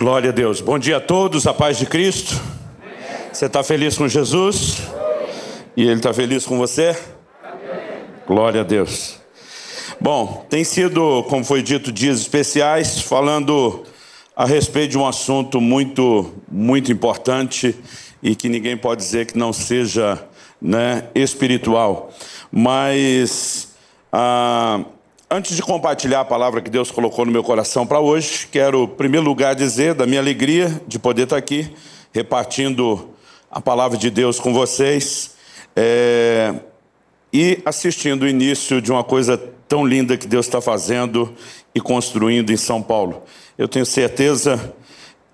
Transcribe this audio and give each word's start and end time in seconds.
Glória 0.00 0.30
a 0.30 0.32
Deus. 0.32 0.60
Bom 0.60 0.78
dia 0.78 0.98
a 0.98 1.00
todos, 1.00 1.44
a 1.44 1.52
paz 1.52 1.76
de 1.76 1.84
Cristo. 1.84 2.40
Você 3.32 3.46
está 3.46 3.64
feliz 3.64 3.98
com 3.98 4.06
Jesus? 4.06 4.80
E 5.76 5.82
Ele 5.82 5.94
está 5.94 6.14
feliz 6.14 6.46
com 6.46 6.56
você? 6.56 6.96
Glória 8.24 8.60
a 8.60 8.64
Deus. 8.64 9.18
Bom, 10.00 10.46
tem 10.48 10.62
sido, 10.62 11.24
como 11.24 11.44
foi 11.44 11.62
dito, 11.62 11.90
dias 11.90 12.20
especiais, 12.20 13.00
falando 13.00 13.82
a 14.36 14.46
respeito 14.46 14.92
de 14.92 14.98
um 14.98 15.04
assunto 15.04 15.60
muito, 15.60 16.32
muito 16.48 16.92
importante 16.92 17.74
e 18.22 18.36
que 18.36 18.48
ninguém 18.48 18.76
pode 18.76 19.02
dizer 19.02 19.26
que 19.26 19.36
não 19.36 19.52
seja 19.52 20.24
né, 20.62 21.08
espiritual. 21.12 22.12
Mas. 22.52 23.74
Ah, 24.12 24.84
Antes 25.30 25.54
de 25.54 25.60
compartilhar 25.60 26.20
a 26.20 26.24
palavra 26.24 26.62
que 26.62 26.70
Deus 26.70 26.90
colocou 26.90 27.26
no 27.26 27.30
meu 27.30 27.44
coração 27.44 27.86
para 27.86 28.00
hoje, 28.00 28.48
quero, 28.50 28.84
em 28.84 28.86
primeiro 28.86 29.26
lugar, 29.26 29.54
dizer 29.54 29.92
da 29.92 30.06
minha 30.06 30.22
alegria 30.22 30.80
de 30.86 30.98
poder 30.98 31.24
estar 31.24 31.36
aqui, 31.36 31.70
repartindo 32.14 33.10
a 33.50 33.60
palavra 33.60 33.98
de 33.98 34.08
Deus 34.08 34.40
com 34.40 34.54
vocês 34.54 35.36
é, 35.76 36.54
e 37.30 37.60
assistindo 37.66 38.22
o 38.22 38.26
início 38.26 38.80
de 38.80 38.90
uma 38.90 39.04
coisa 39.04 39.36
tão 39.68 39.86
linda 39.86 40.16
que 40.16 40.26
Deus 40.26 40.46
está 40.46 40.62
fazendo 40.62 41.34
e 41.74 41.80
construindo 41.80 42.50
em 42.50 42.56
São 42.56 42.82
Paulo. 42.82 43.22
Eu 43.58 43.68
tenho 43.68 43.84
certeza 43.84 44.74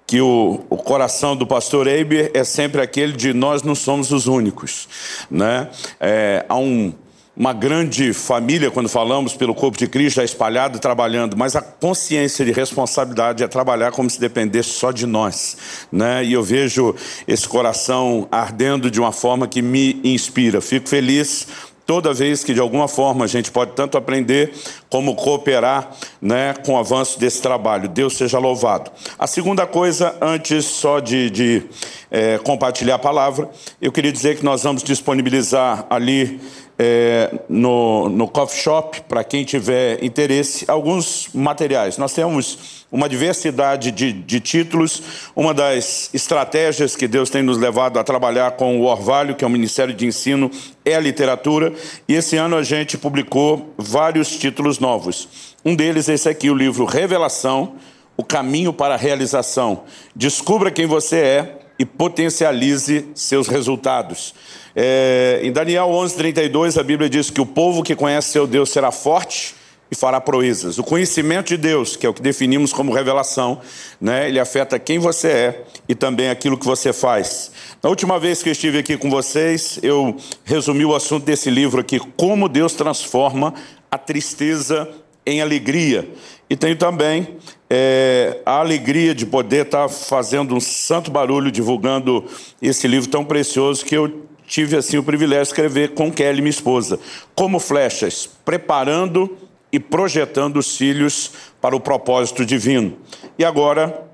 que 0.09 0.21
o, 0.21 0.65
o 0.69 0.77
coração 0.77 1.37
do 1.37 1.47
pastor 1.47 1.87
Eiber 1.87 2.33
é 2.35 2.43
sempre 2.43 2.81
aquele 2.81 3.13
de 3.13 3.33
nós 3.33 3.63
não 3.63 3.77
somos 3.77 4.11
os 4.11 4.27
únicos. 4.27 4.89
Né? 5.31 5.71
É, 6.01 6.45
há 6.49 6.57
um 6.57 6.93
uma 7.37 7.53
grande 7.53 8.13
família, 8.13 8.71
quando 8.71 8.89
falamos 8.89 9.35
pelo 9.35 9.55
corpo 9.55 9.77
de 9.77 9.89
Cristo, 9.89 10.17
já 10.17 10.25
espalhado, 10.25 10.79
trabalhando, 10.79 11.37
mas 11.37 11.57
a 11.57 11.63
consciência 11.63 12.45
de 12.45 12.53
responsabilidade 12.53 13.43
é 13.43 13.49
trabalhar 13.49 13.91
como 13.91 14.09
se 14.09 14.21
dependesse 14.21 14.71
só 14.71 14.93
de 14.93 15.05
nós. 15.05 15.57
Né? 15.91 16.25
E 16.25 16.33
eu 16.33 16.43
vejo 16.43 16.95
esse 17.27 17.49
coração 17.49 18.29
ardendo 18.31 18.89
de 18.89 19.01
uma 19.01 19.11
forma 19.11 19.49
que 19.49 19.61
me 19.61 20.01
inspira. 20.05 20.61
Fico 20.61 20.89
feliz 20.89 21.49
toda 21.87 22.13
vez 22.13 22.43
que 22.43 22.55
de 22.55 22.61
alguma 22.61 22.89
forma 22.89 23.25
a 23.25 23.29
gente 23.29 23.51
pode 23.51 23.73
tanto 23.73 23.99
aprender 23.99 24.53
como 24.89 25.15
cooperar 25.15 25.91
né, 26.21 26.55
com 26.65 26.73
o 26.75 26.79
avanço 26.79 27.19
desse 27.19 27.43
trabalho. 27.43 27.89
Deus 27.89 28.17
seja 28.17 28.39
louvado. 28.39 28.91
A 29.19 29.27
segunda 29.27 29.67
coisa, 29.67 30.17
antes 30.21 30.65
só 30.65 31.01
de, 31.01 31.31
de 31.31 31.63
é, 32.11 32.39
compartilhar 32.39 32.95
a 32.95 32.99
palavra, 32.99 33.51
eu 33.81 33.93
queria 33.93 34.13
dizer 34.13 34.37
que 34.37 34.45
nós 34.45 34.63
vamos 34.63 34.83
disponibilizar 34.83 35.87
ali 35.91 36.41
é, 36.79 37.31
no, 37.49 38.09
no 38.09 38.29
coffee 38.29 38.61
shop, 38.61 39.03
para 39.03 39.23
quem 39.23 39.45
tiver 39.45 40.03
interesse, 40.03 40.65
alguns 40.69 41.29
materiais. 41.33 41.99
Nós 41.99 42.13
temos 42.13 42.84
uma 42.95 43.09
diversidade 43.09 43.91
de, 43.91 44.13
de, 44.13 44.39
títulos. 44.39 45.03
Uma 45.35 45.53
das 45.53 46.09
estratégias 46.15 46.95
que 46.95 47.09
Deus 47.09 47.29
tem 47.29 47.43
nos 47.43 47.59
levado 47.59 47.99
a 47.99 48.05
trabalhar 48.05 48.53
com 48.53 48.81
o 48.81 48.85
Orvalho, 48.85 49.35
que 49.35 49.43
é 49.43 49.47
o 49.49 49.51
Ministério 49.51 49.93
de 49.93 50.07
Ensino, 50.07 50.49
é 50.85 50.95
a 50.95 51.01
literatura. 51.01 51.73
E 52.07 52.15
esse 52.15 52.37
ano 52.37 52.55
a 52.55 52.63
gente 52.63 52.97
publicou 52.97 53.75
vários 53.77 54.39
títulos 54.39 54.79
novos. 54.79 55.57
Um 55.65 55.75
deles 55.75 56.09
é 56.09 56.15
esse 56.15 56.29
aqui, 56.29 56.49
o 56.49 56.55
livro 56.55 56.85
Revelação, 56.85 57.75
o 58.17 58.23
caminho 58.23 58.73
para 58.73 58.95
a 58.95 58.97
realização. 58.97 59.83
Descubra 60.15 60.71
quem 60.71 60.87
você 60.87 61.17
é 61.17 61.59
e 61.77 61.85
potencialize 61.85 63.09
seus 63.13 63.49
resultados. 63.49 64.37
É, 64.77 65.41
em 65.43 65.51
Daniel 65.51 65.89
11:32 65.89 66.79
a 66.79 66.85
Bíblia 66.85 67.11
diz 67.11 67.29
que 67.29 67.41
o 67.41 67.47
povo 67.47 67.83
que 67.83 67.97
conhece 67.97 68.31
seu 68.31 68.47
Deus 68.47 68.71
será 68.71 68.93
forte 68.93 69.64
e 69.91 69.95
fará 69.95 70.21
proezas. 70.21 70.79
O 70.79 70.83
conhecimento 70.83 71.49
de 71.49 71.57
Deus, 71.57 71.97
que 71.97 72.07
é 72.07 72.09
o 72.09 72.15
que 72.15 72.23
definimos 72.23 72.73
como 72.73 72.93
revelação, 72.93 73.61
né, 74.01 74.29
ele 74.29 74.41
afeta 74.41 74.79
quem 74.79 74.99
você 74.99 75.29
é 75.29 75.65
e 75.89 75.95
também 75.95 76.29
aquilo 76.29 76.59
que 76.59 76.67
você 76.67 76.93
faz. 76.93 77.51
Na 77.83 77.91
última 77.91 78.19
vez 78.19 78.43
que 78.43 78.49
eu 78.49 78.53
estive 78.53 78.79
aqui 78.79 78.97
com 78.97 79.11
vocês, 79.11 79.79
eu 79.83 80.17
resumi 80.45 80.85
o 80.85 80.95
assunto 80.95 81.25
desse 81.25 81.51
livro 81.51 81.81
aqui, 81.81 82.01
como 82.17 82.49
Deus 82.49 82.73
transforma 82.75 83.55
a 83.91 83.99
tristeza 83.99 84.91
em 85.27 85.41
alegria. 85.41 86.09
E 86.49 86.57
tenho 86.57 86.77
também 86.77 87.37
é, 87.71 88.41
a 88.45 88.59
alegria 88.59 89.15
de 89.15 89.25
poder 89.25 89.65
estar 89.67 89.89
fazendo 89.89 90.55
um 90.55 90.61
santo 90.61 91.11
barulho 91.11 91.51
divulgando 91.51 92.25
esse 92.61 92.87
livro 92.87 93.09
tão 93.09 93.25
precioso 93.25 93.85
que 93.85 93.97
eu 93.97 94.25
tive 94.47 94.77
assim 94.77 94.99
o 94.99 95.03
privilégio 95.03 95.45
de 95.45 95.49
escrever 95.49 95.91
com 95.95 96.13
Kelly, 96.13 96.43
minha 96.43 96.51
esposa, 96.51 96.99
como 97.35 97.59
flechas, 97.59 98.29
preparando 98.45 99.37
e 99.75 99.81
projetando 99.81 100.57
os 100.59 100.77
filhos 100.77 101.33
para 101.61 101.75
o 101.75 101.81
propósito 101.81 102.47
divino. 102.47 102.97
E 103.37 103.45
agora, 103.45 104.05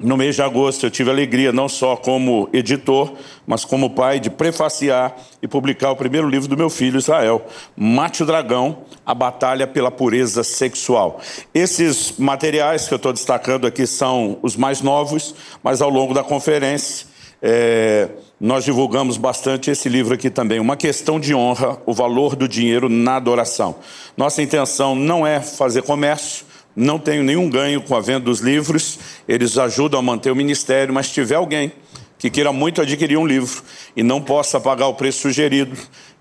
no 0.00 0.16
mês 0.16 0.34
de 0.34 0.42
agosto, 0.42 0.84
eu 0.84 0.90
tive 0.90 1.10
alegria, 1.10 1.52
não 1.52 1.68
só 1.68 1.94
como 1.94 2.48
editor, 2.52 3.12
mas 3.46 3.64
como 3.64 3.90
pai, 3.90 4.18
de 4.18 4.28
prefaciar 4.28 5.16
e 5.40 5.46
publicar 5.46 5.92
o 5.92 5.96
primeiro 5.96 6.28
livro 6.28 6.48
do 6.48 6.56
meu 6.56 6.68
filho, 6.68 6.98
Israel, 6.98 7.46
Mate 7.76 8.24
o 8.24 8.26
Dragão, 8.26 8.78
a 9.06 9.14
Batalha 9.14 9.64
pela 9.64 9.92
Pureza 9.92 10.42
Sexual. 10.42 11.20
Esses 11.54 12.18
materiais 12.18 12.88
que 12.88 12.94
eu 12.94 12.96
estou 12.96 13.12
destacando 13.12 13.64
aqui 13.64 13.86
são 13.86 14.40
os 14.42 14.56
mais 14.56 14.80
novos, 14.80 15.36
mas 15.62 15.80
ao 15.80 15.88
longo 15.88 16.14
da 16.14 16.24
conferência 16.24 17.06
é, 17.40 18.08
nós 18.38 18.64
divulgamos 18.64 19.16
bastante 19.16 19.70
esse 19.70 19.88
livro 19.88 20.12
aqui 20.12 20.28
também, 20.28 20.60
Uma 20.60 20.76
Questão 20.76 21.18
de 21.18 21.34
Honra, 21.34 21.78
o 21.86 21.94
Valor 21.94 22.36
do 22.36 22.46
Dinheiro 22.46 22.86
na 22.86 23.16
Adoração. 23.16 23.76
Nossa 24.14 24.42
intenção 24.42 24.94
não 24.94 25.26
é 25.26 25.40
fazer 25.40 25.82
comércio, 25.82 26.44
não 26.74 26.98
tenho 26.98 27.22
nenhum 27.22 27.48
ganho 27.48 27.80
com 27.80 27.96
a 27.96 28.00
venda 28.00 28.20
dos 28.20 28.40
livros, 28.40 28.98
eles 29.26 29.56
ajudam 29.56 29.98
a 29.98 30.02
manter 30.02 30.30
o 30.30 30.36
ministério, 30.36 30.92
mas 30.92 31.06
se 31.06 31.14
tiver 31.14 31.36
alguém 31.36 31.72
que 32.18 32.28
queira 32.28 32.52
muito 32.52 32.82
adquirir 32.82 33.16
um 33.16 33.26
livro 33.26 33.62
e 33.96 34.02
não 34.02 34.20
possa 34.20 34.60
pagar 34.60 34.88
o 34.88 34.94
preço 34.94 35.20
sugerido, 35.20 35.74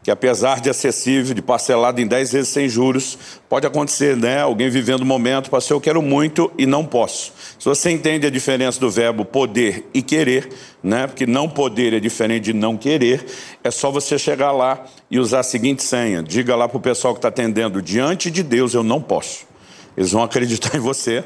que 0.06 0.12
apesar 0.12 0.62
de 0.62 0.70
acessível, 0.70 1.34
de 1.34 1.42
parcelado 1.42 2.00
em 2.00 2.06
10 2.06 2.32
vezes 2.32 2.50
sem 2.50 2.70
juros, 2.70 3.18
pode 3.50 3.66
acontecer, 3.66 4.16
né? 4.16 4.40
Alguém 4.40 4.70
vivendo 4.70 5.02
um 5.02 5.06
momento, 5.06 5.50
pastor, 5.50 5.78
eu 5.78 5.82
quero 5.82 6.00
muito 6.00 6.52
e 6.60 6.68
não 6.68 6.86
posso. 6.86 7.34
Se 7.58 7.66
você 7.66 7.90
entende 7.90 8.28
a 8.28 8.30
diferença 8.30 8.80
do 8.80 8.88
verbo 8.88 9.26
poder 9.26 9.90
e 9.96 10.04
querer, 10.04 10.48
né? 10.84 11.08
Porque 11.08 11.26
não 11.26 11.50
poder 11.50 11.92
é 11.92 12.00
diferente 12.00 12.44
de 12.44 12.54
não 12.54 12.78
querer, 12.78 13.26
é 13.64 13.72
só 13.72 13.90
você 13.90 14.16
chegar 14.20 14.52
lá 14.52 14.86
e 15.10 15.18
usar 15.18 15.40
a 15.40 15.44
seguinte 15.44 15.82
senha. 15.82 16.22
Diga 16.22 16.56
lá 16.56 16.70
para 16.70 16.78
o 16.78 16.82
pessoal 16.82 17.16
que 17.16 17.18
está 17.18 17.30
atendendo, 17.30 17.82
diante 17.82 18.30
de 18.30 18.44
Deus 18.44 18.76
eu 18.76 18.84
não 18.84 19.02
posso. 19.02 19.48
Eles 19.98 20.12
vão 20.12 20.22
acreditar 20.22 20.78
em 20.78 20.80
você, 20.80 21.24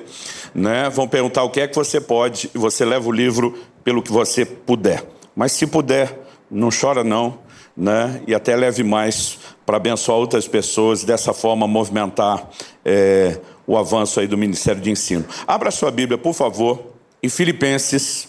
né? 0.55 0.89
Vão 0.89 1.05
perguntar 1.05 1.43
o 1.43 1.49
que 1.49 1.59
é 1.59 1.67
que 1.67 1.75
você 1.75 1.99
pode 1.99 2.49
e 2.55 2.57
você 2.57 2.85
leva 2.85 3.09
o 3.09 3.11
livro 3.11 3.59
pelo 3.83 4.01
que 4.01 4.09
você 4.09 4.45
puder. 4.45 5.03
Mas 5.35 5.51
se 5.51 5.67
puder, 5.67 6.17
não 6.49 6.69
chora 6.71 7.03
não 7.03 7.48
né? 7.79 8.21
e 8.27 8.35
até 8.35 8.55
leve 8.57 8.83
mais 8.83 9.39
para 9.65 9.77
abençoar 9.77 10.17
outras 10.17 10.47
pessoas, 10.47 11.05
dessa 11.05 11.33
forma 11.33 11.65
movimentar 11.65 12.49
é, 12.83 13.39
o 13.65 13.77
avanço 13.77 14.19
aí 14.19 14.27
do 14.27 14.37
Ministério 14.37 14.81
de 14.81 14.91
Ensino. 14.91 15.25
Abra 15.47 15.71
sua 15.71 15.89
Bíblia, 15.89 16.17
por 16.17 16.33
favor, 16.33 16.93
em 17.23 17.29
Filipenses, 17.29 18.27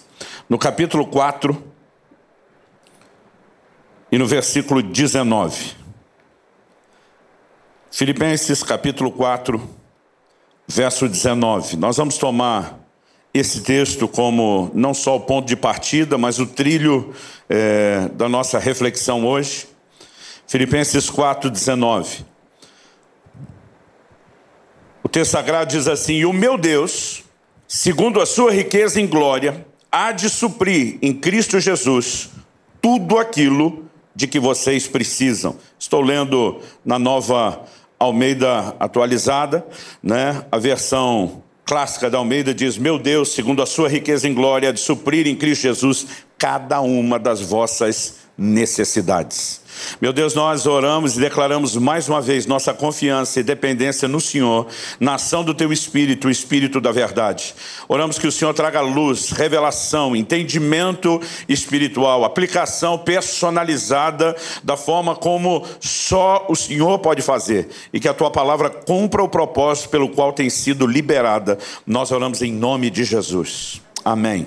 no 0.48 0.56
capítulo 0.56 1.04
4 1.04 1.60
e 4.12 4.18
no 4.18 4.26
versículo 4.26 4.80
19. 4.82 5.74
Filipenses 7.90 8.62
capítulo 8.62 9.10
4, 9.10 9.60
verso 10.68 11.08
19. 11.08 11.76
Nós 11.76 11.96
vamos 11.96 12.18
tomar 12.18 12.79
esse 13.32 13.60
texto 13.60 14.08
como 14.08 14.70
não 14.74 14.92
só 14.92 15.16
o 15.16 15.20
ponto 15.20 15.46
de 15.46 15.56
partida, 15.56 16.18
mas 16.18 16.38
o 16.38 16.46
trilho 16.46 17.14
é, 17.48 18.08
da 18.14 18.28
nossa 18.28 18.58
reflexão 18.58 19.24
hoje. 19.24 19.66
Filipenses 20.46 21.08
4,19. 21.08 22.24
O 25.02 25.08
texto 25.08 25.32
sagrado 25.32 25.70
diz 25.70 25.86
assim: 25.86 26.14
E 26.14 26.26
o 26.26 26.32
meu 26.32 26.58
Deus, 26.58 27.22
segundo 27.68 28.20
a 28.20 28.26
sua 28.26 28.50
riqueza 28.50 29.00
em 29.00 29.06
glória, 29.06 29.64
há 29.90 30.10
de 30.10 30.28
suprir 30.28 30.98
em 31.00 31.12
Cristo 31.12 31.60
Jesus 31.60 32.30
tudo 32.82 33.18
aquilo 33.18 33.88
de 34.14 34.26
que 34.26 34.40
vocês 34.40 34.88
precisam. 34.88 35.56
Estou 35.78 36.00
lendo 36.00 36.60
na 36.84 36.98
nova 36.98 37.64
Almeida 37.98 38.74
atualizada, 38.80 39.64
né? 40.02 40.44
A 40.50 40.58
versão 40.58 41.42
clássica 41.70 42.10
da 42.10 42.18
Almeida 42.18 42.52
diz: 42.52 42.76
Meu 42.76 42.98
Deus, 42.98 43.32
segundo 43.32 43.62
a 43.62 43.66
sua 43.66 43.88
riqueza 43.88 44.26
em 44.26 44.34
glória, 44.34 44.72
de 44.72 44.80
suprir 44.80 45.28
em 45.28 45.36
Cristo 45.36 45.62
Jesus 45.62 46.04
cada 46.36 46.80
uma 46.80 47.16
das 47.16 47.40
vossas 47.40 48.16
necessidades. 48.36 49.60
Meu 50.00 50.12
Deus, 50.12 50.34
nós 50.34 50.66
oramos 50.66 51.16
e 51.16 51.20
declaramos 51.20 51.76
mais 51.76 52.08
uma 52.08 52.20
vez 52.20 52.46
nossa 52.46 52.72
confiança 52.72 53.40
e 53.40 53.42
dependência 53.42 54.08
no 54.08 54.20
Senhor, 54.20 54.66
na 54.98 55.14
ação 55.14 55.44
do 55.44 55.54
Teu 55.54 55.72
Espírito, 55.72 56.28
o 56.28 56.30
Espírito 56.30 56.80
da 56.80 56.92
verdade. 56.92 57.54
Oramos 57.88 58.18
que 58.18 58.26
o 58.26 58.32
Senhor 58.32 58.52
traga 58.54 58.80
luz, 58.80 59.30
revelação, 59.30 60.14
entendimento 60.14 61.20
espiritual, 61.48 62.24
aplicação 62.24 62.98
personalizada 62.98 64.36
da 64.62 64.76
forma 64.76 65.14
como 65.14 65.64
só 65.80 66.46
o 66.48 66.56
Senhor 66.56 66.98
pode 66.98 67.22
fazer 67.22 67.68
e 67.92 68.00
que 68.00 68.08
a 68.08 68.14
Tua 68.14 68.30
palavra 68.30 68.70
cumpra 68.70 69.22
o 69.22 69.28
propósito 69.28 69.88
pelo 69.88 70.08
qual 70.08 70.32
tem 70.32 70.50
sido 70.50 70.86
liberada. 70.86 71.58
Nós 71.86 72.10
oramos 72.10 72.42
em 72.42 72.52
nome 72.52 72.90
de 72.90 73.04
Jesus. 73.04 73.80
Amém. 74.04 74.46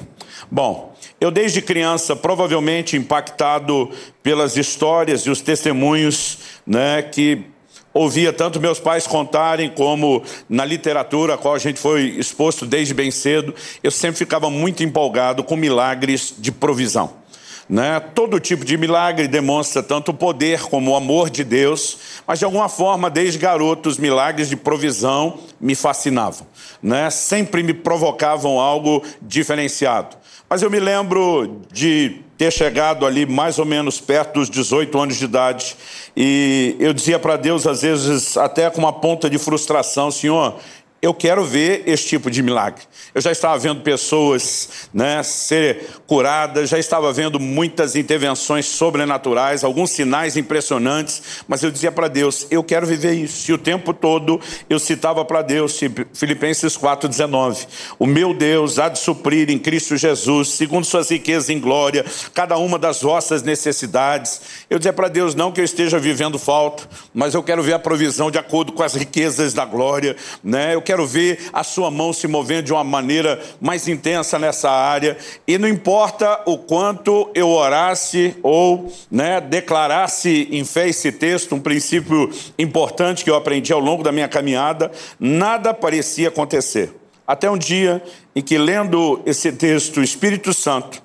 Bom, 0.52 0.93
eu 1.24 1.32
desde 1.32 1.62
criança, 1.62 2.18
provavelmente 2.18 2.98
impactado 2.98 3.90
pelas 4.22 4.58
histórias 4.58 5.22
e 5.22 5.30
os 5.30 5.40
testemunhos 5.40 6.38
né, 6.68 7.02
que 7.02 7.46
ouvia 7.94 8.34
tanto 8.34 8.60
meus 8.60 8.78
pais 8.78 9.08
contarem 9.08 9.70
como 9.70 10.22
na 10.50 10.66
literatura 10.66 11.36
a 11.36 11.38
qual 11.38 11.56
a 11.56 11.60
gente 11.60 11.80
foi 11.80 12.08
exposto 12.18 12.66
desde 12.66 12.94
bem 12.94 13.10
cedo, 13.10 13.56
eu 13.82 13.90
sempre 13.90 14.18
ficava 14.18 14.50
muito 14.50 14.84
empolgado 14.84 15.46
com 15.46 15.56
milagres 15.56 16.36
de 16.38 16.52
provisão. 16.52 17.23
Né? 17.70 18.00
Todo 18.00 18.40
tipo 18.40 18.66
de 18.66 18.78
milagre 18.78 19.28
demonstra 19.28 19.82
tanto 19.82 20.12
o 20.12 20.14
poder 20.14 20.62
como 20.64 20.92
o 20.92 20.96
amor 20.96 21.30
de 21.30 21.44
Deus, 21.44 21.98
mas 22.28 22.40
de 22.40 22.46
alguma 22.46 22.68
forma, 22.68 23.10
desde 23.10 23.40
garoto, 23.40 23.90
os 23.90 23.98
milagres 23.98 24.50
de 24.50 24.56
provisão 24.56 25.40
me 25.60 25.76
fascinavam. 25.76 26.46
Né? 26.82 27.10
Sempre 27.10 27.64
me 27.64 27.74
provocavam 27.74 28.60
algo 28.60 29.04
diferenciado. 29.22 30.18
Mas 30.50 30.62
eu 30.62 30.70
me 30.70 30.80
lembro 30.80 31.62
de 31.72 32.22
ter 32.38 32.52
chegado 32.52 33.06
ali 33.06 33.26
mais 33.26 33.58
ou 33.58 33.66
menos 33.66 34.02
perto 34.02 34.40
dos 34.40 34.50
18 34.50 35.00
anos 35.00 35.18
de 35.18 35.26
idade 35.26 35.76
e 36.16 36.76
eu 36.80 36.94
dizia 36.94 37.18
para 37.18 37.38
Deus, 37.38 37.66
às 37.66 37.82
vezes, 37.82 38.38
até 38.38 38.70
com 38.70 38.80
uma 38.80 38.94
ponta 38.94 39.30
de 39.30 39.40
frustração: 39.40 40.12
Senhor, 40.12 40.60
eu 41.04 41.14
quero 41.14 41.44
ver 41.44 41.84
esse 41.86 42.08
tipo 42.08 42.32
de 42.32 42.42
milagre. 42.42 42.82
Eu 43.14 43.20
já 43.20 43.30
estava 43.30 43.60
vendo 43.60 43.82
pessoas 43.82 44.88
né, 44.94 45.22
ser 45.22 45.86
curadas, 46.08 46.70
já 46.70 46.80
estava 46.80 47.12
vendo 47.12 47.42
muitas 47.42 47.94
intervenções 47.98 48.68
sobrenaturais, 48.68 49.66
alguns 49.66 49.92
sinais 49.92 50.38
impressionantes, 50.38 51.44
mas 51.46 51.62
eu 51.62 51.70
dizia 51.70 51.92
para 51.92 52.08
Deus, 52.08 52.48
eu 52.50 52.64
quero 52.64 52.88
viver 52.88 53.16
isso. 53.16 53.52
E 53.52 53.54
o 53.54 53.58
tempo 53.58 53.94
todo 53.94 54.40
eu 54.70 54.80
citava 54.80 55.26
para 55.26 55.42
Deus, 55.42 55.78
Filipenses 56.14 56.78
4,19, 56.78 57.68
o 58.00 58.06
meu 58.06 58.34
Deus 58.34 58.80
há 58.80 58.88
de 58.88 58.98
suprir 58.98 59.50
em 59.50 59.60
Cristo 59.60 59.98
Jesus, 59.98 60.48
segundo 60.48 60.86
suas 60.86 61.10
riquezas 61.10 61.50
em 61.50 61.60
glória, 61.60 62.06
cada 62.34 62.58
uma 62.58 62.80
das 62.80 63.02
vossas 63.02 63.44
necessidades. 63.44 64.42
Eu 64.70 64.80
dizia 64.80 64.94
para 64.94 65.10
Deus, 65.10 65.36
não 65.36 65.52
que 65.52 65.60
eu 65.60 65.66
esteja 65.66 66.00
vivendo 66.00 66.40
falta, 66.40 66.88
mas 67.14 67.34
eu 67.34 67.44
quero 67.44 67.62
ver 67.62 67.74
a 67.74 67.80
provisão 67.80 68.32
de 68.32 68.38
acordo 68.38 68.72
com 68.72 68.82
as 68.82 68.96
riquezas 68.96 69.54
da 69.54 69.66
glória. 69.66 70.16
Né? 70.42 70.74
Eu 70.74 70.82
quero 70.82 70.93
quero 70.94 71.08
ver 71.08 71.50
a 71.52 71.64
sua 71.64 71.90
mão 71.90 72.14
se 72.14 72.28
movendo 72.28 72.66
de 72.66 72.74
uma 72.74 72.84
maneira 72.84 73.42
mais 73.60 73.88
intensa 73.88 74.38
nessa 74.38 74.70
área. 74.70 75.18
E 75.48 75.58
não 75.58 75.68
importa 75.68 76.40
o 76.46 76.56
quanto 76.56 77.32
eu 77.34 77.50
orasse 77.50 78.36
ou 78.44 78.94
né, 79.10 79.42
declarasse 79.42 80.48
em 80.52 80.64
fé 80.64 80.88
esse 80.88 81.12
texto, 81.12 81.56
um 81.56 81.60
princípio 81.60 82.30
importante 82.60 83.24
que 83.24 83.30
eu 83.30 83.36
aprendi 83.36 83.74
ao 83.74 83.80
longo 83.80 84.04
da 84.04 84.12
minha 84.12 84.28
caminhada, 84.28 84.92
nada 85.20 85.74
parecia 85.74 86.28
acontecer. 86.28 86.94
Até 87.26 87.50
um 87.50 87.58
dia 87.58 88.04
em 88.36 88.42
que, 88.42 88.58
lendo 88.58 89.20
esse 89.26 89.52
texto, 89.52 90.00
o 90.00 90.04
Espírito 90.04 90.54
Santo 90.54 91.02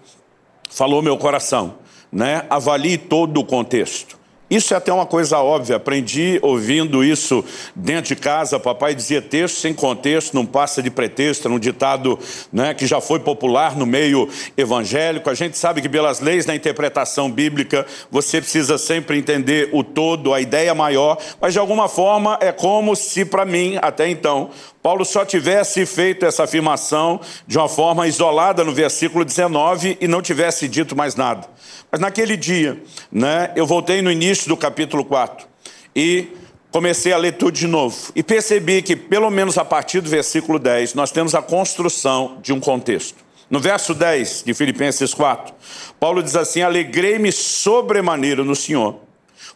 falou 0.68 1.00
meu 1.00 1.16
coração, 1.16 1.76
né? 2.12 2.44
avalie 2.50 2.98
todo 2.98 3.40
o 3.40 3.44
contexto. 3.44 4.17
Isso 4.50 4.72
é 4.72 4.76
até 4.78 4.90
uma 4.90 5.04
coisa 5.04 5.38
óbvia, 5.38 5.76
aprendi 5.76 6.38
ouvindo 6.40 7.04
isso 7.04 7.44
dentro 7.76 8.14
de 8.14 8.16
casa. 8.16 8.58
Papai 8.58 8.94
dizia 8.94 9.20
texto 9.20 9.58
sem 9.58 9.74
contexto, 9.74 10.32
não 10.32 10.46
passa 10.46 10.82
de 10.82 10.90
pretexto, 10.90 11.46
era 11.46 11.54
um 11.54 11.58
ditado 11.58 12.18
né, 12.50 12.72
que 12.72 12.86
já 12.86 12.98
foi 12.98 13.20
popular 13.20 13.76
no 13.76 13.84
meio 13.84 14.26
evangélico. 14.56 15.28
A 15.28 15.34
gente 15.34 15.58
sabe 15.58 15.82
que, 15.82 15.88
pelas 15.88 16.20
leis 16.20 16.46
da 16.46 16.54
interpretação 16.54 17.30
bíblica, 17.30 17.86
você 18.10 18.40
precisa 18.40 18.78
sempre 18.78 19.18
entender 19.18 19.68
o 19.70 19.84
todo, 19.84 20.32
a 20.32 20.40
ideia 20.40 20.74
maior, 20.74 21.18
mas 21.38 21.52
de 21.52 21.58
alguma 21.58 21.86
forma 21.86 22.38
é 22.40 22.50
como 22.50 22.96
se, 22.96 23.26
para 23.26 23.44
mim, 23.44 23.78
até 23.82 24.08
então, 24.08 24.48
Paulo 24.82 25.04
só 25.04 25.24
tivesse 25.24 25.84
feito 25.84 26.24
essa 26.24 26.44
afirmação 26.44 27.20
de 27.46 27.58
uma 27.58 27.68
forma 27.68 28.06
isolada 28.06 28.64
no 28.64 28.72
versículo 28.72 29.24
19 29.24 29.98
e 30.00 30.08
não 30.08 30.22
tivesse 30.22 30.68
dito 30.68 30.96
mais 30.96 31.14
nada. 31.14 31.48
Mas 31.90 32.00
naquele 32.00 32.36
dia, 32.36 32.80
né, 33.10 33.50
eu 33.56 33.66
voltei 33.66 34.00
no 34.00 34.10
início 34.10 34.48
do 34.48 34.56
capítulo 34.56 35.04
4 35.04 35.46
e 35.94 36.28
comecei 36.70 37.12
a 37.12 37.16
ler 37.16 37.32
tudo 37.32 37.52
de 37.52 37.66
novo. 37.66 37.96
E 38.14 38.22
percebi 38.22 38.82
que, 38.82 38.94
pelo 38.94 39.30
menos 39.30 39.58
a 39.58 39.64
partir 39.64 40.00
do 40.00 40.08
versículo 40.08 40.58
10, 40.58 40.94
nós 40.94 41.10
temos 41.10 41.34
a 41.34 41.42
construção 41.42 42.38
de 42.42 42.52
um 42.52 42.60
contexto. 42.60 43.28
No 43.50 43.60
verso 43.60 43.94
10 43.94 44.42
de 44.44 44.52
Filipenses 44.52 45.14
4, 45.14 45.54
Paulo 45.98 46.22
diz 46.22 46.36
assim: 46.36 46.60
Alegrei-me 46.60 47.32
sobremaneira 47.32 48.44
no 48.44 48.54
Senhor, 48.54 49.00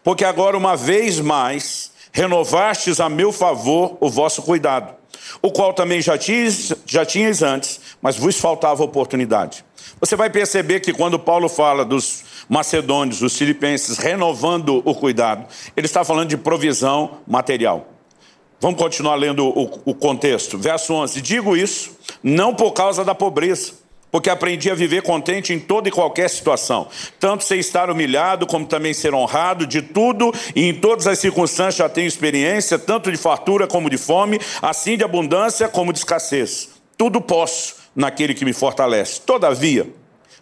porque 0.02 0.24
agora, 0.24 0.56
uma 0.56 0.74
vez 0.74 1.20
mais, 1.20 1.92
renovastes 2.10 3.00
a 3.00 3.08
meu 3.10 3.30
favor 3.32 3.98
o 4.00 4.08
vosso 4.08 4.42
cuidado, 4.42 4.94
o 5.40 5.50
qual 5.50 5.72
também 5.72 6.00
já 6.00 6.16
tinhas, 6.18 6.72
já 6.86 7.04
tinhas 7.04 7.42
antes, 7.42 7.80
mas 8.00 8.16
vos 8.16 8.38
faltava 8.38 8.82
oportunidade. 8.82 9.64
Você 10.00 10.16
vai 10.16 10.30
perceber 10.30 10.80
que 10.80 10.92
quando 10.92 11.18
Paulo 11.18 11.48
fala 11.48 11.84
dos 11.84 12.24
macedônios, 12.48 13.20
dos 13.20 13.36
filipenses, 13.36 13.98
renovando 13.98 14.82
o 14.84 14.94
cuidado, 14.94 15.46
ele 15.76 15.86
está 15.86 16.04
falando 16.04 16.28
de 16.28 16.36
provisão 16.36 17.18
material. 17.26 17.86
Vamos 18.60 18.78
continuar 18.78 19.16
lendo 19.16 19.46
o, 19.46 19.80
o 19.84 19.94
contexto. 19.94 20.56
Verso 20.56 20.94
11: 20.94 21.20
Digo 21.20 21.56
isso 21.56 21.96
não 22.22 22.54
por 22.54 22.72
causa 22.72 23.04
da 23.04 23.14
pobreza, 23.14 23.72
porque 24.12 24.28
aprendi 24.28 24.70
a 24.70 24.74
viver 24.74 25.02
contente 25.02 25.54
em 25.54 25.58
toda 25.58 25.88
e 25.88 25.90
qualquer 25.90 26.28
situação, 26.28 26.86
tanto 27.18 27.42
sem 27.42 27.58
estar 27.58 27.90
humilhado, 27.90 28.46
como 28.46 28.66
também 28.66 28.92
ser 28.92 29.14
honrado, 29.14 29.66
de 29.66 29.80
tudo 29.80 30.32
e 30.54 30.68
em 30.68 30.74
todas 30.74 31.06
as 31.06 31.18
circunstâncias 31.18 31.76
já 31.76 31.88
tenho 31.88 32.06
experiência, 32.06 32.78
tanto 32.78 33.10
de 33.10 33.16
fartura 33.16 33.66
como 33.66 33.88
de 33.88 33.96
fome, 33.96 34.38
assim 34.60 34.98
de 34.98 35.02
abundância 35.02 35.66
como 35.66 35.92
de 35.92 36.00
escassez. 36.00 36.68
Tudo 36.96 37.22
posso 37.22 37.76
naquele 37.96 38.34
que 38.34 38.44
me 38.44 38.52
fortalece. 38.52 39.22
Todavia, 39.22 39.90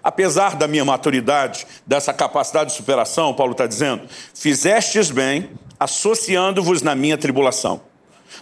apesar 0.02 0.56
da 0.56 0.66
minha 0.66 0.84
maturidade, 0.84 1.64
dessa 1.86 2.12
capacidade 2.12 2.70
de 2.70 2.76
superação, 2.76 3.32
Paulo 3.32 3.52
está 3.52 3.68
dizendo, 3.68 4.02
fizestes 4.34 5.12
bem 5.12 5.48
associando-vos 5.78 6.82
na 6.82 6.96
minha 6.96 7.16
tribulação. 7.16 7.80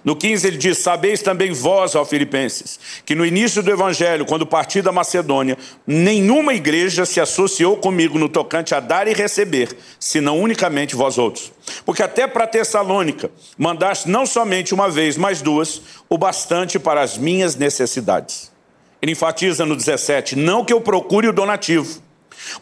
No 0.05 0.15
15 0.15 0.47
ele 0.47 0.57
diz: 0.57 0.79
Sabeis 0.79 1.23
também 1.23 1.53
vós, 1.53 1.95
ó 1.95 2.05
Filipenses, 2.05 2.79
que 3.05 3.15
no 3.15 3.27
início 3.27 3.63
do 3.63 3.71
evangelho, 3.71 4.27
quando 4.27 4.47
parti 4.47 4.81
da 4.81 4.93
Macedônia, 4.93 5.57
nenhuma 5.87 6.55
igreja 6.55 7.05
se 7.05 7.21
associou 7.21 7.77
comigo 7.77 8.19
no 8.19 8.29
tocante 8.29 8.75
a 8.75 8.81
dar 8.81 9.09
e 9.09 9.13
receber, 9.13 9.77
senão 9.99 10.39
unicamente 10.39 10.95
vós 10.95 11.19
outros. 11.19 11.53
Porque 11.85 12.03
até 12.03 12.27
para 12.27 12.47
Tessalônica 12.47 13.31
mandaste 13.57 14.09
não 14.09 14.25
somente 14.25 14.73
uma 14.73 14.89
vez, 14.89 15.17
mas 15.17 15.43
duas, 15.43 15.83
o 16.09 16.17
bastante 16.17 16.79
para 16.79 17.01
as 17.01 17.19
minhas 17.19 17.57
necessidades. 17.57 18.53
Ele 19.01 19.13
enfatiza 19.13 19.65
no 19.65 19.77
17: 19.77 20.37
não 20.37 20.65
que 20.65 20.73
eu 20.73 20.81
procure 20.81 21.29
o 21.29 21.33
donativo, 21.33 22.01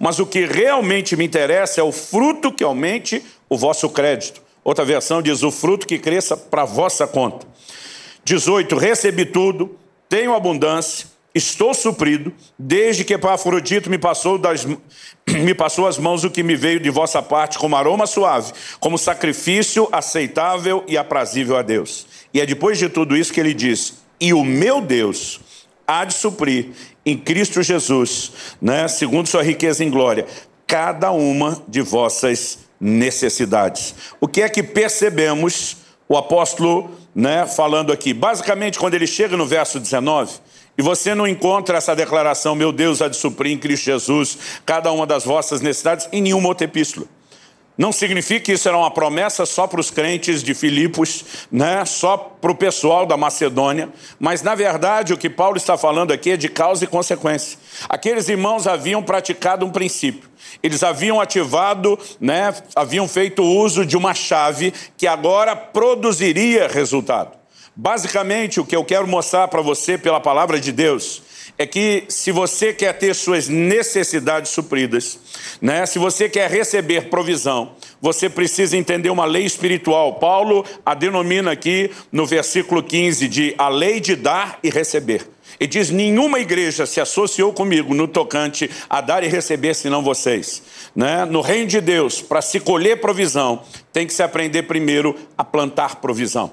mas 0.00 0.18
o 0.18 0.26
que 0.26 0.44
realmente 0.44 1.16
me 1.16 1.24
interessa 1.24 1.80
é 1.80 1.84
o 1.84 1.92
fruto 1.92 2.52
que 2.52 2.64
aumente 2.64 3.22
o 3.48 3.56
vosso 3.56 3.88
crédito. 3.88 4.45
Outra 4.66 4.84
versão 4.84 5.22
diz: 5.22 5.44
o 5.44 5.52
fruto 5.52 5.86
que 5.86 5.96
cresça 5.96 6.36
para 6.36 6.64
vossa 6.64 7.06
conta. 7.06 7.46
18: 8.24 8.76
recebi 8.76 9.24
tudo, 9.24 9.78
tenho 10.08 10.34
abundância, 10.34 11.06
estou 11.32 11.72
suprido, 11.72 12.34
desde 12.58 13.04
que 13.04 13.14
Epafrodito 13.14 13.88
me 13.88 13.96
passou, 13.96 14.36
das, 14.36 14.66
me 15.24 15.54
passou 15.54 15.86
as 15.86 15.98
mãos 15.98 16.24
o 16.24 16.30
que 16.32 16.42
me 16.42 16.56
veio 16.56 16.80
de 16.80 16.90
vossa 16.90 17.22
parte 17.22 17.60
como 17.60 17.76
aroma 17.76 18.08
suave, 18.08 18.52
como 18.80 18.98
sacrifício 18.98 19.88
aceitável 19.92 20.82
e 20.88 20.98
aprazível 20.98 21.56
a 21.56 21.62
Deus. 21.62 22.04
E 22.34 22.40
é 22.40 22.44
depois 22.44 22.76
de 22.76 22.88
tudo 22.88 23.16
isso 23.16 23.32
que 23.32 23.38
ele 23.38 23.54
diz: 23.54 23.98
e 24.20 24.34
o 24.34 24.44
meu 24.44 24.80
Deus 24.80 25.38
há 25.86 26.04
de 26.04 26.14
suprir 26.14 26.70
em 27.04 27.16
Cristo 27.16 27.62
Jesus, 27.62 28.32
né, 28.60 28.88
segundo 28.88 29.28
sua 29.28 29.44
riqueza 29.44 29.84
em 29.84 29.90
glória, 29.90 30.26
cada 30.66 31.12
uma 31.12 31.62
de 31.68 31.80
vossas 31.82 32.65
necessidades. 32.80 33.94
O 34.20 34.28
que 34.28 34.42
é 34.42 34.48
que 34.48 34.62
percebemos 34.62 35.76
o 36.08 36.16
apóstolo 36.16 36.90
né, 37.14 37.46
falando 37.46 37.92
aqui? 37.92 38.12
Basicamente, 38.12 38.78
quando 38.78 38.94
ele 38.94 39.06
chega 39.06 39.36
no 39.36 39.46
verso 39.46 39.80
19, 39.80 40.40
e 40.78 40.82
você 40.82 41.14
não 41.14 41.26
encontra 41.26 41.78
essa 41.78 41.96
declaração, 41.96 42.54
meu 42.54 42.70
Deus 42.70 43.00
há 43.00 43.08
de 43.08 43.16
suprir 43.16 43.52
em 43.52 43.58
Cristo 43.58 43.84
Jesus 43.84 44.38
cada 44.64 44.92
uma 44.92 45.06
das 45.06 45.24
vossas 45.24 45.60
necessidades, 45.60 46.08
em 46.12 46.20
nenhuma 46.20 46.48
outra 46.48 46.66
epístola. 46.66 47.06
Não 47.76 47.92
significa 47.92 48.40
que 48.40 48.52
isso 48.52 48.66
era 48.66 48.76
uma 48.76 48.90
promessa 48.90 49.44
só 49.44 49.66
para 49.66 49.80
os 49.80 49.90
crentes 49.90 50.42
de 50.42 50.54
Filipos, 50.54 51.24
né? 51.52 51.84
só 51.84 52.16
para 52.16 52.50
o 52.50 52.54
pessoal 52.54 53.04
da 53.04 53.18
Macedônia, 53.18 53.90
mas 54.18 54.42
na 54.42 54.54
verdade 54.54 55.12
o 55.12 55.18
que 55.18 55.28
Paulo 55.28 55.58
está 55.58 55.76
falando 55.76 56.10
aqui 56.10 56.30
é 56.30 56.36
de 56.38 56.48
causa 56.48 56.84
e 56.84 56.86
consequência. 56.86 57.58
Aqueles 57.86 58.30
irmãos 58.30 58.66
haviam 58.66 59.02
praticado 59.02 59.66
um 59.66 59.70
princípio, 59.70 60.30
eles 60.62 60.82
haviam 60.82 61.20
ativado, 61.20 61.98
né? 62.18 62.54
haviam 62.74 63.06
feito 63.06 63.42
uso 63.42 63.84
de 63.84 63.96
uma 63.96 64.14
chave 64.14 64.72
que 64.96 65.06
agora 65.06 65.54
produziria 65.54 66.68
resultado. 66.68 67.32
Basicamente, 67.78 68.58
o 68.58 68.64
que 68.64 68.74
eu 68.74 68.86
quero 68.86 69.06
mostrar 69.06 69.48
para 69.48 69.60
você 69.60 69.98
pela 69.98 70.18
palavra 70.18 70.58
de 70.58 70.72
Deus 70.72 71.20
é 71.58 71.66
que 71.66 72.04
se 72.08 72.30
você 72.32 72.72
quer 72.72 72.92
ter 72.94 73.14
suas 73.14 73.48
necessidades 73.48 74.50
supridas, 74.50 75.18
né, 75.60 75.86
se 75.86 75.98
você 75.98 76.28
quer 76.28 76.50
receber 76.50 77.08
provisão, 77.08 77.72
você 78.00 78.28
precisa 78.28 78.76
entender 78.76 79.10
uma 79.10 79.24
lei 79.24 79.44
espiritual. 79.44 80.14
Paulo 80.14 80.64
a 80.84 80.94
denomina 80.94 81.52
aqui 81.52 81.90
no 82.12 82.26
versículo 82.26 82.82
15 82.82 83.28
de 83.28 83.54
a 83.56 83.68
lei 83.68 84.00
de 84.00 84.16
dar 84.16 84.58
e 84.62 84.70
receber. 84.70 85.26
E 85.58 85.66
diz: 85.66 85.90
nenhuma 85.90 86.38
igreja 86.38 86.86
se 86.86 87.00
associou 87.00 87.52
comigo 87.52 87.94
no 87.94 88.06
tocante 88.06 88.70
a 88.88 89.00
dar 89.00 89.24
e 89.24 89.28
receber, 89.28 89.74
senão 89.74 90.02
vocês. 90.02 90.62
Né? 90.94 91.24
No 91.24 91.40
reino 91.40 91.66
de 91.66 91.80
Deus, 91.80 92.20
para 92.20 92.42
se 92.42 92.60
colher 92.60 93.00
provisão, 93.00 93.62
tem 93.92 94.06
que 94.06 94.12
se 94.12 94.22
aprender 94.22 94.64
primeiro 94.64 95.16
a 95.36 95.44
plantar 95.44 95.96
provisão. 95.96 96.52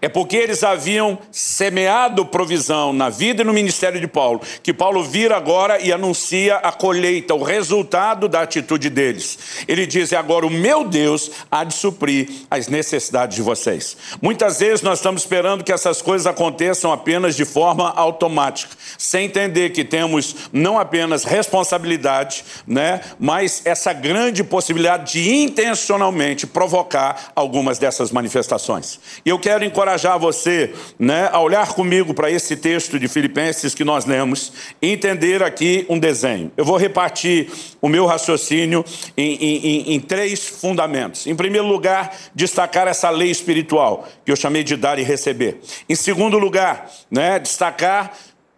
É 0.00 0.08
porque 0.08 0.36
eles 0.36 0.64
haviam 0.64 1.18
semeado 1.30 2.24
provisão 2.24 2.92
na 2.92 3.08
vida 3.08 3.42
e 3.42 3.44
no 3.44 3.52
ministério 3.52 4.00
de 4.00 4.06
Paulo, 4.06 4.40
que 4.62 4.72
Paulo 4.72 5.02
vira 5.04 5.36
agora 5.36 5.80
e 5.80 5.92
anuncia 5.92 6.56
a 6.56 6.72
colheita, 6.72 7.34
o 7.34 7.42
resultado 7.42 8.28
da 8.28 8.42
atitude 8.42 8.88
deles. 8.88 9.38
Ele 9.68 9.86
diz: 9.86 10.12
agora 10.12 10.46
o 10.46 10.50
meu 10.50 10.84
Deus 10.84 11.30
há 11.50 11.64
de 11.64 11.74
suprir 11.74 12.28
as 12.50 12.68
necessidades 12.68 13.36
de 13.36 13.42
vocês. 13.42 13.96
Muitas 14.22 14.60
vezes 14.60 14.82
nós 14.82 14.98
estamos 14.98 15.22
esperando 15.22 15.64
que 15.64 15.72
essas 15.72 16.00
coisas 16.00 16.26
aconteçam 16.26 16.92
apenas 16.92 17.36
de 17.36 17.44
forma 17.44 17.90
automática, 17.90 18.74
sem 18.96 19.26
entender 19.26 19.70
que 19.70 19.84
temos 19.84 20.34
não 20.52 20.78
apenas 20.78 21.24
responsabilidade, 21.24 22.44
né, 22.66 23.00
mas 23.18 23.62
essa 23.64 23.92
grande 23.92 24.42
possibilidade 24.42 25.12
de 25.12 25.30
intencionalmente 25.34 26.46
provocar 26.46 27.32
algumas 27.34 27.78
dessas 27.78 28.10
manifestações. 28.10 28.98
E 29.24 29.28
eu 29.28 29.38
quero 29.38 29.64
encorajar 29.64 29.79
encorajar 29.80 30.18
você 30.18 30.74
né, 30.98 31.30
a 31.32 31.40
olhar 31.40 31.72
comigo 31.72 32.12
para 32.12 32.30
esse 32.30 32.54
texto 32.54 32.98
de 32.98 33.08
Filipenses 33.08 33.74
que 33.74 33.82
nós 33.82 34.04
lemos 34.04 34.52
e 34.80 34.90
entender 34.90 35.42
aqui 35.42 35.86
um 35.88 35.98
desenho. 35.98 36.52
Eu 36.54 36.66
vou 36.66 36.76
repartir 36.76 37.50
o 37.80 37.88
meu 37.88 38.04
raciocínio 38.04 38.84
em, 39.16 39.34
em, 39.36 39.94
em 39.94 40.00
três 40.00 40.46
fundamentos. 40.46 41.26
Em 41.26 41.34
primeiro 41.34 41.66
lugar, 41.66 42.14
destacar 42.34 42.86
essa 42.86 43.08
lei 43.08 43.30
espiritual, 43.30 44.06
que 44.22 44.30
eu 44.30 44.36
chamei 44.36 44.62
de 44.62 44.76
dar 44.76 44.98
e 44.98 45.02
receber. 45.02 45.60
Em 45.88 45.94
segundo 45.94 46.38
lugar, 46.38 46.90
né, 47.10 47.38
destacar 47.38 48.12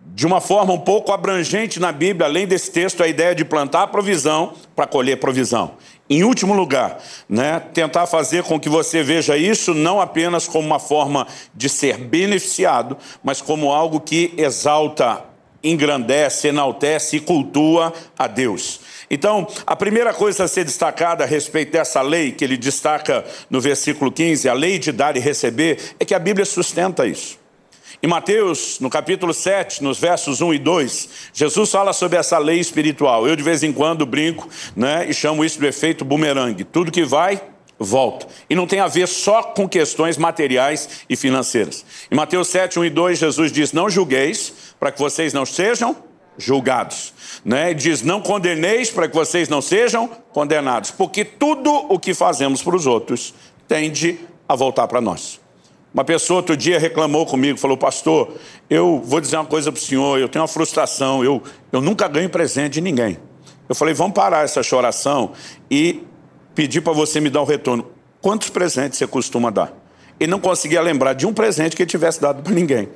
de 0.05 0.27
uma 0.27 0.41
forma 0.41 0.73
um 0.73 0.81
pouco 0.81 1.13
abrangente 1.13 1.79
na 1.79 1.93
Bíblia, 1.93 2.27
além 2.27 2.47
desse 2.47 2.73
texto, 2.73 3.03
a 3.03 3.07
ideia 3.07 3.35
de 3.35 3.45
plantar 3.45 3.87
provisão 3.87 4.55
para 4.75 4.87
colher 4.87 5.19
provisão. 5.19 5.75
Em 6.11 6.25
último 6.25 6.53
lugar, 6.53 6.99
né, 7.29 7.61
tentar 7.73 8.07
fazer 8.07 8.43
com 8.43 8.61
que 8.61 8.69
você 8.69 9.03
veja 9.03 9.37
isso 9.37 9.73
não 9.73 10.01
apenas 10.01 10.47
como 10.47 10.67
uma 10.67 10.79
forma 10.79 11.27
de 11.55 11.69
ser 11.69 11.97
beneficiado, 11.97 12.99
mas 13.23 13.41
como 13.41 13.73
algo 13.73 14.01
que 14.01 14.35
exalta, 14.37 15.25
engrandece, 15.63 16.49
enaltece 16.49 17.17
e 17.17 17.21
cultua 17.21 17.93
a 18.19 18.27
Deus. 18.27 18.81
Então, 19.11 19.47
a 19.67 19.77
primeira 19.77 20.13
coisa 20.13 20.45
a 20.45 20.49
ser 20.49 20.65
destacada 20.65 21.25
a 21.25 21.27
respeito 21.27 21.73
dessa 21.73 22.03
lei, 22.03 22.33
que 22.33 22.45
ele 22.45 22.57
destaca 22.57 23.25
no 23.49 23.61
versículo 23.61 24.11
15, 24.11 24.49
a 24.49 24.55
lei 24.55 24.79
de 24.79 24.91
dar 24.91 25.17
e 25.17 25.21
receber, 25.21 25.95
é 26.01 26.05
que 26.05 26.15
a 26.15 26.19
Bíblia 26.19 26.45
sustenta 26.45 27.07
isso. 27.07 27.42
Em 28.05 28.09
Mateus, 28.09 28.81
no 28.81 28.91
capítulo 28.91 29.33
7, 29.33 29.81
nos 29.81 30.01
versos 30.01 30.41
1 30.41 30.55
e 30.55 30.59
2, 30.59 31.09
Jesus 31.33 31.71
fala 31.71 31.93
sobre 31.93 32.19
essa 32.19 32.37
lei 32.37 32.59
espiritual. 32.59 33.29
Eu, 33.29 33.37
de 33.37 33.45
vez 33.45 33.63
em 33.63 33.73
quando, 33.73 34.05
brinco 34.05 34.49
né, 34.75 35.07
e 35.09 35.15
chamo 35.15 35.45
isso 35.45 35.61
de 35.61 35.67
efeito 35.67 36.05
bumerangue. 36.05 36.65
Tudo 36.65 36.91
que 36.91 37.05
vai, 37.05 37.41
volta. 37.79 38.27
E 38.51 38.57
não 38.57 38.67
tem 38.67 38.81
a 38.81 38.89
ver 38.89 39.07
só 39.07 39.45
com 39.45 39.69
questões 39.69 40.17
materiais 40.17 41.05
e 41.09 41.15
financeiras. 41.15 41.87
Em 42.11 42.17
Mateus 42.17 42.49
7, 42.49 42.77
1 42.81 42.87
e 42.87 42.91
2, 42.91 43.19
Jesus 43.21 43.53
diz: 43.53 43.73
Não 43.73 43.89
julgueis, 43.89 44.53
para 44.81 44.91
que 44.91 44.99
vocês 44.99 45.33
não 45.33 45.47
sejam 45.47 45.95
julgados. 46.37 47.15
Né? 47.45 47.73
Diz: 47.73 48.03
Não 48.03 48.21
condeneis, 48.21 48.91
para 48.91 49.07
que 49.07 49.15
vocês 49.15 49.49
não 49.49 49.63
sejam 49.63 50.09
condenados. 50.33 50.91
Porque 50.91 51.25
tudo 51.25 51.71
o 51.89 52.01
que 52.01 52.15
fazemos 52.15 52.65
para 52.65 52.75
os 52.75 52.85
outros 52.85 53.33
tende 53.69 54.19
a 54.49 54.57
voltar 54.57 54.89
para 54.89 55.01
nós. 55.01 55.42
Uma 55.93 56.05
pessoa 56.05 56.39
outro 56.39 56.57
dia 56.57 56.79
reclamou 56.79 57.27
comigo, 57.27 57.59
falou, 57.59 57.77
pastor, 57.77 58.35
eu 58.71 59.03
vou 59.05 59.21
dizer 59.21 59.37
uma 59.37 59.45
coisa 59.45 59.71
para 59.71 59.79
o 59.79 59.83
senhor, 59.83 60.19
eu 60.19 60.29
tenho 60.29 60.43
uma 60.43 60.49
frustração, 60.49 61.23
eu, 61.23 61.43
eu 61.71 61.83
nunca 61.83 62.09
ganho 62.09 62.31
presente 62.31 62.75
de 62.75 62.81
ninguém. 62.81 63.19
Eu 63.69 63.75
falei, 63.75 63.93
vamos 63.93 64.15
parar 64.15 64.45
essa 64.45 64.63
choração 64.63 65.33
e 65.71 66.03
pedir 66.55 66.81
para 66.81 66.93
você 66.95 67.21
me 67.21 67.29
dar 67.29 67.41
o 67.41 67.45
um 67.45 67.47
retorno. 67.47 67.87
Quantos 68.23 68.49
presentes 68.49 68.99
você 68.99 69.07
costuma 69.07 69.51
dar? 69.51 69.73
Ele 70.19 70.31
não 70.31 70.39
conseguia 70.39 70.81
lembrar 70.81 71.15
de 71.15 71.27
um 71.27 71.35
presente 71.35 71.75
que 71.75 71.83
ele 71.83 71.91
tivesse 71.91 72.21
dado 72.21 72.43
para 72.43 72.53
ninguém, 72.53 72.89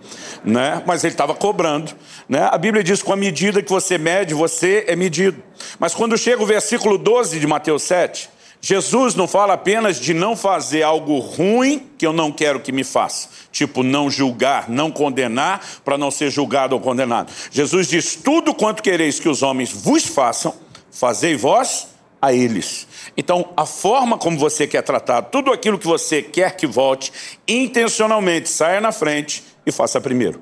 né? 0.44 0.82
mas 0.86 1.02
ele 1.02 1.12
estava 1.12 1.34
cobrando. 1.34 1.92
Né? 2.28 2.48
A 2.50 2.56
Bíblia 2.56 2.84
diz 2.84 3.00
que 3.00 3.06
com 3.06 3.12
a 3.12 3.16
medida 3.16 3.60
que 3.60 3.68
você 3.68 3.98
mede, 3.98 4.32
você 4.32 4.84
é 4.86 4.94
medido. 4.94 5.42
Mas 5.78 5.94
quando 5.94 6.16
chega 6.16 6.42
o 6.42 6.46
versículo 6.46 6.96
12 6.96 7.40
de 7.40 7.46
Mateus 7.46 7.82
7, 7.82 8.30
Jesus 8.60 9.14
não 9.14 9.28
fala 9.28 9.54
apenas 9.54 10.00
de 10.00 10.12
não 10.12 10.34
fazer 10.34 10.82
algo 10.82 11.18
ruim 11.18 11.88
que 11.96 12.06
eu 12.06 12.12
não 12.12 12.32
quero 12.32 12.60
que 12.60 12.72
me 12.72 12.82
faça. 12.82 13.28
Tipo, 13.52 13.82
não 13.82 14.10
julgar, 14.10 14.68
não 14.68 14.90
condenar, 14.90 15.64
para 15.84 15.96
não 15.96 16.10
ser 16.10 16.30
julgado 16.30 16.74
ou 16.74 16.80
condenado. 16.80 17.32
Jesus 17.50 17.88
diz: 17.88 18.16
tudo 18.16 18.54
quanto 18.54 18.82
quereis 18.82 19.20
que 19.20 19.28
os 19.28 19.42
homens 19.42 19.70
vos 19.70 20.04
façam, 20.04 20.54
fazei 20.90 21.36
vós 21.36 21.88
a 22.20 22.32
eles. 22.32 22.88
Então, 23.16 23.50
a 23.56 23.64
forma 23.64 24.18
como 24.18 24.38
você 24.38 24.66
quer 24.66 24.82
tratar, 24.82 25.22
tudo 25.22 25.52
aquilo 25.52 25.78
que 25.78 25.86
você 25.86 26.22
quer 26.22 26.56
que 26.56 26.66
volte, 26.66 27.12
intencionalmente 27.46 28.48
saia 28.48 28.80
na 28.80 28.92
frente 28.92 29.44
e 29.64 29.72
faça 29.72 30.00
primeiro. 30.00 30.40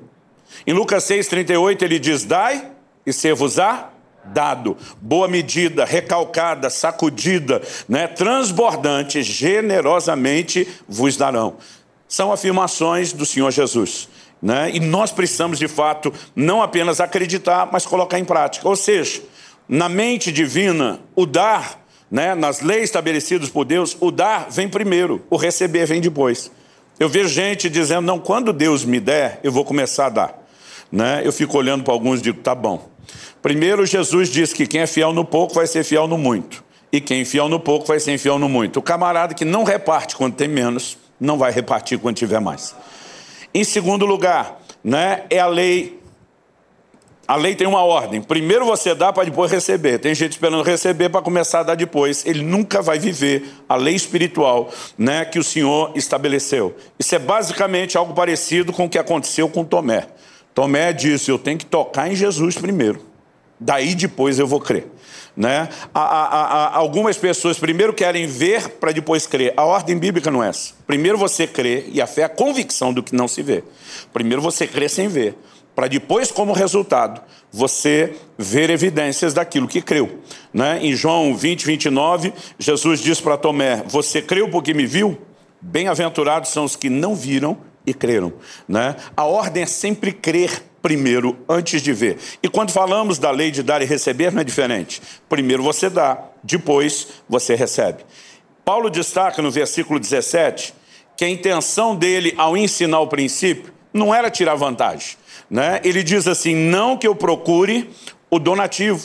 Em 0.65 0.73
Lucas 0.73 1.03
6,38 1.03 1.81
ele 1.83 1.99
diz: 1.99 2.23
Dai 2.23 2.71
e 3.05 3.13
ser-vos-á 3.13 3.91
dado, 4.33 4.77
boa 5.01 5.27
medida, 5.27 5.85
recalcada, 5.85 6.69
sacudida, 6.69 7.61
né, 7.87 8.07
transbordante, 8.07 9.23
generosamente 9.23 10.67
vos 10.87 11.17
darão. 11.17 11.55
São 12.07 12.31
afirmações 12.31 13.13
do 13.13 13.25
Senhor 13.25 13.51
Jesus. 13.51 14.09
Né? 14.41 14.71
E 14.73 14.79
nós 14.79 15.11
precisamos, 15.11 15.57
de 15.57 15.67
fato, 15.67 16.13
não 16.35 16.61
apenas 16.61 16.99
acreditar, 16.99 17.69
mas 17.71 17.85
colocar 17.85 18.19
em 18.19 18.25
prática. 18.25 18.67
Ou 18.67 18.75
seja, 18.75 19.21
na 19.67 19.89
mente 19.89 20.31
divina, 20.31 20.99
o 21.15 21.25
dar, 21.25 21.83
né, 22.11 22.35
nas 22.35 22.61
leis 22.61 22.83
estabelecidas 22.83 23.49
por 23.49 23.65
Deus, 23.65 23.97
o 23.99 24.11
dar 24.11 24.47
vem 24.49 24.69
primeiro, 24.69 25.25
o 25.29 25.37
receber 25.37 25.85
vem 25.85 25.99
depois. 25.99 26.51
Eu 26.99 27.09
vejo 27.09 27.29
gente 27.29 27.69
dizendo, 27.69 28.05
não, 28.05 28.19
quando 28.19 28.53
Deus 28.53 28.85
me 28.85 28.99
der, 28.99 29.39
eu 29.43 29.51
vou 29.51 29.65
começar 29.65 30.05
a 30.05 30.09
dar. 30.09 30.47
Né? 30.91 31.21
Eu 31.25 31.33
fico 31.33 31.57
olhando 31.57 31.83
para 31.83 31.93
alguns 31.93 32.19
e 32.19 32.23
digo, 32.23 32.39
tá 32.41 32.55
bom. 32.55 32.89
Primeiro, 33.45 33.85
Jesus 33.85 34.29
diz 34.29 34.51
que 34.51 34.65
quem 34.65 34.81
é 34.81 34.87
fiel 34.87 35.13
no 35.13 35.23
pouco 35.23 35.53
vai 35.53 35.67
ser 35.67 35.83
fiel 35.83 36.07
no 36.07 36.17
muito. 36.17 36.63
E 36.91 36.99
quem 36.99 37.21
é 37.21 37.25
fiel 37.25 37.47
no 37.47 37.59
pouco 37.59 37.85
vai 37.85 37.99
ser 37.99 38.11
infiel 38.11 38.39
no 38.39 38.49
muito. 38.49 38.79
O 38.79 38.81
camarada 38.81 39.35
que 39.35 39.45
não 39.45 39.63
reparte 39.63 40.15
quando 40.15 40.33
tem 40.33 40.47
menos, 40.47 40.97
não 41.19 41.37
vai 41.37 41.51
repartir 41.51 41.99
quando 41.99 42.15
tiver 42.15 42.39
mais. 42.41 42.75
Em 43.53 43.63
segundo 43.63 44.03
lugar, 44.03 44.59
né, 44.83 45.25
é 45.29 45.37
a 45.37 45.45
lei. 45.45 46.01
A 47.27 47.35
lei 47.35 47.53
tem 47.53 47.67
uma 47.67 47.83
ordem. 47.83 48.19
Primeiro 48.19 48.65
você 48.65 48.95
dá 48.95 49.13
para 49.13 49.25
depois 49.25 49.51
receber. 49.51 49.99
Tem 49.99 50.15
gente 50.15 50.31
esperando 50.31 50.63
receber 50.63 51.09
para 51.09 51.21
começar 51.21 51.59
a 51.59 51.63
dar 51.63 51.75
depois. 51.75 52.25
Ele 52.25 52.41
nunca 52.41 52.81
vai 52.81 52.97
viver 52.97 53.47
a 53.69 53.75
lei 53.75 53.93
espiritual 53.93 54.71
né, 54.97 55.23
que 55.23 55.37
o 55.37 55.43
Senhor 55.43 55.91
estabeleceu. 55.93 56.75
Isso 56.97 57.13
é 57.13 57.19
basicamente 57.19 57.95
algo 57.95 58.15
parecido 58.15 58.73
com 58.73 58.85
o 58.85 58.89
que 58.89 58.97
aconteceu 58.97 59.47
com 59.47 59.63
Tomé. 59.63 60.07
Tomé 60.51 60.91
disse: 60.91 61.29
Eu 61.29 61.37
tenho 61.37 61.59
que 61.59 61.65
tocar 61.67 62.11
em 62.11 62.15
Jesus 62.15 62.57
primeiro 62.57 63.13
daí 63.59 63.95
depois 63.95 64.39
eu 64.39 64.47
vou 64.47 64.59
crer. 64.59 64.87
Né? 65.37 65.67
algumas 65.93 67.17
pessoas 67.17 67.59
primeiro 67.59 67.93
querem 67.93 68.25
ver 68.25 68.69
para 68.69 68.93
depois 68.93 69.27
crer. 69.27 69.53
A 69.57 69.65
ordem 69.65 69.97
bíblica 69.97 70.31
não 70.31 70.41
é 70.41 70.47
essa. 70.47 70.73
Primeiro 70.87 71.17
você 71.17 71.45
crê, 71.45 71.85
e 71.91 72.01
a 72.01 72.07
fé 72.07 72.21
é 72.21 72.25
a 72.25 72.29
convicção 72.29 72.93
do 72.93 73.03
que 73.03 73.13
não 73.13 73.27
se 73.27 73.41
vê. 73.41 73.61
Primeiro 74.13 74.41
você 74.41 74.65
crê 74.65 74.87
sem 74.87 75.09
ver, 75.09 75.37
para 75.75 75.89
depois, 75.89 76.31
como 76.31 76.53
resultado, 76.53 77.21
você 77.51 78.15
ver 78.37 78.69
evidências 78.69 79.33
daquilo 79.33 79.67
que 79.67 79.81
creu. 79.81 80.19
Né? 80.53 80.79
Em 80.81 80.93
João 80.93 81.35
20, 81.35 81.65
29, 81.65 82.33
Jesus 82.57 83.01
diz 83.01 83.19
para 83.19 83.35
Tomé: 83.35 83.83
Você 83.87 84.21
creu 84.21 84.49
porque 84.49 84.73
me 84.73 84.85
viu? 84.85 85.17
Bem-aventurados 85.59 86.49
são 86.49 86.63
os 86.63 86.77
que 86.77 86.89
não 86.89 87.13
viram 87.13 87.57
e 87.85 87.93
creram. 87.93 88.31
Né? 88.67 88.95
A 89.17 89.25
ordem 89.25 89.63
é 89.63 89.65
sempre 89.65 90.13
crer 90.13 90.63
primeiro 90.85 91.35
antes 91.49 91.81
de 91.81 91.91
ver. 91.91 92.19
E 92.43 92.47
quando 92.47 92.69
falamos 92.69 93.17
da 93.17 93.31
lei 93.31 93.49
de 93.49 93.63
dar 93.63 93.81
e 93.81 93.85
receber, 93.85 94.31
não 94.31 94.41
é 94.41 94.43
diferente. 94.43 95.01
Primeiro 95.27 95.63
você 95.63 95.89
dá, 95.89 96.25
depois 96.43 97.07
você 97.27 97.55
recebe. 97.55 98.05
Paulo 98.63 98.91
destaca 98.91 99.41
no 99.41 99.49
versículo 99.49 99.99
17 99.99 100.75
que 101.17 101.25
a 101.25 101.29
intenção 101.29 101.95
dele 101.95 102.35
ao 102.37 102.55
ensinar 102.55 102.99
o 102.99 103.07
princípio 103.07 103.73
não 103.91 104.13
era 104.13 104.29
tirar 104.29 104.53
vantagem. 104.53 105.17
Né? 105.49 105.81
Ele 105.83 106.03
diz 106.03 106.27
assim: 106.27 106.53
não 106.53 106.95
que 106.95 107.07
eu 107.07 107.15
procure 107.15 107.89
o 108.29 108.37
donativo. 108.37 109.03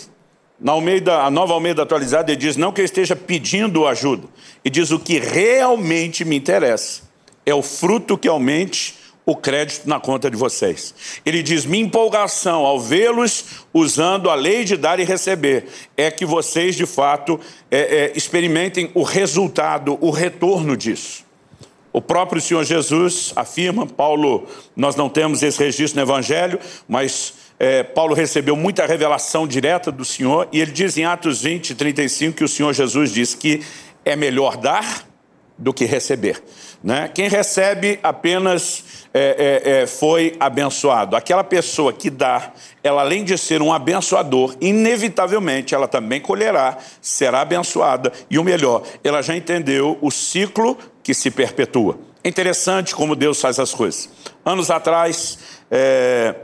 Na 0.60 0.72
Almeida, 0.72 1.22
a 1.22 1.30
nova 1.30 1.54
Almeida 1.54 1.82
atualizada, 1.82 2.30
ele 2.30 2.38
diz: 2.38 2.58
não 2.58 2.72
que 2.72 2.82
eu 2.82 2.84
esteja 2.84 3.16
pedindo 3.16 3.86
ajuda. 3.86 4.28
E 4.62 4.68
diz: 4.68 4.90
o 4.90 4.98
que 4.98 5.18
realmente 5.18 6.26
me 6.26 6.36
interessa 6.36 7.04
é 7.46 7.54
o 7.54 7.62
fruto 7.62 8.18
que 8.18 8.28
aumente 8.28 8.99
o 9.30 9.36
crédito 9.36 9.88
na 9.88 10.00
conta 10.00 10.30
de 10.30 10.36
vocês. 10.36 10.94
Ele 11.24 11.42
diz: 11.42 11.64
minha 11.64 11.84
empolgação 11.84 12.66
ao 12.66 12.80
vê-los 12.80 13.44
usando 13.72 14.28
a 14.28 14.34
lei 14.34 14.64
de 14.64 14.76
dar 14.76 14.98
e 14.98 15.04
receber 15.04 15.66
é 15.96 16.10
que 16.10 16.26
vocês, 16.26 16.74
de 16.74 16.86
fato, 16.86 17.38
é, 17.70 17.78
é, 17.78 18.12
experimentem 18.16 18.90
o 18.92 19.02
resultado, 19.02 19.96
o 20.00 20.10
retorno 20.10 20.76
disso. 20.76 21.24
O 21.92 22.00
próprio 22.00 22.40
Senhor 22.40 22.64
Jesus 22.64 23.32
afirma, 23.34 23.86
Paulo, 23.86 24.46
nós 24.76 24.94
não 24.94 25.08
temos 25.08 25.42
esse 25.42 25.58
registro 25.58 26.00
no 26.00 26.06
Evangelho, 26.06 26.58
mas 26.88 27.34
é, 27.58 27.82
Paulo 27.82 28.14
recebeu 28.14 28.54
muita 28.54 28.86
revelação 28.86 29.46
direta 29.46 29.90
do 29.90 30.04
Senhor, 30.04 30.48
e 30.52 30.60
ele 30.60 30.70
diz 30.70 30.96
em 30.96 31.04
Atos 31.04 31.42
20, 31.42 31.74
35 31.74 32.36
que 32.36 32.44
o 32.44 32.48
Senhor 32.48 32.72
Jesus 32.72 33.12
diz 33.12 33.34
que 33.34 33.62
é 34.04 34.14
melhor 34.14 34.56
dar 34.56 35.09
do 35.60 35.72
que 35.72 35.84
receber. 35.84 36.42
Né? 36.82 37.08
Quem 37.14 37.28
recebe 37.28 38.00
apenas 38.02 39.06
é, 39.12 39.62
é, 39.64 39.82
é, 39.82 39.86
foi 39.86 40.34
abençoado. 40.40 41.14
Aquela 41.14 41.44
pessoa 41.44 41.92
que 41.92 42.08
dá, 42.08 42.52
ela 42.82 43.02
além 43.02 43.22
de 43.22 43.36
ser 43.36 43.60
um 43.60 43.72
abençoador, 43.72 44.56
inevitavelmente 44.60 45.74
ela 45.74 45.86
também 45.86 46.20
colherá, 46.20 46.78
será 47.00 47.42
abençoada. 47.42 48.10
E 48.30 48.38
o 48.38 48.44
melhor, 48.44 48.82
ela 49.04 49.20
já 49.20 49.36
entendeu 49.36 49.98
o 50.00 50.10
ciclo 50.10 50.78
que 51.02 51.12
se 51.12 51.30
perpetua. 51.30 51.98
É 52.24 52.28
interessante 52.28 52.94
como 52.94 53.14
Deus 53.14 53.40
faz 53.40 53.58
as 53.58 53.72
coisas. 53.72 54.08
Anos 54.44 54.70
atrás, 54.70 55.38
é, 55.70 56.34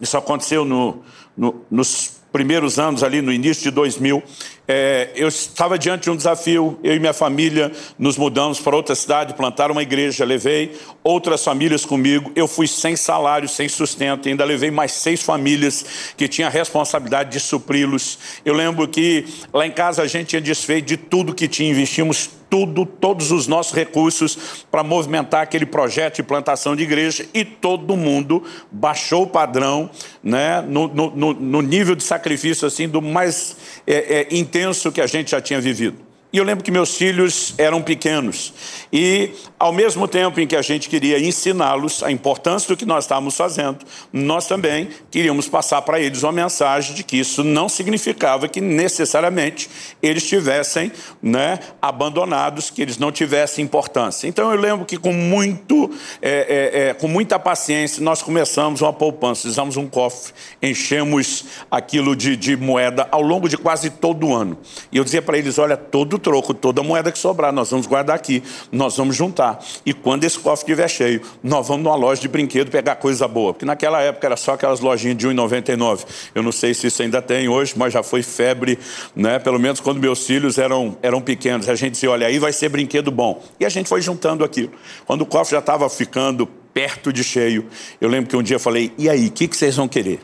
isso 0.00 0.16
aconteceu 0.16 0.64
no, 0.64 1.02
no, 1.36 1.64
nos 1.70 2.17
primeiros 2.32 2.78
anos, 2.78 3.02
ali 3.02 3.22
no 3.22 3.32
início 3.32 3.64
de 3.64 3.70
2000, 3.70 4.22
é, 4.66 5.10
eu 5.16 5.28
estava 5.28 5.78
diante 5.78 6.04
de 6.04 6.10
um 6.10 6.16
desafio, 6.16 6.78
eu 6.84 6.94
e 6.94 7.00
minha 7.00 7.14
família 7.14 7.72
nos 7.98 8.18
mudamos 8.18 8.60
para 8.60 8.76
outra 8.76 8.94
cidade, 8.94 9.32
plantaram 9.32 9.72
uma 9.72 9.82
igreja, 9.82 10.24
levei 10.26 10.78
outras 11.02 11.42
famílias 11.42 11.86
comigo, 11.86 12.30
eu 12.36 12.46
fui 12.46 12.68
sem 12.68 12.94
salário, 12.94 13.48
sem 13.48 13.68
sustento, 13.68 14.28
ainda 14.28 14.44
levei 14.44 14.70
mais 14.70 14.92
seis 14.92 15.22
famílias 15.22 16.12
que 16.16 16.28
tinham 16.28 16.48
a 16.48 16.52
responsabilidade 16.52 17.30
de 17.30 17.40
supri-los. 17.40 18.18
Eu 18.44 18.52
lembro 18.52 18.86
que 18.86 19.24
lá 19.52 19.66
em 19.66 19.72
casa 19.72 20.02
a 20.02 20.06
gente 20.06 20.28
tinha 20.28 20.40
desfeito 20.40 20.86
de 20.86 20.96
tudo 20.98 21.34
que 21.34 21.48
tinha, 21.48 21.70
investimos 21.70 22.37
tudo, 22.50 22.86
todos 22.86 23.30
os 23.30 23.46
nossos 23.46 23.72
recursos 23.72 24.64
para 24.70 24.82
movimentar 24.82 25.42
aquele 25.42 25.66
projeto 25.66 26.16
de 26.16 26.22
plantação 26.22 26.74
de 26.74 26.82
igreja 26.82 27.26
e 27.32 27.44
todo 27.44 27.96
mundo 27.96 28.42
baixou 28.70 29.24
o 29.24 29.26
padrão 29.26 29.90
né, 30.22 30.60
no, 30.62 30.88
no, 30.88 31.34
no 31.34 31.60
nível 31.62 31.94
de 31.94 32.04
sacrifício 32.04 32.66
assim 32.66 32.88
do 32.88 33.02
mais 33.02 33.56
é, 33.86 34.20
é, 34.20 34.34
intenso 34.34 34.90
que 34.92 35.00
a 35.00 35.06
gente 35.06 35.30
já 35.30 35.40
tinha 35.40 35.60
vivido. 35.60 36.08
E 36.30 36.36
eu 36.36 36.44
lembro 36.44 36.62
que 36.62 36.70
meus 36.70 36.94
filhos 36.94 37.54
eram 37.56 37.80
pequenos. 37.80 38.52
E, 38.92 39.30
ao 39.58 39.72
mesmo 39.72 40.06
tempo 40.06 40.40
em 40.40 40.46
que 40.46 40.54
a 40.54 40.62
gente 40.62 40.88
queria 40.88 41.18
ensiná-los 41.18 42.02
a 42.02 42.12
importância 42.12 42.68
do 42.68 42.76
que 42.76 42.86
nós 42.86 43.04
estávamos 43.04 43.36
fazendo, 43.36 43.78
nós 44.12 44.46
também 44.46 44.88
queríamos 45.10 45.48
passar 45.48 45.82
para 45.82 45.98
eles 46.00 46.22
uma 46.22 46.32
mensagem 46.32 46.94
de 46.94 47.02
que 47.02 47.16
isso 47.16 47.42
não 47.42 47.68
significava 47.68 48.46
que 48.46 48.60
necessariamente 48.60 49.68
eles 50.00 50.26
tivessem 50.26 50.92
né, 51.20 51.58
abandonados, 51.82 52.70
que 52.70 52.80
eles 52.80 52.98
não 52.98 53.10
tivessem 53.10 53.64
importância. 53.64 54.28
Então, 54.28 54.52
eu 54.52 54.60
lembro 54.60 54.86
que, 54.86 54.96
com, 54.96 55.12
muito, 55.12 55.90
é, 56.22 56.30
é, 56.30 56.88
é, 56.88 56.94
com 56.94 57.08
muita 57.08 57.38
paciência, 57.38 58.02
nós 58.02 58.22
começamos 58.22 58.80
uma 58.80 58.92
poupança, 58.92 59.48
usamos 59.48 59.76
um 59.76 59.88
cofre, 59.88 60.32
enchemos 60.62 61.44
aquilo 61.70 62.14
de, 62.14 62.36
de 62.36 62.56
moeda 62.56 63.08
ao 63.10 63.22
longo 63.22 63.48
de 63.48 63.56
quase 63.56 63.90
todo 63.90 64.28
o 64.28 64.34
ano. 64.34 64.56
E 64.92 64.96
eu 64.96 65.04
dizia 65.04 65.22
para 65.22 65.36
eles: 65.36 65.58
olha, 65.58 65.76
todo 65.76 66.18
troco, 66.18 66.54
toda 66.54 66.82
moeda 66.82 67.10
que 67.10 67.18
sobrar, 67.18 67.52
nós 67.52 67.70
vamos 67.70 67.86
guardar 67.86 68.14
aqui, 68.14 68.42
nós 68.70 68.96
vamos 68.96 69.16
juntar. 69.16 69.47
E 69.86 69.92
quando 69.92 70.24
esse 70.24 70.38
cofre 70.38 70.64
estiver 70.64 70.88
cheio, 70.88 71.22
nós 71.42 71.68
vamos 71.68 71.84
numa 71.84 71.94
loja 71.94 72.20
de 72.20 72.28
brinquedo 72.28 72.70
pegar 72.70 72.96
coisa 72.96 73.28
boa. 73.28 73.52
Porque 73.52 73.64
naquela 73.64 74.00
época 74.00 74.26
era 74.26 74.36
só 74.36 74.54
aquelas 74.54 74.80
lojinhas 74.80 75.16
de 75.16 75.26
R$1,99. 75.26 76.04
Eu 76.34 76.42
não 76.42 76.52
sei 76.52 76.74
se 76.74 76.86
isso 76.88 77.02
ainda 77.02 77.22
tem 77.22 77.48
hoje, 77.48 77.74
mas 77.76 77.92
já 77.92 78.02
foi 78.02 78.22
febre, 78.22 78.78
né? 79.14 79.38
pelo 79.38 79.58
menos 79.58 79.80
quando 79.80 80.00
meus 80.00 80.26
filhos 80.26 80.58
eram, 80.58 80.96
eram 81.02 81.20
pequenos. 81.20 81.68
A 81.68 81.74
gente 81.74 81.92
dizia, 81.92 82.10
olha, 82.10 82.26
aí 82.26 82.38
vai 82.38 82.52
ser 82.52 82.68
brinquedo 82.68 83.10
bom. 83.10 83.42
E 83.60 83.64
a 83.64 83.68
gente 83.68 83.88
foi 83.88 84.02
juntando 84.02 84.44
aquilo. 84.44 84.72
Quando 85.06 85.22
o 85.22 85.26
cofre 85.26 85.52
já 85.52 85.60
estava 85.60 85.88
ficando 85.88 86.46
perto 86.46 87.12
de 87.12 87.24
cheio, 87.24 87.66
eu 88.00 88.08
lembro 88.08 88.30
que 88.30 88.36
um 88.36 88.42
dia 88.42 88.56
eu 88.56 88.60
falei, 88.60 88.92
e 88.96 89.08
aí, 89.08 89.28
o 89.28 89.30
que, 89.30 89.48
que 89.48 89.56
vocês 89.56 89.76
vão 89.76 89.88
querer? 89.88 90.20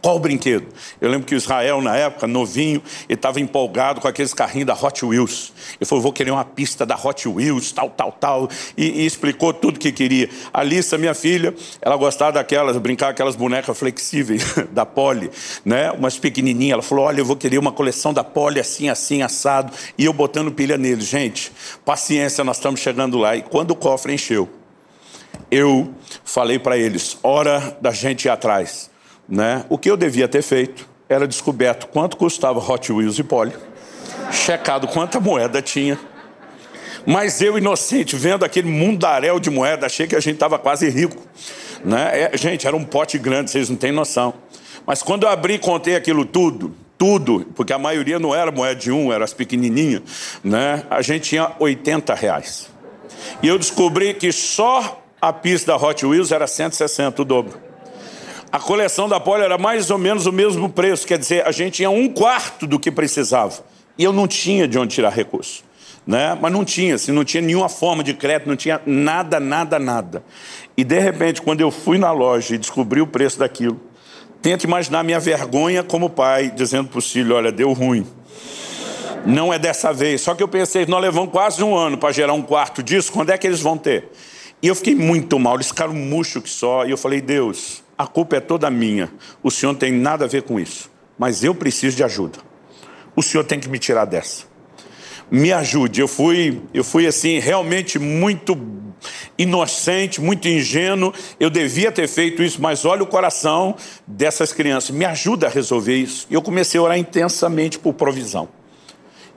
Qual 0.00 0.14
o 0.14 0.18
brinquedo? 0.20 0.68
Eu 1.00 1.10
lembro 1.10 1.26
que 1.26 1.34
o 1.34 1.36
Israel, 1.36 1.82
na 1.82 1.96
época, 1.96 2.26
novinho, 2.28 2.80
ele 3.08 3.14
estava 3.14 3.40
empolgado 3.40 4.00
com 4.00 4.06
aqueles 4.06 4.32
carrinhos 4.32 4.66
da 4.66 4.74
Hot 4.74 5.04
Wheels. 5.04 5.52
Ele 5.80 5.88
falou, 5.88 6.00
vou 6.00 6.12
querer 6.12 6.30
uma 6.30 6.44
pista 6.44 6.86
da 6.86 6.94
Hot 6.94 7.28
Wheels, 7.28 7.72
tal, 7.72 7.90
tal, 7.90 8.12
tal. 8.12 8.48
E, 8.76 9.02
e 9.02 9.06
explicou 9.06 9.52
tudo 9.52 9.76
que 9.78 9.90
queria. 9.90 10.30
A 10.52 10.62
Lissa, 10.62 10.96
minha 10.96 11.14
filha, 11.14 11.52
ela 11.82 11.96
gostava 11.96 12.32
daquelas, 12.32 12.76
brincar 12.76 13.08
aquelas 13.08 13.34
bonecas 13.34 13.76
flexíveis 13.76 14.54
da 14.70 14.86
Poli, 14.86 15.30
né? 15.64 15.90
Umas 15.90 16.16
pequenininhas. 16.16 16.74
Ela 16.74 16.82
falou, 16.82 17.04
olha, 17.04 17.20
eu 17.20 17.24
vou 17.24 17.36
querer 17.36 17.58
uma 17.58 17.72
coleção 17.72 18.14
da 18.14 18.22
Poli 18.22 18.60
assim, 18.60 18.88
assim, 18.88 19.22
assado. 19.22 19.72
E 19.98 20.04
eu 20.04 20.12
botando 20.12 20.52
pilha 20.52 20.78
neles. 20.78 21.06
Gente, 21.06 21.50
paciência, 21.84 22.44
nós 22.44 22.58
estamos 22.58 22.78
chegando 22.78 23.18
lá. 23.18 23.34
E 23.34 23.42
quando 23.42 23.72
o 23.72 23.76
cofre 23.76 24.14
encheu, 24.14 24.48
eu 25.50 25.92
falei 26.24 26.58
para 26.58 26.78
eles, 26.78 27.18
hora 27.20 27.76
da 27.80 27.90
gente 27.90 28.26
ir 28.26 28.28
atrás 28.28 28.87
né? 29.28 29.64
O 29.68 29.76
que 29.76 29.90
eu 29.90 29.96
devia 29.96 30.26
ter 30.26 30.42
feito 30.42 30.88
era 31.08 31.26
descoberto 31.26 31.86
quanto 31.88 32.16
custava 32.16 32.58
Hot 32.58 32.92
Wheels 32.92 33.18
e 33.18 33.22
Poli, 33.22 33.52
checado 34.30 34.86
quanta 34.88 35.20
moeda 35.20 35.60
tinha. 35.60 35.98
Mas 37.06 37.40
eu, 37.40 37.56
inocente, 37.56 38.16
vendo 38.16 38.44
aquele 38.44 38.68
mundaréu 38.68 39.40
de 39.40 39.50
moeda, 39.50 39.86
achei 39.86 40.06
que 40.06 40.14
a 40.14 40.20
gente 40.20 40.34
estava 40.34 40.58
quase 40.58 40.88
rico. 40.88 41.22
Né? 41.84 42.30
É, 42.32 42.36
gente, 42.36 42.66
era 42.66 42.76
um 42.76 42.84
pote 42.84 43.18
grande, 43.18 43.50
vocês 43.50 43.70
não 43.70 43.76
têm 43.76 43.92
noção. 43.92 44.34
Mas 44.86 45.02
quando 45.02 45.22
eu 45.22 45.28
abri 45.28 45.54
e 45.54 45.58
contei 45.58 45.96
aquilo 45.96 46.24
tudo, 46.24 46.74
tudo, 46.98 47.46
porque 47.54 47.72
a 47.72 47.78
maioria 47.78 48.18
não 48.18 48.34
era 48.34 48.50
moeda 48.50 48.78
de 48.78 48.90
um, 48.90 49.12
eram 49.12 49.24
as 49.24 49.32
pequenininhas, 49.32 50.02
né? 50.42 50.84
a 50.90 51.00
gente 51.00 51.30
tinha 51.30 51.52
80 51.58 52.14
reais. 52.14 52.68
E 53.42 53.48
eu 53.48 53.58
descobri 53.58 54.14
que 54.14 54.32
só 54.32 55.02
a 55.20 55.32
pista 55.32 55.72
da 55.72 55.76
Hot 55.78 56.04
Wheels 56.04 56.32
era 56.32 56.46
160, 56.46 57.22
o 57.22 57.24
dobro. 57.24 57.67
A 58.50 58.58
coleção 58.58 59.08
da 59.08 59.20
Poli 59.20 59.42
era 59.42 59.58
mais 59.58 59.90
ou 59.90 59.98
menos 59.98 60.24
o 60.24 60.32
mesmo 60.32 60.70
preço, 60.70 61.06
quer 61.06 61.18
dizer, 61.18 61.46
a 61.46 61.52
gente 61.52 61.74
tinha 61.74 61.90
um 61.90 62.08
quarto 62.08 62.66
do 62.66 62.78
que 62.78 62.90
precisava. 62.90 63.62
E 63.98 64.04
eu 64.04 64.12
não 64.12 64.26
tinha 64.26 64.66
de 64.66 64.78
onde 64.78 64.94
tirar 64.94 65.10
recurso. 65.10 65.62
Né? 66.06 66.38
Mas 66.40 66.50
não 66.50 66.64
tinha, 66.64 66.94
assim, 66.94 67.12
não 67.12 67.24
tinha 67.24 67.42
nenhuma 67.42 67.68
forma 67.68 68.02
de 68.02 68.14
crédito, 68.14 68.48
não 68.48 68.56
tinha 68.56 68.80
nada, 68.86 69.38
nada, 69.38 69.78
nada. 69.78 70.24
E 70.74 70.82
de 70.82 70.98
repente, 70.98 71.42
quando 71.42 71.60
eu 71.60 71.70
fui 71.70 71.98
na 71.98 72.10
loja 72.10 72.54
e 72.54 72.58
descobri 72.58 73.02
o 73.02 73.06
preço 73.06 73.38
daquilo, 73.38 73.78
tento 74.40 74.64
imaginar 74.64 75.04
minha 75.04 75.20
vergonha 75.20 75.82
como 75.82 76.08
pai, 76.08 76.50
dizendo 76.50 76.88
para 76.88 76.98
o 76.98 77.02
filho: 77.02 77.34
olha, 77.34 77.52
deu 77.52 77.70
ruim. 77.74 78.06
Não 79.26 79.52
é 79.52 79.58
dessa 79.58 79.92
vez. 79.92 80.22
Só 80.22 80.34
que 80.34 80.42
eu 80.42 80.48
pensei, 80.48 80.86
nós 80.86 81.02
levamos 81.02 81.30
quase 81.30 81.62
um 81.62 81.76
ano 81.76 81.98
para 81.98 82.10
gerar 82.12 82.32
um 82.32 82.40
quarto 82.40 82.82
disso, 82.82 83.12
quando 83.12 83.28
é 83.28 83.36
que 83.36 83.46
eles 83.46 83.60
vão 83.60 83.76
ter? 83.76 84.10
E 84.62 84.68
eu 84.68 84.74
fiquei 84.74 84.94
muito 84.94 85.38
mal, 85.38 85.56
eles 85.56 85.68
ficaram 85.68 85.92
murcho 85.92 86.40
que 86.40 86.48
só. 86.48 86.86
E 86.86 86.90
eu 86.90 86.96
falei, 86.96 87.20
Deus, 87.20 87.82
a 87.98 88.06
culpa 88.06 88.36
é 88.36 88.40
toda 88.40 88.70
minha. 88.70 89.12
O 89.42 89.50
senhor 89.50 89.72
não 89.72 89.78
tem 89.78 89.92
nada 89.92 90.24
a 90.24 90.28
ver 90.28 90.42
com 90.42 90.60
isso. 90.60 90.88
Mas 91.18 91.42
eu 91.42 91.52
preciso 91.52 91.96
de 91.96 92.04
ajuda. 92.04 92.38
O 93.16 93.22
senhor 93.22 93.42
tem 93.42 93.58
que 93.58 93.68
me 93.68 93.78
tirar 93.78 94.04
dessa. 94.04 94.44
Me 95.28 95.52
ajude. 95.52 96.00
Eu 96.00 96.06
fui, 96.06 96.62
eu 96.72 96.84
fui 96.84 97.08
assim, 97.08 97.40
realmente 97.40 97.98
muito 97.98 98.56
inocente, 99.36 100.20
muito 100.20 100.46
ingênuo. 100.46 101.12
Eu 101.40 101.50
devia 101.50 101.90
ter 101.90 102.06
feito 102.06 102.40
isso, 102.40 102.62
mas 102.62 102.84
olha 102.84 103.02
o 103.02 103.06
coração 103.06 103.74
dessas 104.06 104.52
crianças. 104.52 104.90
Me 104.90 105.04
ajuda 105.04 105.48
a 105.48 105.50
resolver 105.50 105.96
isso. 105.96 106.26
E 106.30 106.34
eu 106.34 106.40
comecei 106.40 106.78
a 106.78 106.82
orar 106.84 106.98
intensamente 106.98 107.80
por 107.80 107.94
provisão. 107.94 108.48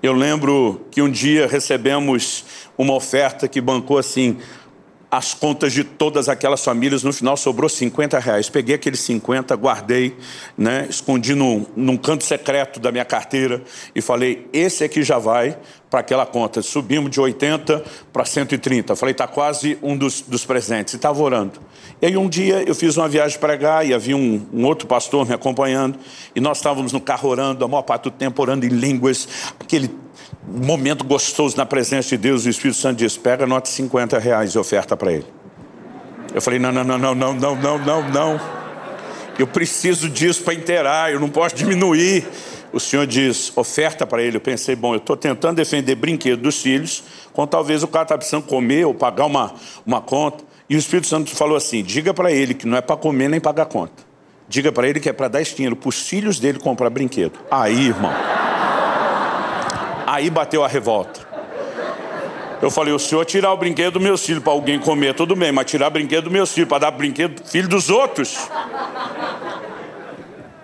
Eu 0.04 0.14
lembro 0.14 0.86
que 0.90 1.02
um 1.02 1.10
dia 1.10 1.48
recebemos 1.48 2.46
uma 2.78 2.94
oferta 2.94 3.48
que 3.48 3.62
bancou 3.62 3.98
assim 4.00 4.38
as 5.12 5.34
contas 5.34 5.74
de 5.74 5.84
todas 5.84 6.30
aquelas 6.30 6.64
famílias, 6.64 7.04
no 7.04 7.12
final 7.12 7.36
sobrou 7.36 7.68
50 7.68 8.18
reais. 8.18 8.50
Peguei 8.50 8.76
aqueles 8.76 9.02
50, 9.02 9.54
guardei, 9.56 10.16
né, 10.58 10.88
escondi 10.90 11.36
num, 11.36 11.66
num 11.76 11.98
canto 11.98 12.24
secreto 12.24 12.80
da 12.80 12.94
minha 12.94 13.04
carteira 13.04 13.62
e 13.94 14.02
falei: 14.02 14.48
esse 14.54 14.86
aqui 14.86 15.04
já 15.04 15.20
vai 15.20 15.58
para 15.90 16.00
aquela 16.00 16.26
conta. 16.26 16.62
Subimos 16.62 17.12
de 17.12 17.20
80 17.20 17.84
para 18.14 18.24
130. 18.24 18.96
Falei: 18.96 19.12
está 19.12 19.28
quase 19.28 19.78
um 19.84 19.98
dos, 19.98 20.22
dos 20.22 20.46
presentes. 20.46 20.94
E 20.94 20.96
estava 20.96 21.22
orando. 21.22 21.60
E 22.02 22.06
aí 22.06 22.16
um 22.16 22.30
dia 22.30 22.64
eu 22.66 22.74
fiz 22.74 22.96
uma 22.96 23.10
viagem 23.10 23.38
cá 23.38 23.84
e 23.84 23.94
havia 23.94 24.16
um, 24.16 24.48
um, 24.54 24.66
outro 24.66 24.88
pastor 24.88 25.28
me 25.28 25.34
acompanhando 25.34 26.00
e 26.34 26.40
nós 26.40 26.58
estávamos 26.58 26.94
no 26.94 27.02
carro 27.02 27.28
orando, 27.28 27.66
a 27.66 27.68
maior 27.68 27.82
parte 27.82 28.04
do 28.04 28.12
tempo 28.12 28.42
orando 28.42 28.66
em 28.66 28.70
línguas, 28.70 29.28
aquele 29.60 29.92
momento 30.48 31.04
gostoso 31.04 31.56
na 31.58 31.66
presença 31.66 32.10
de 32.10 32.18
Deus, 32.18 32.46
o 32.46 32.50
Espírito 32.50 32.78
Santo 32.78 32.98
diz: 32.98 33.18
pega 33.18 33.46
nota 33.46 33.70
de 33.70 33.76
50 33.76 34.20
reais 34.20 34.52
e 34.52 34.60
oferta 34.60 34.96
para 34.98 35.14
ele. 35.14 35.26
Eu 36.34 36.42
falei: 36.42 36.60
não, 36.60 36.72
não, 36.72 36.84
não, 36.84 36.98
não, 36.98 37.16
não, 37.16 37.34
não, 37.34 37.56
não, 37.56 37.78
não, 37.80 38.10
não. 38.10 38.42
Eu 39.38 39.48
preciso 39.48 40.10
disso 40.10 40.44
para 40.44 40.54
inteirar, 40.54 41.12
eu 41.12 41.20
não 41.20 41.30
posso 41.30 41.56
diminuir. 41.56 42.28
O 42.74 42.80
Senhor 42.80 43.06
diz: 43.06 43.52
oferta 43.56 44.06
para 44.06 44.22
ele. 44.22 44.38
Eu 44.38 44.42
pensei: 44.42 44.76
bom, 44.76 44.94
eu 44.94 44.98
estou 44.98 45.18
tentando 45.18 45.56
defender 45.58 45.96
brinquedo 45.96 46.42
dos 46.42 46.62
filhos, 46.62 47.04
quando 47.34 47.50
talvez 47.50 47.84
o 47.84 47.88
cara 47.88 48.04
está 48.04 48.18
precisando 48.18 48.46
comer 48.46 48.86
ou 48.86 48.94
pagar 48.94 49.26
uma, 49.26 49.54
uma 49.86 50.02
conta. 50.02 50.44
E 50.70 50.76
o 50.76 50.80
Espírito 50.80 51.08
Santo 51.08 51.36
falou 51.36 51.58
assim: 51.58 51.84
diga 51.84 52.14
para 52.14 52.32
ele 52.32 52.54
que 52.54 52.66
não 52.66 52.78
é 52.78 52.82
para 52.82 52.96
comer 52.96 53.30
nem 53.30 53.40
pagar 53.40 53.66
conta. 53.66 54.12
Diga 54.48 54.72
para 54.72 54.88
ele 54.88 55.00
que 55.00 55.08
é 55.08 55.14
para 55.14 55.30
dar 55.30 55.42
dinheiro 55.44 55.78
para 55.78 55.88
os 55.90 56.08
filhos 56.08 56.40
dele 56.40 56.60
comprar 56.60 56.90
brinquedo. 56.90 57.40
Aí, 57.50 57.88
irmão. 57.88 58.12
Aí 60.12 60.30
bateu 60.30 60.62
a 60.62 60.68
revolta. 60.68 61.22
Eu 62.62 62.70
falei, 62.70 62.94
o 62.94 63.00
senhor 63.00 63.24
tirar 63.24 63.54
o 63.54 63.56
brinquedo 63.56 63.94
do 63.94 64.00
meu 64.02 64.18
filho 64.18 64.42
para 64.42 64.52
alguém 64.52 64.78
comer, 64.78 65.16
tudo 65.16 65.38
bem, 65.38 65.54
mas 65.54 65.72
tirar 65.72 65.88
o 65.88 65.90
brinquedo 65.90 66.26
do 66.26 66.32
meu 66.32 66.46
filho 66.46 66.68
para 66.68 66.80
dar 66.80 66.92
brinquedo 66.92 67.42
filho 67.46 67.70
dos 67.70 67.90
outros. 67.90 68.38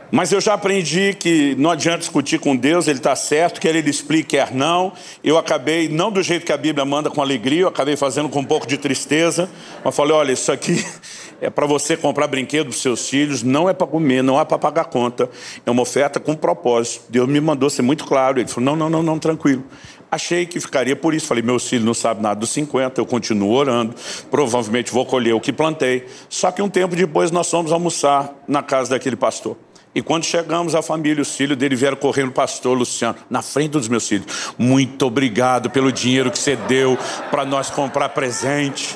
Mas 0.10 0.32
eu 0.32 0.40
já 0.40 0.54
aprendi 0.54 1.14
que 1.14 1.54
não 1.58 1.70
adianta 1.70 2.00
discutir 2.00 2.40
com 2.40 2.56
Deus, 2.56 2.88
Ele 2.88 2.98
está 2.98 3.16
certo, 3.16 3.60
quer 3.60 3.76
Ele 3.76 3.90
explique, 3.90 4.30
quer 4.30 4.54
não. 4.54 4.94
Eu 5.22 5.38
acabei, 5.38 5.90
não 5.90 6.12
do 6.12 6.24
jeito 6.24 6.46
que 6.46 6.54
a 6.54 6.58
Bíblia 6.58 6.86
manda 6.86 7.10
com 7.10 7.22
alegria, 7.22 7.64
eu 7.64 7.68
acabei 7.68 7.98
fazendo 7.98 8.30
com 8.30 8.40
um 8.40 8.46
pouco 8.46 8.66
de 8.66 8.78
tristeza. 8.78 9.50
Mas 9.84 9.96
falei: 9.96 10.14
olha, 10.14 10.32
isso 10.32 10.50
aqui 10.52 10.86
é 11.42 11.50
para 11.50 11.66
você 11.66 11.98
comprar 11.98 12.28
brinquedo 12.28 12.68
para 12.68 12.78
seus 12.78 13.10
filhos, 13.10 13.44
não 13.44 13.70
é 13.70 13.74
para 13.74 13.86
comer, 13.86 14.24
não 14.24 14.40
é 14.40 14.46
para 14.46 14.58
pagar 14.58 14.86
conta. 14.86 15.30
É 15.66 15.70
uma 15.72 15.82
oferta 15.82 16.22
com 16.22 16.36
propósito. 16.36 17.04
Deus 17.10 17.28
me 17.28 17.42
mandou 17.42 17.70
ser 17.70 17.82
muito 17.82 18.06
claro. 18.06 18.40
Ele 18.40 18.48
falou: 18.48 18.66
não, 18.66 18.76
não, 18.78 18.90
não, 18.90 19.04
não, 19.04 19.20
tranquilo. 19.20 19.64
Achei 20.10 20.46
que 20.46 20.58
ficaria 20.62 20.96
por 20.96 21.14
isso. 21.14 21.28
Falei, 21.28 21.44
meus 21.44 21.68
filhos 21.68 21.86
não 21.86 21.94
sabem 21.94 22.24
nada 22.24 22.40
dos 22.40 22.50
50, 22.52 23.02
eu 23.02 23.06
continuo 23.06 23.52
orando. 23.52 23.94
Provavelmente 24.32 24.90
vou 24.92 25.06
colher 25.06 25.34
o 25.34 25.42
que 25.42 25.52
plantei. 25.52 26.06
Só 26.30 26.50
que 26.50 26.62
um 26.62 26.70
tempo 26.70 26.96
depois 26.96 27.30
nós 27.30 27.50
fomos 27.52 27.74
almoçar 27.74 28.34
na 28.48 28.64
casa 28.64 28.92
daquele 28.92 29.18
pastor. 29.18 29.58
E 29.98 30.02
quando 30.04 30.26
chegamos, 30.26 30.76
a 30.76 30.84
família, 30.84 31.24
os 31.24 31.36
filhos 31.36 31.58
dele 31.58 31.76
vieram 31.76 31.98
correndo, 31.98 32.32
pastor 32.32 32.78
Luciano, 32.78 33.18
na 33.28 33.42
frente 33.42 33.72
dos 33.72 33.88
meus 33.88 34.08
filhos. 34.08 34.54
Muito 34.56 35.08
obrigado 35.08 35.72
pelo 35.72 35.92
dinheiro 35.92 36.30
que 36.30 36.38
você 36.38 36.56
deu 36.56 36.96
para 37.32 37.44
nós 37.44 37.72
comprar 37.72 38.10
presente. 38.10 38.96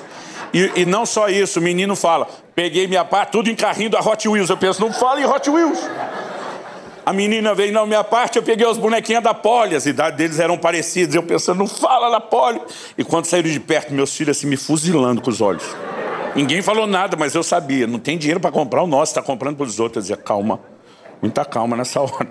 E, 0.53 0.71
e, 0.75 0.85
não 0.85 1.03
só 1.03 1.27
isso, 1.27 1.59
o 1.59 1.63
menino 1.63 1.95
fala, 1.95 2.27
peguei 2.53 2.85
minha 2.85 3.03
parte, 3.03 3.31
tudo 3.31 3.49
em 3.49 3.55
carrinho 3.55 3.89
da 3.89 3.99
Hot 3.99 4.29
Wheels. 4.29 4.51
Eu 4.51 4.57
penso, 4.57 4.79
não 4.79 4.93
fala 4.93 5.19
em 5.19 5.25
Hot 5.25 5.49
Wheels. 5.49 5.79
A 7.03 7.11
menina 7.11 7.55
veio, 7.55 7.73
na 7.73 7.83
minha 7.83 8.03
parte, 8.03 8.37
eu 8.37 8.43
peguei 8.43 8.69
as 8.69 8.77
bonequinhas 8.77 9.23
da 9.23 9.33
Poli, 9.33 9.75
as 9.75 9.87
idades 9.87 10.15
deles 10.15 10.39
eram 10.39 10.55
parecidas. 10.55 11.15
Eu 11.15 11.23
pensando, 11.23 11.57
não 11.57 11.67
fala 11.67 12.11
da 12.11 12.21
Poli. 12.21 12.61
E 12.95 13.03
quando 13.03 13.25
saíram 13.25 13.49
de 13.49 13.59
perto, 13.59 13.91
meus 13.91 14.15
filhos 14.15 14.37
assim, 14.37 14.45
me 14.45 14.55
fuzilando 14.55 15.19
com 15.19 15.31
os 15.31 15.41
olhos. 15.41 15.63
Ninguém 16.35 16.61
falou 16.61 16.85
nada, 16.85 17.17
mas 17.17 17.33
eu 17.33 17.41
sabia, 17.41 17.87
não 17.87 17.97
tem 17.97 18.19
dinheiro 18.19 18.39
para 18.39 18.51
comprar 18.51 18.83
o 18.83 18.87
nosso, 18.87 19.13
está 19.13 19.21
comprando 19.23 19.57
para 19.57 19.65
os 19.65 19.79
outros. 19.79 19.95
Eu 19.95 20.01
dizia, 20.01 20.17
calma, 20.17 20.59
muita 21.21 21.45
calma 21.45 21.77
nessa 21.77 21.99
hora. 22.01 22.29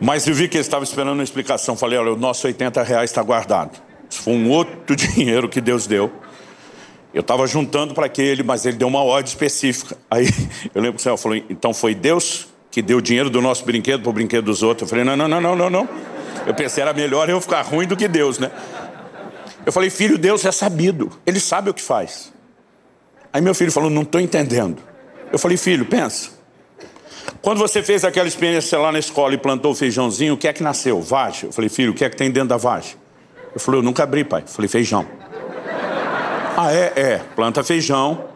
Mas 0.00 0.26
eu 0.26 0.34
vi 0.34 0.48
que 0.48 0.56
eles 0.56 0.66
estavam 0.66 0.84
esperando 0.84 1.14
uma 1.14 1.24
explicação. 1.24 1.76
Falei, 1.76 1.98
olha, 1.98 2.12
o 2.12 2.16
nosso 2.16 2.46
80 2.46 2.82
reais 2.82 3.10
está 3.10 3.22
guardado. 3.22 3.80
Isso 4.08 4.22
foi 4.22 4.34
um 4.34 4.50
outro 4.50 4.94
dinheiro 4.96 5.48
que 5.48 5.60
Deus 5.60 5.86
deu. 5.86 6.12
Eu 7.12 7.20
estava 7.20 7.46
juntando 7.46 7.94
para 7.94 8.06
aquele, 8.06 8.42
mas 8.42 8.66
ele 8.66 8.76
deu 8.76 8.88
uma 8.88 9.02
ordem 9.02 9.28
específica. 9.28 9.96
Aí 10.10 10.26
eu 10.74 10.82
lembro 10.82 10.94
que 10.94 11.00
o 11.00 11.02
Senhor 11.02 11.16
falou: 11.16 11.36
então 11.48 11.72
foi 11.72 11.94
Deus 11.94 12.48
que 12.70 12.82
deu 12.82 12.98
o 12.98 13.02
dinheiro 13.02 13.30
do 13.30 13.40
nosso 13.40 13.64
brinquedo 13.64 14.02
para 14.02 14.10
o 14.10 14.12
brinquedo 14.12 14.44
dos 14.46 14.62
outros. 14.62 14.82
Eu 14.82 14.88
falei: 14.90 15.04
não, 15.04 15.16
não, 15.16 15.28
não, 15.28 15.40
não, 15.40 15.56
não, 15.56 15.70
não. 15.70 15.88
Eu 16.46 16.54
pensei, 16.54 16.82
era 16.82 16.92
melhor 16.92 17.30
eu 17.30 17.40
ficar 17.40 17.62
ruim 17.62 17.86
do 17.86 17.96
que 17.96 18.08
Deus, 18.08 18.38
né? 18.38 18.50
Eu 19.64 19.72
falei: 19.72 19.90
filho, 19.90 20.18
Deus 20.18 20.44
é 20.44 20.50
sabido, 20.50 21.10
ele 21.24 21.38
sabe 21.38 21.70
o 21.70 21.74
que 21.74 21.82
faz. 21.82 22.32
Aí 23.32 23.40
meu 23.40 23.54
filho 23.54 23.70
falou: 23.70 23.88
não 23.88 24.02
estou 24.02 24.20
entendendo. 24.20 24.93
Eu 25.34 25.38
falei: 25.40 25.56
filho, 25.56 25.84
pensa. 25.84 26.30
Quando 27.42 27.58
você 27.58 27.82
fez 27.82 28.04
aquela 28.04 28.28
experiência 28.28 28.78
lá 28.78 28.92
na 28.92 29.00
escola 29.00 29.34
e 29.34 29.36
plantou 29.36 29.72
o 29.72 29.74
feijãozinho, 29.74 30.34
o 30.34 30.36
que 30.36 30.46
é 30.46 30.52
que 30.52 30.62
nasceu? 30.62 31.02
Vagem. 31.02 31.46
Eu 31.48 31.52
falei: 31.52 31.68
filho, 31.68 31.90
o 31.90 31.94
que 31.94 32.04
é 32.04 32.08
que 32.08 32.16
tem 32.16 32.30
dentro 32.30 32.50
da 32.50 32.56
vagem? 32.56 32.94
Eu 33.52 33.58
falei: 33.58 33.80
eu 33.80 33.82
nunca 33.82 34.04
abri, 34.04 34.22
pai. 34.22 34.42
Eu 34.42 34.46
falei: 34.46 34.68
feijão. 34.68 35.04
Ah, 36.56 36.72
é? 36.72 36.92
É. 36.94 37.18
Planta 37.34 37.64
feijão, 37.64 38.26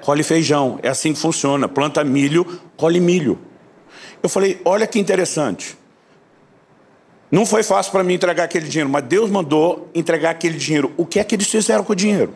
colhe 0.00 0.24
feijão. 0.24 0.80
É 0.82 0.88
assim 0.88 1.12
que 1.12 1.20
funciona. 1.20 1.68
Planta 1.68 2.02
milho, 2.02 2.44
colhe 2.76 2.98
milho. 2.98 3.38
Eu 4.20 4.28
falei, 4.28 4.60
olha 4.64 4.84
que 4.84 4.98
interessante. 4.98 5.78
Não 7.30 7.46
foi 7.46 7.62
fácil 7.62 7.92
para 7.92 8.02
mim 8.02 8.14
entregar 8.14 8.42
aquele 8.42 8.66
dinheiro, 8.66 8.90
mas 8.90 9.04
Deus 9.04 9.30
mandou 9.30 9.88
entregar 9.94 10.30
aquele 10.30 10.58
dinheiro. 10.58 10.92
O 10.96 11.06
que 11.06 11.20
é 11.20 11.24
que 11.24 11.36
eles 11.36 11.46
fizeram 11.46 11.84
com 11.84 11.92
o 11.92 11.96
dinheiro? 11.96 12.34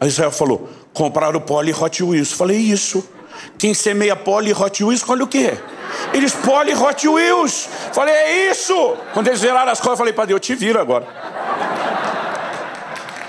Aí 0.00 0.08
Israel 0.08 0.30
falou: 0.30 0.70
compraram 0.94 1.40
poli 1.40 1.74
Hot 1.74 2.02
Wheels. 2.02 2.32
Falei, 2.32 2.56
isso. 2.56 3.06
Quem 3.58 3.74
semeia 3.74 4.16
poli 4.16 4.52
Hot 4.52 4.84
Wheels, 4.84 5.02
colhe 5.02 5.22
o 5.22 5.26
quê? 5.26 5.58
Eles 6.12 6.32
poli 6.32 6.74
Hot 6.74 7.08
Wheels. 7.08 7.68
Falei, 7.92 8.14
é 8.14 8.50
isso. 8.50 8.96
Quando 9.12 9.28
eles 9.28 9.40
viraram 9.40 9.70
as 9.70 9.80
coisas, 9.80 9.98
eu 9.98 10.06
falei, 10.06 10.12
Deus, 10.12 10.30
eu 10.30 10.40
te 10.40 10.54
viro 10.54 10.80
agora. 10.80 11.06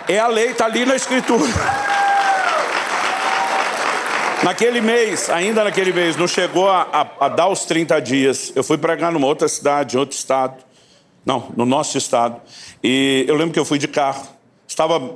É 0.07 0.19
a 0.19 0.27
lei, 0.27 0.51
está 0.51 0.65
ali 0.65 0.85
na 0.85 0.95
escritura. 0.95 1.51
Naquele 4.43 4.79
mês, 4.79 5.29
ainda 5.29 5.63
naquele 5.63 5.91
mês, 5.91 6.15
não 6.15 6.27
chegou 6.27 6.69
a, 6.69 6.81
a, 6.91 7.25
a, 7.25 7.29
dar 7.29 7.47
os 7.49 7.65
30 7.65 7.99
dias. 8.01 8.53
Eu 8.55 8.63
fui 8.63 8.77
pregar 8.77 9.11
numa 9.11 9.27
outra 9.27 9.47
cidade, 9.47 9.95
em 9.95 9.99
outro 9.99 10.15
estado. 10.17 10.63
Não, 11.25 11.51
no 11.55 11.65
nosso 11.65 11.97
estado. 11.97 12.41
E 12.81 13.25
eu 13.27 13.35
lembro 13.35 13.51
que 13.51 13.59
eu 13.59 13.65
fui 13.65 13.77
de 13.77 13.87
carro. 13.87 14.25
Estava 14.67 15.15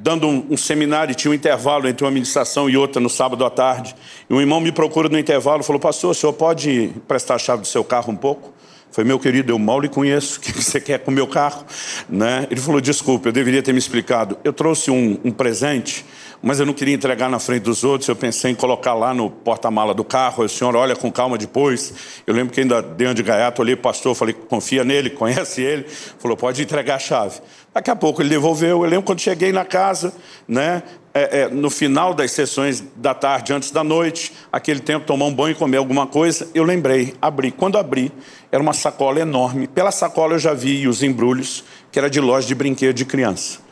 dando 0.00 0.28
um, 0.28 0.46
um 0.50 0.56
seminário, 0.56 1.14
tinha 1.14 1.30
um 1.30 1.34
intervalo 1.34 1.88
entre 1.88 2.04
uma 2.04 2.10
ministração 2.10 2.70
e 2.70 2.76
outra 2.76 3.00
no 3.00 3.10
sábado 3.10 3.44
à 3.44 3.50
tarde. 3.50 3.94
E 4.30 4.32
um 4.32 4.40
irmão 4.40 4.60
me 4.60 4.70
procura 4.70 5.08
no 5.08 5.18
intervalo 5.18 5.62
e 5.62 5.64
falou: 5.64 5.80
Pastor, 5.80 6.12
o 6.12 6.14
senhor 6.14 6.32
pode 6.32 6.92
prestar 7.08 7.34
a 7.34 7.38
chave 7.38 7.62
do 7.62 7.68
seu 7.68 7.82
carro 7.82 8.12
um 8.12 8.16
pouco? 8.16 8.54
Foi 8.90 9.04
meu 9.04 9.18
querido, 9.18 9.52
eu 9.52 9.58
mal 9.58 9.80
lhe 9.80 9.88
conheço, 9.88 10.38
o 10.40 10.40
que 10.40 10.52
você 10.52 10.80
quer 10.80 11.00
com 11.00 11.10
o 11.10 11.14
meu 11.14 11.26
carro? 11.26 11.64
Né? 12.08 12.46
Ele 12.50 12.60
falou, 12.60 12.80
desculpe, 12.80 13.28
eu 13.28 13.32
deveria 13.32 13.62
ter 13.62 13.72
me 13.72 13.78
explicado. 13.78 14.38
Eu 14.42 14.52
trouxe 14.52 14.90
um, 14.90 15.18
um 15.24 15.30
presente, 15.30 16.04
mas 16.42 16.60
eu 16.60 16.66
não 16.66 16.72
queria 16.72 16.94
entregar 16.94 17.28
na 17.28 17.38
frente 17.38 17.62
dos 17.62 17.82
outros, 17.82 18.08
eu 18.08 18.14
pensei 18.14 18.52
em 18.52 18.54
colocar 18.54 18.94
lá 18.94 19.12
no 19.12 19.28
porta-mala 19.28 19.92
do 19.92 20.04
carro, 20.04 20.44
o 20.44 20.48
senhor 20.48 20.74
olha 20.76 20.94
com 20.94 21.10
calma 21.10 21.36
depois. 21.36 21.92
Eu 22.26 22.34
lembro 22.34 22.54
que 22.54 22.60
ainda 22.60 22.80
dentro 22.80 23.14
de 23.14 23.22
gaiato, 23.22 23.62
o 23.62 23.76
pastor, 23.76 24.14
falei, 24.14 24.34
confia 24.34 24.84
nele, 24.84 25.10
conhece 25.10 25.62
ele. 25.62 25.84
Falou, 26.18 26.36
pode 26.36 26.62
entregar 26.62 26.94
a 26.94 26.98
chave. 26.98 27.40
Daqui 27.74 27.90
a 27.90 27.96
pouco 27.96 28.22
ele 28.22 28.28
devolveu. 28.28 28.82
Eu 28.82 28.88
lembro 28.88 29.02
quando 29.02 29.20
cheguei 29.20 29.52
na 29.52 29.64
casa, 29.64 30.14
né, 30.46 30.82
é, 31.12 31.40
é, 31.40 31.48
no 31.48 31.70
final 31.70 32.14
das 32.14 32.30
sessões 32.30 32.82
da 32.94 33.14
tarde, 33.14 33.52
antes 33.52 33.70
da 33.72 33.82
noite, 33.82 34.32
aquele 34.52 34.78
tempo, 34.80 35.04
tomar 35.04 35.24
um 35.24 35.34
banho 35.34 35.52
e 35.52 35.54
comer 35.54 35.78
alguma 35.78 36.06
coisa, 36.06 36.48
eu 36.54 36.62
lembrei, 36.62 37.14
abri. 37.20 37.50
Quando 37.50 37.76
abri, 37.76 38.12
era 38.52 38.62
uma 38.62 38.72
sacola 38.72 39.18
enorme. 39.18 39.66
Pela 39.66 39.90
sacola 39.90 40.34
eu 40.34 40.38
já 40.38 40.54
vi 40.54 40.86
os 40.86 41.02
embrulhos, 41.02 41.64
que 41.90 41.98
era 41.98 42.08
de 42.08 42.20
loja 42.20 42.46
de 42.46 42.54
brinquedo 42.54 42.94
de 42.94 43.04
criança. 43.04 43.67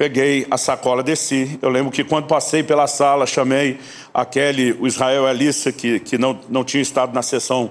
Peguei 0.00 0.46
a 0.50 0.56
sacola, 0.56 1.02
desci. 1.02 1.58
Eu 1.60 1.68
lembro 1.68 1.92
que 1.92 2.02
quando 2.02 2.26
passei 2.26 2.62
pela 2.62 2.86
sala, 2.86 3.26
chamei 3.26 3.78
aquele, 4.14 4.72
o 4.80 4.86
Israel 4.86 5.24
e 5.24 5.26
a 5.26 5.28
Alissa, 5.28 5.70
que, 5.70 6.00
que 6.00 6.16
não, 6.16 6.40
não 6.48 6.64
tinha 6.64 6.80
estado 6.80 7.12
na 7.12 7.20
sessão 7.20 7.70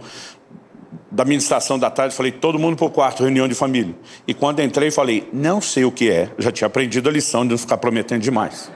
da 1.10 1.26
ministração 1.26 1.80
da 1.80 1.90
tarde, 1.90 2.14
falei, 2.14 2.32
todo 2.32 2.60
mundo 2.60 2.78
para 2.78 2.86
o 2.86 2.90
quarto, 2.92 3.24
reunião 3.24 3.48
de 3.48 3.56
família. 3.56 3.96
E 4.28 4.34
quando 4.36 4.60
entrei, 4.60 4.92
falei, 4.92 5.28
não 5.34 5.60
sei 5.60 5.86
o 5.86 5.92
que 5.92 6.08
é, 6.12 6.30
já 6.38 6.52
tinha 6.52 6.68
aprendido 6.68 7.10
a 7.10 7.12
lição 7.12 7.42
de 7.42 7.50
não 7.50 7.58
ficar 7.58 7.78
prometendo 7.78 8.22
demais. 8.22 8.72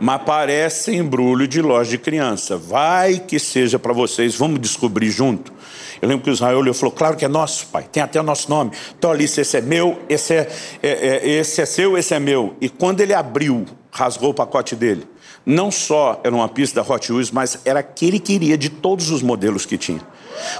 Mas 0.00 0.22
parece 0.24 0.94
embrulho 0.94 1.48
de 1.48 1.62
loja 1.62 1.90
de 1.90 1.98
criança. 1.98 2.56
Vai 2.56 3.18
que 3.18 3.38
seja 3.38 3.78
para 3.78 3.92
vocês, 3.92 4.34
vamos 4.34 4.60
descobrir 4.60 5.10
junto. 5.10 5.52
Eu 6.00 6.08
lembro 6.08 6.24
que 6.24 6.30
o 6.30 6.32
Israel 6.32 6.58
olhou 6.58 6.74
e 6.74 6.76
falou, 6.76 6.92
claro 6.92 7.16
que 7.16 7.24
é 7.24 7.28
nosso, 7.28 7.66
pai, 7.68 7.86
tem 7.90 8.02
até 8.02 8.20
o 8.20 8.22
nosso 8.22 8.50
nome. 8.50 8.72
Alice, 9.02 9.40
esse 9.40 9.56
é 9.56 9.60
meu, 9.60 9.98
esse 10.08 10.34
é, 10.34 10.48
é, 10.82 10.88
é, 10.90 11.28
esse 11.28 11.62
é 11.62 11.66
seu, 11.66 11.96
esse 11.96 12.14
é 12.14 12.20
meu. 12.20 12.54
E 12.60 12.68
quando 12.68 13.00
ele 13.00 13.14
abriu, 13.14 13.64
rasgou 13.90 14.30
o 14.30 14.34
pacote 14.34 14.76
dele, 14.76 15.06
não 15.44 15.70
só 15.70 16.20
era 16.24 16.34
uma 16.34 16.48
pista 16.48 16.82
da 16.82 16.92
Hot 16.92 17.10
Wheels, 17.10 17.30
mas 17.30 17.60
era 17.64 17.82
que 17.82 18.04
ele 18.04 18.18
queria 18.18 18.58
de 18.58 18.68
todos 18.68 19.10
os 19.10 19.22
modelos 19.22 19.64
que 19.64 19.78
tinha. 19.78 20.00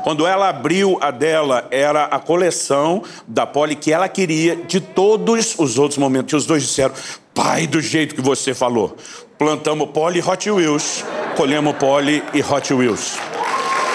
Quando 0.03 0.27
ela 0.27 0.49
abriu 0.49 0.97
a 1.03 1.11
dela, 1.11 1.67
era 1.71 2.05
a 2.05 2.19
coleção 2.19 3.03
da 3.27 3.47
Polly 3.47 3.75
que 3.75 3.93
ela 3.93 4.09
queria 4.09 4.57
de 4.57 4.81
todos 4.81 5.55
os 5.59 5.79
outros 5.79 5.99
momentos. 5.99 6.33
E 6.33 6.37
os 6.37 6.47
dois 6.47 6.63
disseram: 6.63 6.95
Pai, 7.35 7.67
do 7.67 7.81
jeito 7.81 8.15
que 8.15 8.23
você 8.23 8.55
falou, 8.55 8.97
plantamos 9.39 9.91
Polly 9.91 10.21
e 10.21 10.23
Hot 10.23 10.51
Wheels, 10.51 11.05
colhemos 11.37 11.77
Polly 11.77 12.23
e 12.33 12.41
Hot 12.41 12.73
Wheels. 12.73 13.17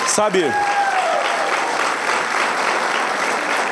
Sabe, 0.08 0.44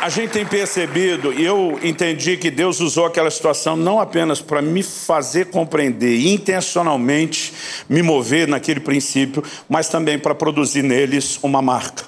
a 0.02 0.08
gente 0.08 0.32
tem 0.32 0.46
percebido, 0.46 1.32
e 1.32 1.46
eu 1.46 1.80
entendi 1.84 2.36
que 2.36 2.50
Deus 2.50 2.80
usou 2.80 3.06
aquela 3.06 3.30
situação 3.30 3.76
não 3.76 4.00
apenas 4.00 4.42
para 4.42 4.62
me 4.62 4.82
fazer 4.82 5.52
compreender 5.52 6.26
intencionalmente 6.26 7.54
me 7.88 8.02
mover 8.02 8.48
naquele 8.48 8.80
princípio, 8.80 9.44
mas 9.68 9.88
também 9.88 10.18
para 10.18 10.34
produzir 10.34 10.82
neles 10.82 11.38
uma 11.44 11.62
marca. 11.62 12.06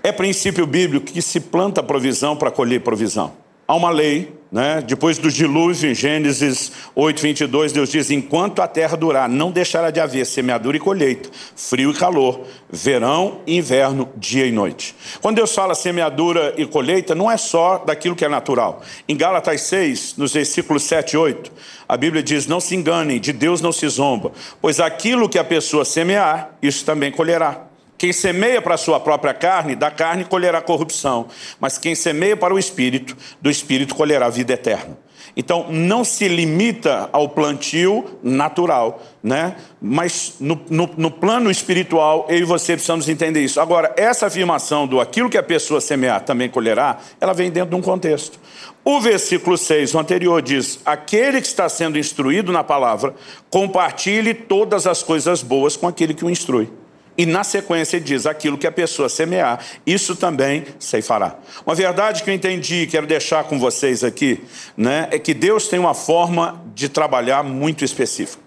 É 0.00 0.12
princípio 0.12 0.64
bíblico 0.64 1.10
que 1.10 1.20
se 1.20 1.40
planta 1.40 1.82
provisão 1.82 2.36
para 2.36 2.52
colher 2.52 2.80
provisão. 2.80 3.32
Há 3.66 3.74
uma 3.74 3.90
lei, 3.90 4.35
né? 4.50 4.82
depois 4.86 5.18
do 5.18 5.30
dilúvio, 5.30 5.90
em 5.90 5.94
Gênesis 5.94 6.72
8, 6.94 7.20
22, 7.20 7.72
Deus 7.72 7.90
diz: 7.90 8.10
Enquanto 8.10 8.62
a 8.62 8.68
terra 8.68 8.96
durar, 8.96 9.28
não 9.28 9.50
deixará 9.50 9.90
de 9.90 10.00
haver 10.00 10.24
semeadura 10.24 10.76
e 10.76 10.80
colheita, 10.80 11.28
frio 11.54 11.90
e 11.90 11.94
calor, 11.94 12.42
verão 12.70 13.40
e 13.46 13.56
inverno, 13.56 14.08
dia 14.16 14.46
e 14.46 14.52
noite. 14.52 14.94
Quando 15.20 15.36
Deus 15.36 15.54
fala 15.54 15.74
semeadura 15.74 16.54
e 16.56 16.64
colheita, 16.64 17.14
não 17.14 17.30
é 17.30 17.36
só 17.36 17.78
daquilo 17.78 18.14
que 18.14 18.24
é 18.24 18.28
natural. 18.28 18.82
Em 19.08 19.16
Gálatas 19.16 19.62
6, 19.62 20.16
nos 20.16 20.32
versículos 20.32 20.84
7 20.84 21.12
e 21.12 21.16
8, 21.16 21.52
a 21.88 21.96
Bíblia 21.96 22.22
diz: 22.22 22.46
Não 22.46 22.60
se 22.60 22.74
enganem, 22.74 23.20
de 23.20 23.32
Deus 23.32 23.60
não 23.60 23.72
se 23.72 23.88
zomba, 23.88 24.32
pois 24.60 24.80
aquilo 24.80 25.28
que 25.28 25.38
a 25.38 25.44
pessoa 25.44 25.84
semear, 25.84 26.56
isso 26.62 26.84
também 26.84 27.10
colherá. 27.10 27.65
Quem 27.98 28.12
semeia 28.12 28.60
para 28.60 28.74
a 28.74 28.78
sua 28.78 29.00
própria 29.00 29.32
carne, 29.32 29.74
da 29.74 29.90
carne 29.90 30.24
colherá 30.24 30.60
corrupção, 30.60 31.26
mas 31.58 31.78
quem 31.78 31.94
semeia 31.94 32.36
para 32.36 32.52
o 32.52 32.58
espírito, 32.58 33.16
do 33.40 33.50
espírito 33.50 33.94
colherá 33.94 34.28
vida 34.28 34.52
eterna. 34.52 34.98
Então, 35.36 35.66
não 35.70 36.02
se 36.02 36.28
limita 36.28 37.10
ao 37.12 37.28
plantio 37.28 38.18
natural, 38.22 39.02
né? 39.22 39.56
Mas 39.80 40.36
no, 40.40 40.58
no, 40.70 40.88
no, 40.96 41.10
plano 41.10 41.50
espiritual, 41.50 42.26
eu 42.30 42.38
e 42.38 42.44
você 42.44 42.72
precisamos 42.72 43.06
entender 43.06 43.44
isso. 43.44 43.60
Agora, 43.60 43.92
essa 43.98 44.26
afirmação 44.26 44.86
do 44.86 44.98
aquilo 44.98 45.28
que 45.28 45.36
a 45.36 45.42
pessoa 45.42 45.78
semear 45.78 46.22
também 46.22 46.48
colherá, 46.48 46.98
ela 47.20 47.34
vem 47.34 47.50
dentro 47.50 47.70
de 47.70 47.76
um 47.76 47.82
contexto. 47.82 48.40
O 48.82 48.98
versículo 48.98 49.58
6, 49.58 49.94
o 49.94 49.98
anterior, 49.98 50.40
diz: 50.40 50.80
Aquele 50.86 51.42
que 51.42 51.46
está 51.46 51.68
sendo 51.68 51.98
instruído 51.98 52.50
na 52.50 52.64
palavra, 52.64 53.14
compartilhe 53.50 54.32
todas 54.32 54.86
as 54.86 55.02
coisas 55.02 55.42
boas 55.42 55.76
com 55.76 55.86
aquele 55.86 56.14
que 56.14 56.24
o 56.24 56.30
instrui. 56.30 56.70
E 57.18 57.24
na 57.24 57.42
sequência 57.42 58.00
diz: 58.00 58.26
aquilo 58.26 58.58
que 58.58 58.66
a 58.66 58.72
pessoa 58.72 59.08
semear, 59.08 59.64
isso 59.86 60.14
também 60.14 60.64
ceifará. 60.78 61.36
Uma 61.64 61.74
verdade 61.74 62.22
que 62.22 62.30
eu 62.30 62.34
entendi 62.34 62.82
e 62.82 62.86
quero 62.86 63.06
deixar 63.06 63.44
com 63.44 63.58
vocês 63.58 64.04
aqui, 64.04 64.42
né, 64.76 65.08
é 65.10 65.18
que 65.18 65.32
Deus 65.32 65.68
tem 65.68 65.78
uma 65.78 65.94
forma 65.94 66.62
de 66.74 66.88
trabalhar 66.88 67.42
muito 67.42 67.84
específica. 67.84 68.42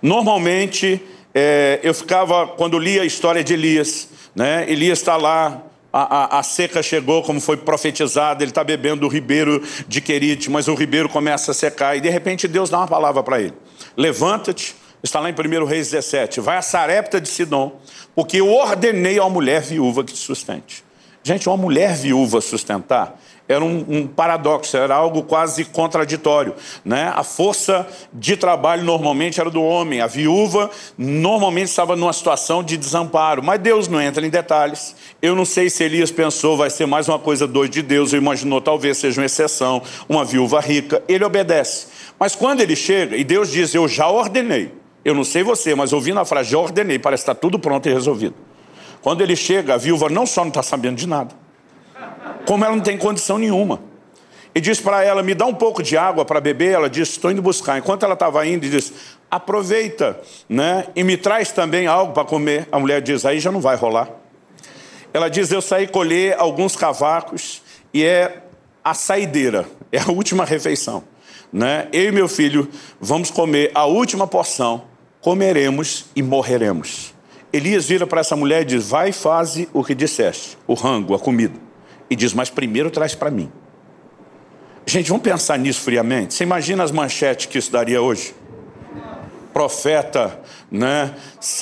Normalmente, 0.00 1.02
é, 1.34 1.80
eu 1.82 1.92
ficava, 1.92 2.46
quando 2.46 2.78
lia 2.78 3.02
a 3.02 3.04
história 3.04 3.42
de 3.42 3.54
Elias, 3.54 4.08
né, 4.34 4.64
Elias 4.68 4.98
está 4.98 5.16
lá, 5.16 5.62
a, 5.92 6.36
a, 6.36 6.38
a, 6.40 6.42
seca 6.42 6.82
chegou, 6.82 7.22
como 7.22 7.40
foi 7.40 7.56
profetizado, 7.56 8.44
ele 8.44 8.50
está 8.50 8.62
bebendo 8.62 9.06
o 9.06 9.08
ribeiro 9.08 9.62
de 9.88 10.00
Querite, 10.00 10.50
mas 10.50 10.68
o 10.68 10.74
ribeiro 10.74 11.08
começa 11.08 11.50
a 11.50 11.54
secar, 11.54 11.96
e 11.96 12.00
de 12.00 12.10
repente 12.10 12.46
Deus 12.46 12.68
dá 12.68 12.78
uma 12.78 12.86
palavra 12.86 13.22
para 13.22 13.40
ele: 13.40 13.54
levanta-te 13.96 14.76
Está 15.06 15.20
lá 15.20 15.30
em 15.30 15.32
1 15.32 15.64
Reis 15.64 15.88
17. 15.88 16.40
Vai 16.40 16.56
a 16.56 16.62
Sarepta 16.62 17.20
de 17.20 17.28
Sidom, 17.28 17.78
porque 18.12 18.40
eu 18.40 18.52
ordenei 18.52 19.20
a 19.20 19.22
uma 19.22 19.30
mulher 19.30 19.62
viúva 19.62 20.02
que 20.02 20.12
te 20.12 20.18
sustente. 20.18 20.84
Gente, 21.22 21.48
uma 21.48 21.56
mulher 21.56 21.94
viúva 21.94 22.40
sustentar 22.40 23.16
era 23.48 23.64
um, 23.64 23.84
um, 23.88 24.06
paradoxo, 24.08 24.76
era 24.76 24.96
algo 24.96 25.22
quase 25.22 25.64
contraditório. 25.64 26.54
Né? 26.84 27.12
A 27.14 27.22
força 27.22 27.86
de 28.12 28.36
trabalho 28.36 28.82
normalmente 28.82 29.40
era 29.40 29.48
do 29.48 29.62
homem, 29.62 30.00
a 30.00 30.08
viúva 30.08 30.68
normalmente 30.98 31.68
estava 31.68 31.94
numa 31.94 32.12
situação 32.12 32.64
de 32.64 32.76
desamparo, 32.76 33.44
mas 33.44 33.60
Deus 33.60 33.86
não 33.86 34.00
entra 34.00 34.26
em 34.26 34.30
detalhes. 34.30 34.96
Eu 35.22 35.36
não 35.36 35.44
sei 35.44 35.70
se 35.70 35.84
Elias 35.84 36.10
pensou, 36.10 36.56
vai 36.56 36.68
ser 36.68 36.86
mais 36.86 37.08
uma 37.08 37.18
coisa 37.20 37.46
doida 37.46 37.74
de 37.74 37.82
Deus, 37.82 38.12
ou 38.12 38.18
imaginou 38.18 38.60
talvez 38.60 38.98
seja 38.98 39.20
uma 39.20 39.26
exceção, 39.26 39.80
uma 40.08 40.24
viúva 40.24 40.58
rica. 40.58 41.00
Ele 41.06 41.24
obedece. 41.24 41.86
Mas 42.18 42.34
quando 42.34 42.60
ele 42.60 42.74
chega, 42.74 43.16
e 43.16 43.22
Deus 43.22 43.52
diz: 43.52 43.72
Eu 43.72 43.86
já 43.86 44.08
ordenei. 44.08 44.85
Eu 45.06 45.14
não 45.14 45.22
sei 45.22 45.44
você, 45.44 45.72
mas 45.72 45.92
ouvindo 45.92 46.18
a 46.18 46.24
frase, 46.24 46.50
já 46.50 46.58
ordenei, 46.58 46.98
parece 46.98 47.24
que 47.24 47.30
está 47.30 47.40
tudo 47.40 47.60
pronto 47.60 47.88
e 47.88 47.92
resolvido. 47.92 48.34
Quando 49.00 49.20
ele 49.20 49.36
chega, 49.36 49.74
a 49.74 49.76
viúva 49.76 50.08
não 50.08 50.26
só 50.26 50.40
não 50.40 50.48
está 50.48 50.64
sabendo 50.64 50.96
de 50.96 51.06
nada, 51.06 51.32
como 52.44 52.64
ela 52.64 52.74
não 52.74 52.82
tem 52.82 52.98
condição 52.98 53.38
nenhuma. 53.38 53.80
E 54.52 54.60
diz 54.60 54.80
para 54.80 55.04
ela: 55.04 55.22
Me 55.22 55.32
dá 55.32 55.46
um 55.46 55.54
pouco 55.54 55.80
de 55.80 55.96
água 55.96 56.24
para 56.24 56.40
beber. 56.40 56.72
Ela 56.72 56.90
diz: 56.90 57.10
Estou 57.10 57.30
indo 57.30 57.40
buscar. 57.40 57.78
Enquanto 57.78 58.02
ela 58.02 58.14
estava 58.14 58.44
indo, 58.48 58.68
diz: 58.68 58.92
Aproveita, 59.30 60.20
né? 60.48 60.88
E 60.96 61.04
me 61.04 61.16
traz 61.16 61.52
também 61.52 61.86
algo 61.86 62.12
para 62.12 62.24
comer. 62.24 62.66
A 62.72 62.80
mulher 62.80 63.00
diz: 63.00 63.24
Aí 63.24 63.38
já 63.38 63.52
não 63.52 63.60
vai 63.60 63.76
rolar. 63.76 64.10
Ela 65.14 65.28
diz: 65.28 65.52
Eu 65.52 65.62
saí 65.62 65.86
colher 65.86 66.34
alguns 66.36 66.74
cavacos 66.74 67.62
e 67.94 68.02
é 68.02 68.42
a 68.82 68.92
saideira, 68.92 69.68
é 69.92 70.00
a 70.00 70.10
última 70.10 70.44
refeição. 70.44 71.04
Né? 71.52 71.86
Eu 71.92 72.08
e 72.08 72.10
meu 72.10 72.26
filho 72.26 72.68
vamos 73.00 73.30
comer 73.30 73.70
a 73.72 73.84
última 73.84 74.26
porção 74.26 74.95
comeremos 75.26 76.04
e 76.14 76.22
morreremos. 76.22 77.12
Elias 77.52 77.86
vira 77.86 78.06
para 78.06 78.20
essa 78.20 78.36
mulher 78.36 78.62
e 78.62 78.64
diz: 78.64 78.88
Vai 78.88 79.08
e 79.08 79.12
faze 79.12 79.68
o 79.72 79.82
que 79.82 79.92
disseste, 79.92 80.56
o 80.68 80.74
rango, 80.74 81.16
a 81.16 81.18
comida. 81.18 81.58
E 82.08 82.14
diz: 82.14 82.32
Mas 82.32 82.48
primeiro 82.48 82.92
traz 82.92 83.12
para 83.16 83.28
mim. 83.28 83.50
Gente, 84.86 85.08
vamos 85.08 85.24
pensar 85.24 85.58
nisso 85.58 85.80
friamente. 85.80 86.32
Você 86.32 86.44
imagina 86.44 86.84
as 86.84 86.92
manchetes 86.92 87.46
que 87.46 87.58
isso 87.58 87.72
daria 87.72 88.00
hoje? 88.00 88.36
Profeta, 89.52 90.40
né, 90.70 91.12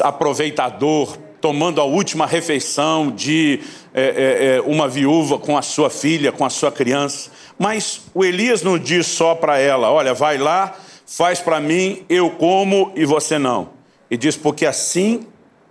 aproveitador, 0.03 1.17
tomando 1.41 1.81
a 1.81 1.85
última 1.85 2.27
refeição 2.27 3.11
de 3.11 3.61
é, 3.95 4.03
é, 4.03 4.57
é 4.57 4.61
uma 4.61 4.87
viúva 4.87 5.39
com 5.39 5.57
a 5.57 5.63
sua 5.63 5.89
filha, 5.89 6.31
com 6.31 6.45
a 6.45 6.51
sua 6.51 6.71
criança. 6.71 7.31
Mas 7.59 8.03
o 8.13 8.27
Elias 8.27 8.61
não 8.61 8.79
diz 8.79 9.07
só 9.07 9.35
para 9.35 9.59
ela: 9.59 9.91
Olha, 9.91 10.13
vai 10.13 10.37
lá 10.37 10.77
faz 11.07 11.41
para 11.41 11.61
mim, 11.61 12.05
eu 12.09 12.31
como 12.31 12.93
e 12.95 13.05
você 13.05 13.39
não. 13.39 13.71
E 14.11 14.17
diz, 14.17 14.37
porque 14.37 14.67
assim 14.67 15.27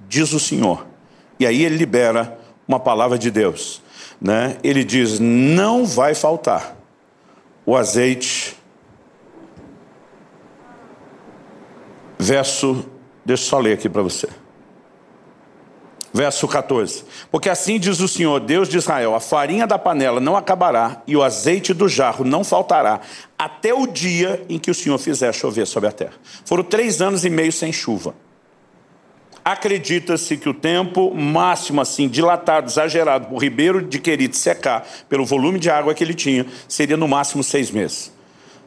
diz 0.07 0.33
o 0.33 0.39
Senhor. 0.39 0.85
E 1.39 1.45
aí 1.45 1.63
ele 1.63 1.77
libera 1.77 2.37
uma 2.67 2.79
palavra 2.79 3.17
de 3.17 3.31
Deus. 3.31 3.81
Né? 4.21 4.57
Ele 4.63 4.83
diz: 4.83 5.19
não 5.19 5.85
vai 5.85 6.15
faltar 6.15 6.75
o 7.65 7.75
azeite. 7.75 8.57
Verso, 12.17 12.85
deixa 13.25 13.43
eu 13.43 13.47
só 13.47 13.59
ler 13.59 13.73
aqui 13.73 13.89
para 13.89 14.01
você. 14.01 14.29
Verso 16.13 16.47
14. 16.47 17.05
Porque 17.31 17.49
assim 17.49 17.79
diz 17.79 17.99
o 17.99 18.07
Senhor, 18.07 18.39
Deus 18.39 18.69
de 18.69 18.77
Israel: 18.77 19.15
a 19.15 19.19
farinha 19.19 19.65
da 19.65 19.79
panela 19.79 20.19
não 20.19 20.37
acabará 20.37 21.01
e 21.07 21.17
o 21.17 21.23
azeite 21.23 21.73
do 21.73 21.89
jarro 21.89 22.23
não 22.23 22.43
faltará, 22.43 23.01
até 23.37 23.73
o 23.73 23.87
dia 23.87 24.45
em 24.47 24.59
que 24.59 24.69
o 24.69 24.75
Senhor 24.75 24.99
fizer 24.99 25.33
chover 25.33 25.65
sobre 25.65 25.89
a 25.89 25.91
terra. 25.91 26.13
Foram 26.45 26.63
três 26.63 27.01
anos 27.01 27.25
e 27.25 27.31
meio 27.31 27.51
sem 27.51 27.73
chuva. 27.73 28.13
Acredita-se 29.43 30.37
que 30.37 30.47
o 30.47 30.53
tempo 30.53 31.13
máximo, 31.13 31.81
assim, 31.81 32.07
dilatado, 32.07 32.69
exagerado, 32.69 33.27
por 33.27 33.41
Ribeiro 33.41 33.81
de 33.81 33.99
Querite 33.99 34.37
secar, 34.37 34.87
pelo 35.09 35.25
volume 35.25 35.59
de 35.59 35.69
água 35.69 35.93
que 35.93 36.03
ele 36.03 36.13
tinha, 36.13 36.45
seria 36.67 36.95
no 36.95 37.07
máximo 37.07 37.43
seis 37.43 37.69
meses. 37.69 38.13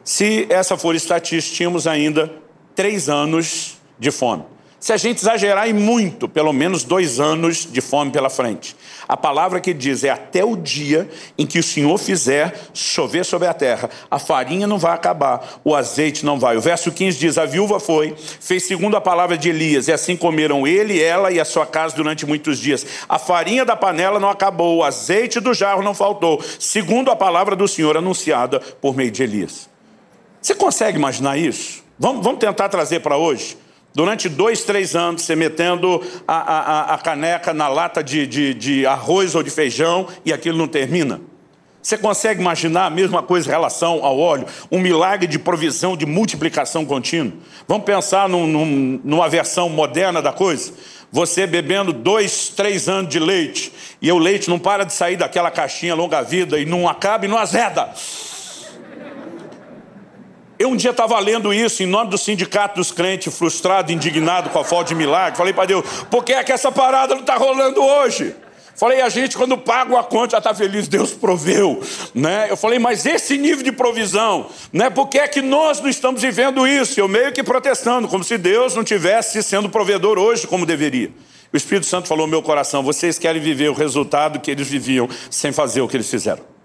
Se 0.03 0.45
essa 0.49 0.77
for 0.77 0.93
estatística, 0.93 1.55
tínhamos 1.55 1.87
ainda 1.87 2.31
três 2.75 3.09
anos 3.09 3.77
de 3.97 4.11
fome. 4.11 4.43
Se 4.79 4.93
a 4.93 4.97
gente 4.97 5.17
exagerar 5.17 5.67
e 5.67 5.73
muito, 5.73 6.29
pelo 6.29 6.53
menos 6.53 6.83
dois 6.83 7.19
anos 7.19 7.67
de 7.69 7.81
fome 7.81 8.11
pela 8.11 8.29
frente. 8.29 8.75
A 9.07 9.17
palavra 9.17 9.59
que 9.59 9.73
diz 9.73 10.03
é 10.03 10.11
até 10.11 10.45
o 10.45 10.55
dia 10.55 11.09
em 11.35 11.47
que 11.47 11.57
o 11.57 11.63
Senhor 11.63 11.97
fizer 11.97 12.53
chover 12.75 13.25
sobre 13.25 13.47
a 13.47 13.55
terra. 13.55 13.89
A 14.09 14.19
farinha 14.19 14.67
não 14.67 14.77
vai 14.77 14.93
acabar, 14.93 15.59
o 15.63 15.73
azeite 15.73 16.23
não 16.23 16.39
vai. 16.39 16.57
O 16.57 16.61
verso 16.61 16.91
15 16.91 17.17
diz: 17.17 17.37
A 17.39 17.45
viúva 17.45 17.79
foi, 17.79 18.15
fez 18.17 18.67
segundo 18.67 18.95
a 18.95 19.01
palavra 19.01 19.35
de 19.35 19.49
Elias, 19.49 19.87
e 19.87 19.91
assim 19.91 20.15
comeram 20.15 20.67
ele, 20.67 21.01
ela 21.01 21.31
e 21.31 21.39
a 21.39 21.45
sua 21.45 21.65
casa 21.65 21.95
durante 21.95 22.23
muitos 22.27 22.59
dias. 22.59 22.85
A 23.09 23.17
farinha 23.17 23.65
da 23.65 23.75
panela 23.75 24.19
não 24.19 24.29
acabou, 24.29 24.77
o 24.77 24.83
azeite 24.83 25.39
do 25.39 25.55
jarro 25.55 25.81
não 25.81 25.95
faltou, 25.95 26.39
segundo 26.59 27.09
a 27.09 27.15
palavra 27.15 27.55
do 27.55 27.67
Senhor 27.67 27.97
anunciada 27.97 28.59
por 28.59 28.95
meio 28.95 29.09
de 29.09 29.23
Elias. 29.23 29.67
Você 30.39 30.53
consegue 30.53 30.99
imaginar 30.99 31.35
isso? 31.35 31.83
Vamos, 31.97 32.23
vamos 32.23 32.39
tentar 32.39 32.69
trazer 32.69 32.99
para 32.99 33.17
hoje? 33.17 33.57
Durante 33.97 34.29
dois, 34.29 34.61
três 34.61 34.95
anos, 34.95 35.23
você 35.23 35.35
metendo 35.35 35.99
a, 36.27 36.35
a, 36.35 36.93
a 36.93 36.97
caneca 36.99 37.51
na 37.51 37.67
lata 37.67 38.03
de, 38.03 38.27
de, 38.27 38.53
de 38.53 38.85
arroz 38.85 39.33
ou 39.33 39.41
de 39.41 39.49
feijão 39.49 40.07
e 40.23 40.31
aquilo 40.31 40.55
não 40.55 40.67
termina. 40.67 41.19
Você 41.81 41.97
consegue 41.97 42.39
imaginar 42.39 42.85
a 42.85 42.89
mesma 42.91 43.23
coisa 43.23 43.47
em 43.47 43.49
relação 43.49 44.05
ao 44.05 44.19
óleo? 44.19 44.45
Um 44.71 44.77
milagre 44.77 45.25
de 45.25 45.39
provisão, 45.39 45.97
de 45.97 46.05
multiplicação 46.05 46.85
contínua? 46.85 47.33
Vamos 47.67 47.85
pensar 47.87 48.29
num, 48.29 48.45
num, 48.45 49.01
numa 49.03 49.27
versão 49.27 49.67
moderna 49.67 50.21
da 50.21 50.31
coisa? 50.31 50.73
Você 51.11 51.47
bebendo 51.47 51.91
dois, 51.91 52.49
três 52.49 52.87
anos 52.87 53.09
de 53.09 53.17
leite 53.17 53.73
e 53.99 54.11
o 54.11 54.19
leite 54.19 54.47
não 54.47 54.59
para 54.59 54.83
de 54.83 54.93
sair 54.93 55.17
daquela 55.17 55.49
caixinha 55.49 55.95
longa-vida 55.95 56.59
e 56.59 56.67
não 56.67 56.87
acaba 56.87 57.25
e 57.25 57.27
não 57.27 57.39
azeda. 57.39 57.91
Eu 60.59 60.69
um 60.69 60.75
dia 60.75 60.89
estava 60.89 61.19
lendo 61.19 61.53
isso 61.53 61.83
em 61.83 61.85
nome 61.85 62.09
do 62.09 62.17
sindicato 62.17 62.75
dos 62.75 62.91
crentes, 62.91 63.35
frustrado, 63.37 63.91
indignado 63.91 64.49
com 64.49 64.59
a 64.59 64.63
falta 64.63 64.89
de 64.89 64.95
milagre. 64.95 65.37
Falei 65.37 65.53
para 65.53 65.65
Deus, 65.65 65.85
por 66.09 66.23
que 66.23 66.33
é 66.33 66.43
que 66.43 66.51
essa 66.51 66.71
parada 66.71 67.13
não 67.13 67.21
está 67.21 67.35
rolando 67.35 67.81
hoje? 67.83 68.35
Falei, 68.75 69.01
a 69.01 69.09
gente 69.09 69.35
quando 69.35 69.57
paga 69.57 69.99
a 69.99 70.03
conta 70.03 70.31
já 70.31 70.37
está 70.37 70.53
feliz, 70.53 70.87
Deus 70.87 71.11
proveu. 71.11 71.81
Né? 72.13 72.47
Eu 72.49 72.57
falei, 72.57 72.77
mas 72.77 73.05
esse 73.05 73.37
nível 73.37 73.63
de 73.63 73.71
provisão, 73.71 74.47
né? 74.71 74.89
por 74.89 75.07
que 75.07 75.17
é 75.17 75.27
que 75.27 75.41
nós 75.41 75.79
não 75.79 75.89
estamos 75.89 76.21
vivendo 76.21 76.67
isso? 76.67 76.99
Eu 76.99 77.07
meio 77.07 77.31
que 77.31 77.43
protestando, 77.43 78.07
como 78.07 78.23
se 78.23 78.37
Deus 78.37 78.75
não 78.75 78.83
tivesse 78.83 79.41
sendo 79.41 79.69
provedor 79.69 80.19
hoje 80.19 80.45
como 80.45 80.65
deveria. 80.65 81.11
O 81.51 81.57
Espírito 81.57 81.85
Santo 81.87 82.07
falou 82.07 82.27
no 82.27 82.31
meu 82.31 82.41
coração, 82.41 82.83
vocês 82.83 83.17
querem 83.17 83.41
viver 83.41 83.69
o 83.69 83.73
resultado 83.73 84.39
que 84.39 84.51
eles 84.51 84.67
viviam 84.67 85.09
sem 85.29 85.51
fazer 85.51 85.81
o 85.81 85.87
que 85.87 85.97
eles 85.97 86.09
fizeram. 86.09 86.56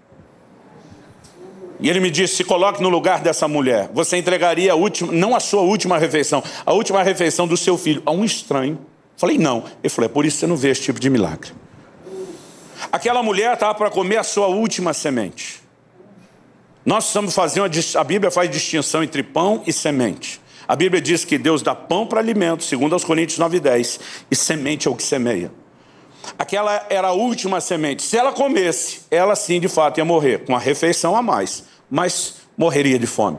E 1.83 1.89
ele 1.89 1.99
me 1.99 2.09
disse: 2.09 2.37
se 2.37 2.43
coloque 2.45 2.81
no 2.81 2.87
lugar 2.87 3.19
dessa 3.19 3.45
mulher. 3.45 3.89
Você 3.93 4.15
entregaria 4.15 4.71
a 4.71 4.75
última, 4.75 5.11
não 5.11 5.35
a 5.35 5.39
sua 5.41 5.61
última 5.61 5.97
refeição, 5.97 6.41
a 6.65 6.71
última 6.71 7.03
refeição 7.03 7.45
do 7.45 7.57
seu 7.57 7.77
filho 7.77 8.01
a 8.05 8.11
um 8.11 8.23
estranho. 8.23 8.79
Falei: 9.17 9.37
não. 9.37 9.65
Ele 9.83 9.89
falou: 9.89 10.09
é 10.09 10.13
por 10.13 10.25
isso 10.25 10.37
que 10.37 10.39
você 10.39 10.47
não 10.47 10.55
vê 10.55 10.69
esse 10.69 10.81
tipo 10.81 10.97
de 10.97 11.09
milagre. 11.09 11.51
Aquela 12.89 13.21
mulher 13.21 13.53
estava 13.53 13.75
para 13.75 13.89
comer 13.89 14.15
a 14.15 14.23
sua 14.23 14.47
última 14.47 14.93
semente. 14.93 15.61
Nós 16.85 17.03
precisamos 17.03 17.35
fazer 17.35 17.59
uma. 17.59 17.69
A 17.95 18.03
Bíblia 18.05 18.31
faz 18.31 18.49
distinção 18.49 19.03
entre 19.03 19.21
pão 19.21 19.61
e 19.67 19.73
semente. 19.73 20.39
A 20.65 20.77
Bíblia 20.77 21.01
diz 21.01 21.25
que 21.25 21.37
Deus 21.37 21.61
dá 21.61 21.75
pão 21.75 22.07
para 22.07 22.21
alimento, 22.21 22.63
segundo 22.63 22.93
aos 22.93 23.03
Coríntios 23.03 23.37
9 23.37 23.57
e 23.57 23.59
10, 23.59 23.99
e 24.31 24.35
semente 24.37 24.87
é 24.87 24.91
o 24.91 24.95
que 24.95 25.03
semeia. 25.03 25.51
Aquela 26.39 26.85
era 26.89 27.09
a 27.09 27.11
última 27.11 27.59
semente. 27.59 28.01
Se 28.03 28.15
ela 28.15 28.31
comesse, 28.31 29.01
ela 29.11 29.35
sim 29.35 29.59
de 29.59 29.67
fato 29.67 29.97
ia 29.97 30.05
morrer, 30.05 30.45
com 30.45 30.55
a 30.55 30.59
refeição 30.59 31.13
a 31.17 31.21
mais 31.21 31.72
mas 31.93 32.37
morreria 32.57 32.97
de 32.97 33.05
fome. 33.05 33.37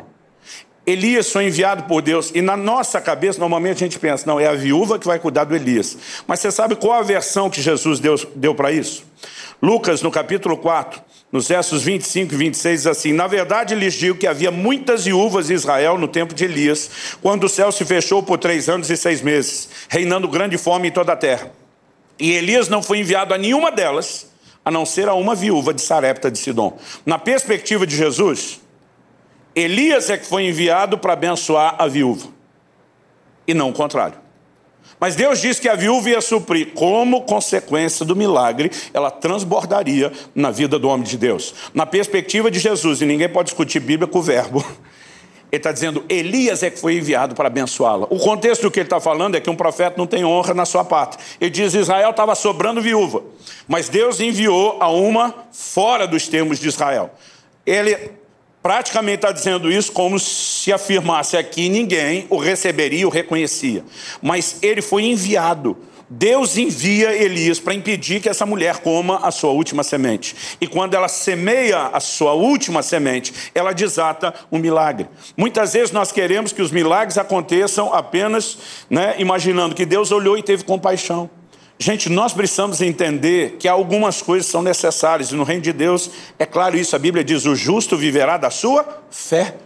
Elias 0.87 1.33
foi 1.33 1.47
enviado 1.47 1.85
por 1.85 2.01
Deus, 2.01 2.31
e 2.33 2.41
na 2.41 2.57
nossa 2.57 3.01
cabeça, 3.01 3.41
normalmente 3.41 3.79
a 3.79 3.87
gente 3.87 3.99
pensa, 3.99 4.25
não, 4.27 4.39
é 4.39 4.47
a 4.47 4.55
viúva 4.55 4.97
que 4.97 5.09
vai 5.09 5.19
cuidar 5.19 5.43
do 5.43 5.57
Elias. 5.57 5.99
Mas 6.25 6.39
você 6.39 6.53
sabe 6.53 6.77
qual 6.77 6.93
a 6.93 7.03
versão 7.03 7.51
que 7.51 7.61
Jesus 7.61 7.99
deu, 7.99 8.15
deu 8.37 8.55
para 8.55 8.71
isso? 8.71 9.05
Lucas, 9.61 10.03
no 10.03 10.11
capítulo 10.11 10.57
4, 10.57 11.03
nos 11.33 11.49
versos 11.49 11.83
25 11.83 12.33
e 12.33 12.37
26, 12.37 12.81
diz 12.83 12.87
assim: 12.87 13.13
Na 13.13 13.27
verdade, 13.27 13.75
lhes 13.75 13.95
digo 13.95 14.19
que 14.19 14.27
havia 14.27 14.53
muitas 14.53 15.05
viúvas 15.05 15.51
em 15.51 15.55
Israel 15.55 15.99
no 15.99 16.07
tempo 16.07 16.33
de 16.33 16.45
Elias, 16.45 17.17
quando 17.21 17.45
o 17.45 17.49
céu 17.49 17.73
se 17.73 17.85
fechou 17.85 18.23
por 18.23 18.39
três 18.39 18.69
anos 18.69 18.89
e 18.89 18.97
seis 18.97 19.21
meses, 19.21 19.69
reinando 19.89 20.29
grande 20.29 20.57
fome 20.57 20.89
em 20.89 20.93
toda 20.93 21.13
a 21.13 21.17
terra. 21.17 21.51
E 22.21 22.31
Elias 22.31 22.69
não 22.69 22.83
foi 22.83 22.99
enviado 22.99 23.35
a 23.35 23.39
nenhuma 23.39 23.73
delas, 23.73 24.29
a 24.65 24.71
não 24.71 24.87
ser 24.87 25.09
a 25.09 25.15
uma 25.15 25.35
viúva 25.35 25.75
de 25.75 25.83
Sarepta 25.83 26.31
de 26.31 26.39
Sidom. 26.39 26.79
Na 27.05 27.19
perspectiva 27.19 27.87
de 27.87 27.97
Jesus, 27.97 28.61
Elias 29.55 30.11
é 30.11 30.17
que 30.17 30.27
foi 30.27 30.47
enviado 30.47 30.99
para 30.99 31.13
abençoar 31.13 31.77
a 31.79 31.87
viúva, 31.87 32.29
e 33.47 33.55
não 33.55 33.71
o 33.71 33.73
contrário. 33.73 34.25
Mas 34.99 35.17
Deus 35.17 35.41
disse 35.41 35.61
que 35.61 35.69
a 35.69 35.75
viúva 35.75 36.11
ia 36.11 36.21
suprir, 36.21 36.73
como 36.75 37.23
consequência 37.23 38.05
do 38.07 38.17
milagre, 38.17 38.71
ela 38.93 39.11
transbordaria 39.11 40.13
na 40.35 40.51
vida 40.51 40.79
do 40.79 40.89
homem 40.89 41.07
de 41.07 41.19
Deus. 41.19 41.55
Na 41.75 41.85
perspectiva 41.85 42.51
de 42.51 42.59
Jesus, 42.59 43.03
e 43.03 43.07
ninguém 43.07 43.29
pode 43.29 43.49
discutir 43.49 43.81
Bíblia 43.81 44.07
com 44.07 44.19
o 44.19 44.23
verbo, 44.23 44.65
ele 45.55 45.61
está 45.61 45.71
dizendo, 45.71 46.05
Elias 46.09 46.65
é 46.65 46.71
que 46.71 46.81
foi 46.81 46.97
enviado 46.97 47.35
para 47.35 47.47
abençoá-la. 47.47 48.09
O 48.11 48.19
contexto 48.19 48.63
do 48.63 48.71
que 48.73 48.81
ele 48.81 48.87
está 48.87 48.99
falando 48.99 49.37
é 49.37 49.41
que 49.41 49.49
um 49.49 49.55
profeta 49.55 49.95
não 49.97 50.07
tem 50.07 50.25
honra 50.25 50.53
na 50.53 50.65
sua 50.65 50.85
pátria. 50.85 51.25
Ele 51.41 51.51
diz, 51.51 51.75
Israel 51.75 52.11
estava 52.11 52.35
sobrando 52.35 52.83
viúva, 52.83 53.23
mas 53.69 53.89
Deus 53.89 54.19
enviou 54.19 54.79
a 54.81 54.89
uma 54.89 55.33
fora 55.53 56.09
dos 56.09 56.27
termos 56.27 56.59
de 56.59 56.67
Israel. 56.67 57.11
Ele 57.65 58.11
praticamente 58.61 59.17
está 59.17 59.31
dizendo 59.31 59.71
isso 59.71 59.93
como 59.93 60.19
se 60.19 60.73
afirmasse 60.73 61.37
aqui 61.37 61.69
ninguém 61.69 62.27
o 62.31 62.37
receberia 62.37 63.07
o 63.07 63.11
reconhecia. 63.11 63.85
Mas 64.21 64.59
ele 64.61 64.83
foi 64.83 65.05
enviado. 65.05 65.77
Deus 66.09 66.57
envia 66.59 67.15
Elias 67.15 67.59
para 67.59 67.75
impedir 67.75 68.21
que 68.21 68.29
essa 68.29 68.45
mulher 68.45 68.79
coma 68.79 69.21
a 69.23 69.31
sua 69.31 69.51
última 69.51 69.83
semente. 69.83 70.37
E 70.61 70.67
quando 70.67 70.95
ela 70.95 71.09
semeia 71.09 71.89
a 71.93 72.01
sua 72.01 72.35
última 72.35 72.83
semente, 72.83 73.33
ela 73.55 73.73
desata 73.73 74.35
um 74.53 74.59
milagre. 74.59 75.09
Muitas 75.37 75.73
vezes 75.73 75.93
nós 75.93 76.13
queremos 76.13 76.53
que 76.53 76.61
os 76.61 76.71
milagres 76.71 77.17
aconteçam 77.17 77.93
apenas 77.93 78.59
né, 78.91 79.15
imaginando 79.19 79.75
que 79.75 79.87
Deus 79.87 80.13
olhou 80.13 80.37
e 80.37 80.43
teve 80.43 80.65
compaixão. 80.65 81.31
Gente, 81.79 82.09
nós 82.09 82.33
precisamos 82.33 82.81
entender 82.81 83.57
que 83.59 83.67
algumas 83.67 84.23
coisas 84.23 84.47
são 84.47 84.63
necessárias, 84.63 85.33
e 85.33 85.35
no 85.35 85.43
reino 85.43 85.63
de 85.63 85.73
Deus 85.73 86.11
é 86.39 86.47
claro 86.47 86.77
isso, 86.77 86.95
a 86.95 86.99
Bíblia 86.99 87.25
diz: 87.25 87.47
o 87.47 87.57
justo 87.57 87.97
viverá 87.97 88.37
da 88.37 88.49
sua 88.49 89.03
fé. 89.11 89.57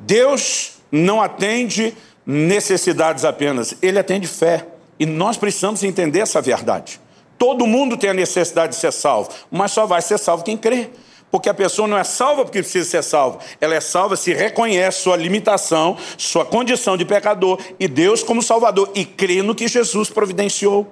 Deus 0.00 0.78
não 0.90 1.20
atende 1.20 1.94
necessidades 2.24 3.24
apenas, 3.24 3.76
ele 3.82 3.98
atende 3.98 4.26
fé. 4.26 4.66
E 5.02 5.06
nós 5.06 5.36
precisamos 5.36 5.82
entender 5.82 6.20
essa 6.20 6.40
verdade. 6.40 7.00
Todo 7.36 7.66
mundo 7.66 7.96
tem 7.96 8.10
a 8.10 8.14
necessidade 8.14 8.74
de 8.74 8.78
ser 8.78 8.92
salvo, 8.92 9.30
mas 9.50 9.72
só 9.72 9.84
vai 9.84 10.00
ser 10.00 10.16
salvo 10.16 10.44
quem 10.44 10.56
crê. 10.56 10.90
Porque 11.28 11.48
a 11.48 11.54
pessoa 11.54 11.88
não 11.88 11.98
é 11.98 12.04
salva 12.04 12.44
porque 12.44 12.60
precisa 12.60 12.88
ser 12.88 13.02
salva. 13.02 13.40
Ela 13.60 13.74
é 13.74 13.80
salva 13.80 14.14
se 14.14 14.32
reconhece 14.32 15.00
sua 15.00 15.16
limitação, 15.16 15.96
sua 16.16 16.44
condição 16.44 16.96
de 16.96 17.04
pecador 17.04 17.58
e 17.80 17.88
Deus 17.88 18.22
como 18.22 18.40
Salvador 18.40 18.92
e 18.94 19.04
crê 19.04 19.42
no 19.42 19.56
que 19.56 19.66
Jesus 19.66 20.08
providenciou. 20.08 20.86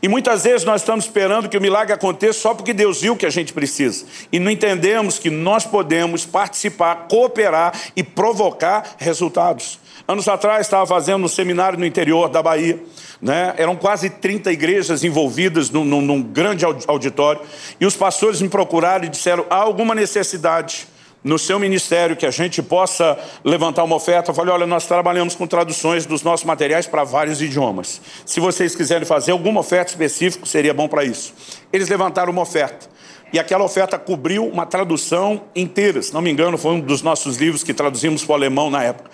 E 0.00 0.06
muitas 0.06 0.44
vezes 0.44 0.64
nós 0.64 0.82
estamos 0.82 1.06
esperando 1.06 1.48
que 1.48 1.58
o 1.58 1.60
milagre 1.60 1.92
aconteça 1.92 2.38
só 2.38 2.54
porque 2.54 2.72
Deus 2.72 3.00
viu 3.00 3.16
que 3.16 3.26
a 3.26 3.30
gente 3.30 3.52
precisa. 3.52 4.06
E 4.30 4.38
não 4.38 4.48
entendemos 4.48 5.18
que 5.18 5.28
nós 5.28 5.64
podemos 5.64 6.24
participar, 6.24 7.08
cooperar 7.08 7.76
e 7.96 8.04
provocar 8.04 8.94
resultados. 8.96 9.80
Anos 10.08 10.28
atrás 10.28 10.66
estava 10.66 10.86
fazendo 10.86 11.24
um 11.24 11.28
seminário 11.28 11.78
no 11.78 11.84
interior 11.84 12.28
da 12.28 12.40
Bahia. 12.40 12.80
Né? 13.20 13.54
Eram 13.56 13.74
quase 13.74 14.08
30 14.08 14.52
igrejas 14.52 15.02
envolvidas 15.02 15.68
num, 15.70 15.84
num, 15.84 16.00
num 16.00 16.22
grande 16.22 16.64
auditório. 16.86 17.40
E 17.80 17.86
os 17.86 17.96
pastores 17.96 18.40
me 18.40 18.48
procuraram 18.48 19.04
e 19.04 19.08
disseram: 19.08 19.44
há 19.50 19.56
alguma 19.56 19.94
necessidade 19.94 20.86
no 21.24 21.40
seu 21.40 21.58
ministério 21.58 22.14
que 22.14 22.24
a 22.24 22.30
gente 22.30 22.62
possa 22.62 23.18
levantar 23.42 23.82
uma 23.82 23.96
oferta. 23.96 24.30
Eu 24.30 24.34
falei, 24.34 24.54
olha, 24.54 24.64
nós 24.64 24.86
trabalhamos 24.86 25.34
com 25.34 25.44
traduções 25.44 26.06
dos 26.06 26.22
nossos 26.22 26.46
materiais 26.46 26.86
para 26.86 27.02
vários 27.02 27.42
idiomas. 27.42 28.00
Se 28.24 28.38
vocês 28.38 28.76
quiserem 28.76 29.04
fazer 29.04 29.32
alguma 29.32 29.58
oferta 29.58 29.90
específica, 29.90 30.46
seria 30.46 30.72
bom 30.72 30.86
para 30.86 31.02
isso. 31.02 31.34
Eles 31.72 31.88
levantaram 31.88 32.30
uma 32.30 32.42
oferta. 32.42 32.86
E 33.32 33.40
aquela 33.40 33.64
oferta 33.64 33.98
cobriu 33.98 34.46
uma 34.46 34.64
tradução 34.64 35.42
inteira. 35.56 36.00
Se 36.00 36.14
não 36.14 36.22
me 36.22 36.30
engano, 36.30 36.56
foi 36.56 36.74
um 36.74 36.80
dos 36.80 37.02
nossos 37.02 37.38
livros 37.38 37.64
que 37.64 37.74
traduzimos 37.74 38.24
para 38.24 38.32
o 38.32 38.36
alemão 38.36 38.70
na 38.70 38.84
época. 38.84 39.10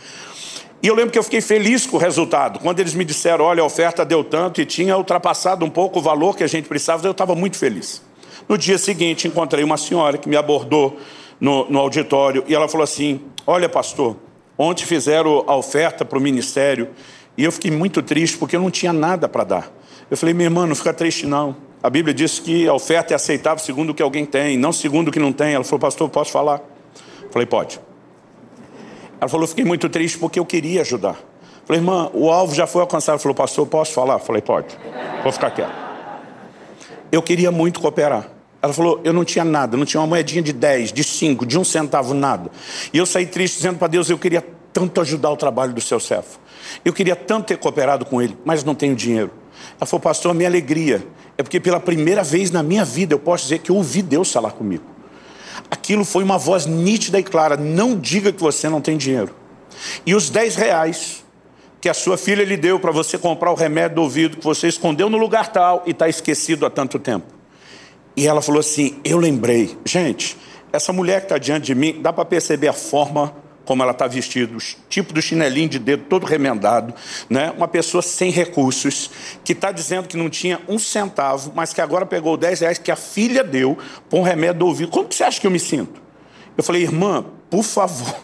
E 0.83 0.89
eu 0.89 0.97
lembro 0.97 1.13
que 1.13 1.19
eu 1.19 1.23
fiquei 1.23 1.41
feliz 1.41 1.87
com 1.87 1.97
o 1.97 2.01
resultado. 2.01 2.59
Quando 2.59 2.81
eles 2.81 2.93
me 2.93 3.05
disseram, 3.05 3.45
olha, 3.45 3.63
a 3.63 3.65
oferta 3.65 4.05
deu 4.05 4.25
tanto 4.25 4.61
e 4.61 4.67
tinha 4.67 4.97
ultrapassado 4.97 5.65
um 5.65 5.71
pouco 5.71 6.01
o 6.01 6.03
valor 6.03 6.37
que 6.37 6.43
a 6.43 6.47
gente 6.49 6.67
precisava, 6.69 7.07
eu 7.07 7.13
estava 7.13 7.37
muito 7.37 7.57
feliz. 7.57 8.03
No 8.49 8.59
dia 8.59 8.77
seguinte, 8.77 9.29
encontrei 9.29 9.63
uma 9.63 9.77
senhora 9.77 10.19
que 10.19 10.29
me 10.29 10.37
abordou 10.37 10.99
no, 11.41 11.71
no 11.71 11.79
auditório 11.79 12.43
e 12.49 12.55
ela 12.55 12.67
falou 12.69 12.83
assim: 12.83 13.21
Olha, 13.47 13.69
pastor, 13.69 14.17
ontem 14.59 14.85
fizeram 14.85 15.45
a 15.47 15.55
oferta 15.55 16.05
para 16.05 16.19
o 16.19 16.21
ministério 16.21 16.89
e 17.39 17.45
eu 17.45 17.53
fiquei 17.53 17.71
muito 17.71 18.03
triste 18.03 18.37
porque 18.37 18.57
eu 18.57 18.61
não 18.61 18.71
tinha 18.71 18.93
nada 18.93 19.29
para 19.29 19.45
dar. 19.45 19.73
Eu 20.11 20.17
falei, 20.17 20.35
minha 20.35 20.47
irmã, 20.47 20.67
não 20.67 20.75
fica 20.75 20.93
triste 20.93 21.27
não. 21.27 21.57
A 21.81 21.89
Bíblia 21.89 22.13
diz 22.13 22.41
que 22.41 22.69
a 22.69 22.75
oferta 22.75 23.15
é 23.15 23.17
aceitável 23.17 23.65
segundo 23.65 23.91
o 23.91 23.95
que 23.95 24.03
alguém 24.03 24.27
tem, 24.27 24.57
não 24.59 24.73
segundo 24.73 25.09
o 25.09 25.13
que 25.13 25.19
não 25.19 25.33
tem. 25.33 25.55
Ela 25.55 25.65
falou, 25.65 25.81
pastor, 25.81 26.09
posso 26.09 26.33
falar? 26.33 26.61
Eu 27.23 27.31
falei, 27.31 27.47
pode. 27.47 27.81
Ela 29.23 29.29
falou, 29.29 29.47
fiquei 29.47 29.65
muito 29.65 29.89
triste 29.89 30.19
porque 30.19 30.41
eu 30.41 30.45
queria 30.45 30.81
ajudar. 30.81 31.17
Falei, 31.65 31.81
irmã, 31.81 32.11
o 32.13 32.29
alvo 32.29 32.57
já 32.57 32.67
foi 32.67 32.81
alcançado. 32.81 33.13
Ela 33.13 33.19
falou, 33.21 33.37
pastor, 33.37 33.65
posso 33.69 33.93
falar? 33.93 34.19
Falei, 34.19 34.43
pode. 34.43 34.77
Vou 35.23 35.31
ficar 35.31 35.53
quieto. 35.53 35.71
Eu 37.13 37.23
queria 37.23 37.53
muito 37.53 37.79
cooperar. 37.79 38.29
Ela 38.61 38.73
falou, 38.73 39.01
eu 39.05 39.13
não 39.13 39.25
tinha 39.25 39.45
nada, 39.45 39.77
não 39.77 39.85
tinha 39.85 40.01
uma 40.01 40.09
moedinha 40.09 40.43
de 40.43 40.53
10, 40.53 40.93
de 40.93 41.05
5, 41.05 41.47
de 41.47 41.57
um 41.57 41.63
centavo, 41.63 42.15
nada. 42.15 42.51
E 42.93 42.99
eu 42.99 43.07
saí 43.07 43.25
triste 43.25 43.59
dizendo 43.59 43.79
para 43.79 43.87
Deus, 43.87 44.11
eu 44.11 44.19
queria 44.19 44.45
tanto 44.73 45.01
ajudar 45.01 45.31
o 45.31 45.37
trabalho 45.37 45.73
do 45.73 45.81
seu 45.81 46.01
servo. 46.01 46.41
Eu 46.85 46.93
queria 46.93 47.15
tanto 47.15 47.47
ter 47.47 47.59
cooperado 47.59 48.05
com 48.05 48.21
ele, 48.21 48.37
mas 48.45 48.65
não 48.65 48.75
tenho 48.75 48.97
dinheiro. 48.97 49.31
Ela 49.79 49.87
falou, 49.87 50.01
pastor, 50.01 50.33
a 50.33 50.35
minha 50.35 50.49
alegria 50.49 51.07
é 51.39 51.45
porque 51.45 51.61
pela 51.61 51.79
primeira 51.79 52.25
vez 52.25 52.51
na 52.51 52.61
minha 52.61 52.85
vida 52.85 53.15
eu 53.15 53.21
posso 53.21 53.45
dizer 53.45 53.61
que 53.61 53.71
eu 53.71 53.77
ouvi 53.77 54.03
Deus 54.03 54.33
falar 54.33 54.51
comigo. 54.51 54.92
Aquilo 55.73 56.05
foi 56.05 56.23
uma 56.23 56.37
voz 56.37 56.67
nítida 56.67 57.19
e 57.19 57.23
clara, 57.23 57.57
não 57.57 57.99
diga 57.99 58.31
que 58.31 58.43
você 58.43 58.69
não 58.69 58.79
tem 58.79 58.99
dinheiro. 58.99 59.35
E 60.05 60.15
os 60.15 60.29
10 60.29 60.55
reais 60.57 61.25
que 61.81 61.89
a 61.89 61.95
sua 61.95 62.19
filha 62.19 62.45
lhe 62.45 62.59
deu 62.59 62.79
para 62.79 62.93
você 62.93 63.17
comprar 63.17 63.51
o 63.51 63.55
remédio 63.55 63.95
do 63.95 64.03
ouvido 64.03 64.37
que 64.37 64.45
você 64.45 64.69
escondeu 64.69 65.09
no 65.09 65.17
lugar 65.17 65.51
tal 65.51 65.83
e 65.87 65.93
está 65.93 66.11
esquecido 66.11 66.67
há 66.67 66.71
tanto 66.71 66.99
tempo. 66.99 67.25
E 68.15 68.27
ela 68.27 68.43
falou 68.43 68.61
assim: 68.61 69.01
Eu 69.03 69.17
lembrei. 69.17 69.75
Gente, 69.83 70.37
essa 70.71 70.93
mulher 70.93 71.21
que 71.21 71.25
está 71.25 71.39
diante 71.39 71.65
de 71.65 71.75
mim, 71.75 72.03
dá 72.03 72.13
para 72.13 72.27
perceber 72.27 72.69
a 72.69 72.75
forma 72.75 73.35
como 73.65 73.83
ela 73.83 73.93
está 73.93 74.07
vestida, 74.07 74.57
o 74.57 74.61
tipo 74.89 75.13
do 75.13 75.23
chinelinho 75.23 75.69
de 75.69 75.79
dedo 75.79 76.05
todo 76.09 76.27
remendado, 76.27 76.95
né? 77.29 77.53
uma 77.57 77.69
pessoa 77.69 78.03
sem 78.03 78.31
recursos, 78.31 79.11
que 79.45 79.53
está 79.53 79.71
dizendo 79.71 80.09
que 80.09 80.17
não 80.17 80.29
tinha 80.29 80.61
um 80.69 80.79
centavo, 80.79 81.53
mas 81.55 81.73
que 81.73 81.81
agora 81.81 82.05
pegou 82.05 82.37
10 82.37 82.61
reais 82.61 82.79
que 82.79 82.91
a 82.91 82.97
filha 82.97 83.45
deu 83.45 83.79
para 84.09 84.19
um 84.19 84.23
remédio 84.23 84.61
do 84.61 84.67
ouvido. 84.67 84.91
Como 84.91 85.09
que 85.09 85.15
você 85.15 85.25
acha 85.25 85.41
que 85.41 85.47
eu 85.47 85.51
me 85.51 85.61
sinto? 85.61 86.01
Eu 86.57 86.65
falei, 86.65 86.83
irmã, 86.83 87.25
por 87.49 87.63
favor. 87.63 88.15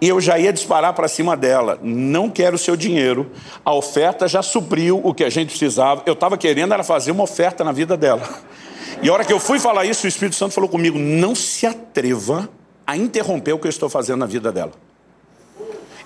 E 0.00 0.08
eu 0.08 0.20
já 0.20 0.36
ia 0.36 0.52
disparar 0.52 0.92
para 0.94 1.06
cima 1.06 1.36
dela. 1.36 1.78
Não 1.80 2.28
quero 2.28 2.56
o 2.56 2.58
seu 2.58 2.76
dinheiro. 2.76 3.30
A 3.64 3.72
oferta 3.72 4.26
já 4.26 4.42
supriu 4.42 5.00
o 5.02 5.14
que 5.14 5.22
a 5.22 5.30
gente 5.30 5.50
precisava. 5.50 6.02
Eu 6.04 6.14
estava 6.14 6.36
querendo 6.36 6.74
era 6.74 6.82
fazer 6.82 7.12
uma 7.12 7.22
oferta 7.22 7.62
na 7.62 7.70
vida 7.70 7.96
dela. 7.96 8.28
E 9.00 9.08
a 9.08 9.12
hora 9.12 9.24
que 9.24 9.32
eu 9.32 9.38
fui 9.38 9.60
falar 9.60 9.84
isso, 9.84 10.04
o 10.04 10.08
Espírito 10.08 10.34
Santo 10.34 10.54
falou 10.54 10.68
comigo: 10.68 10.98
não 10.98 11.36
se 11.36 11.66
atreva 11.66 12.48
a 12.86 12.96
interromper 12.96 13.52
o 13.52 13.58
que 13.58 13.66
eu 13.66 13.70
estou 13.70 13.88
fazendo 13.88 14.18
na 14.18 14.26
vida 14.26 14.50
dela. 14.52 14.72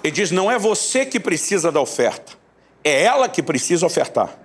Ele 0.02 0.12
diz: 0.12 0.30
não 0.30 0.50
é 0.50 0.58
você 0.58 1.04
que 1.04 1.18
precisa 1.18 1.72
da 1.72 1.80
oferta, 1.80 2.32
é 2.84 3.02
ela 3.02 3.28
que 3.28 3.42
precisa 3.42 3.84
ofertar. 3.86 4.36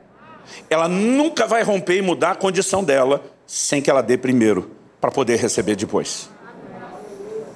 Ela 0.69 0.87
nunca 0.87 1.47
vai 1.47 1.63
romper 1.63 1.97
e 1.97 2.01
mudar 2.01 2.31
a 2.31 2.35
condição 2.35 2.83
dela 2.83 3.23
sem 3.45 3.81
que 3.81 3.89
ela 3.89 4.01
dê 4.01 4.17
primeiro, 4.17 4.71
para 4.99 5.11
poder 5.11 5.37
receber 5.37 5.75
depois. 5.75 6.29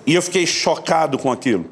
E 0.06 0.14
eu 0.14 0.22
fiquei 0.22 0.46
chocado 0.46 1.18
com 1.18 1.32
aquilo. 1.32 1.66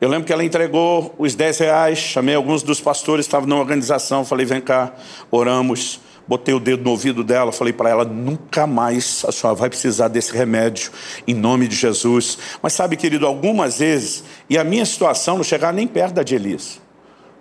Eu 0.00 0.08
lembro 0.08 0.26
que 0.26 0.32
ela 0.32 0.44
entregou 0.44 1.14
os 1.18 1.34
10 1.34 1.58
reais, 1.58 1.98
chamei 1.98 2.34
alguns 2.34 2.62
dos 2.62 2.80
pastores, 2.80 3.26
estavam 3.26 3.48
na 3.48 3.56
organização, 3.56 4.24
falei, 4.24 4.46
vem 4.46 4.60
cá, 4.60 4.92
oramos 5.30 6.00
botei 6.28 6.54
o 6.54 6.60
dedo 6.60 6.84
no 6.84 6.90
ouvido 6.90 7.24
dela, 7.24 7.50
falei 7.50 7.72
para 7.72 7.88
ela: 7.88 8.04
nunca 8.04 8.66
mais 8.66 9.24
a 9.26 9.32
senhora 9.32 9.58
vai 9.58 9.70
precisar 9.70 10.08
desse 10.08 10.32
remédio, 10.32 10.92
em 11.26 11.34
nome 11.34 11.66
de 11.66 11.74
Jesus. 11.74 12.38
Mas 12.62 12.74
sabe, 12.74 12.96
querido, 12.96 13.26
algumas 13.26 13.78
vezes, 13.78 14.22
e 14.48 14.58
a 14.58 14.62
minha 14.62 14.84
situação 14.84 15.36
não 15.36 15.44
chegar 15.44 15.72
nem 15.72 15.86
perto 15.86 16.14
da 16.14 16.22
de 16.22 16.34
Elias. 16.34 16.80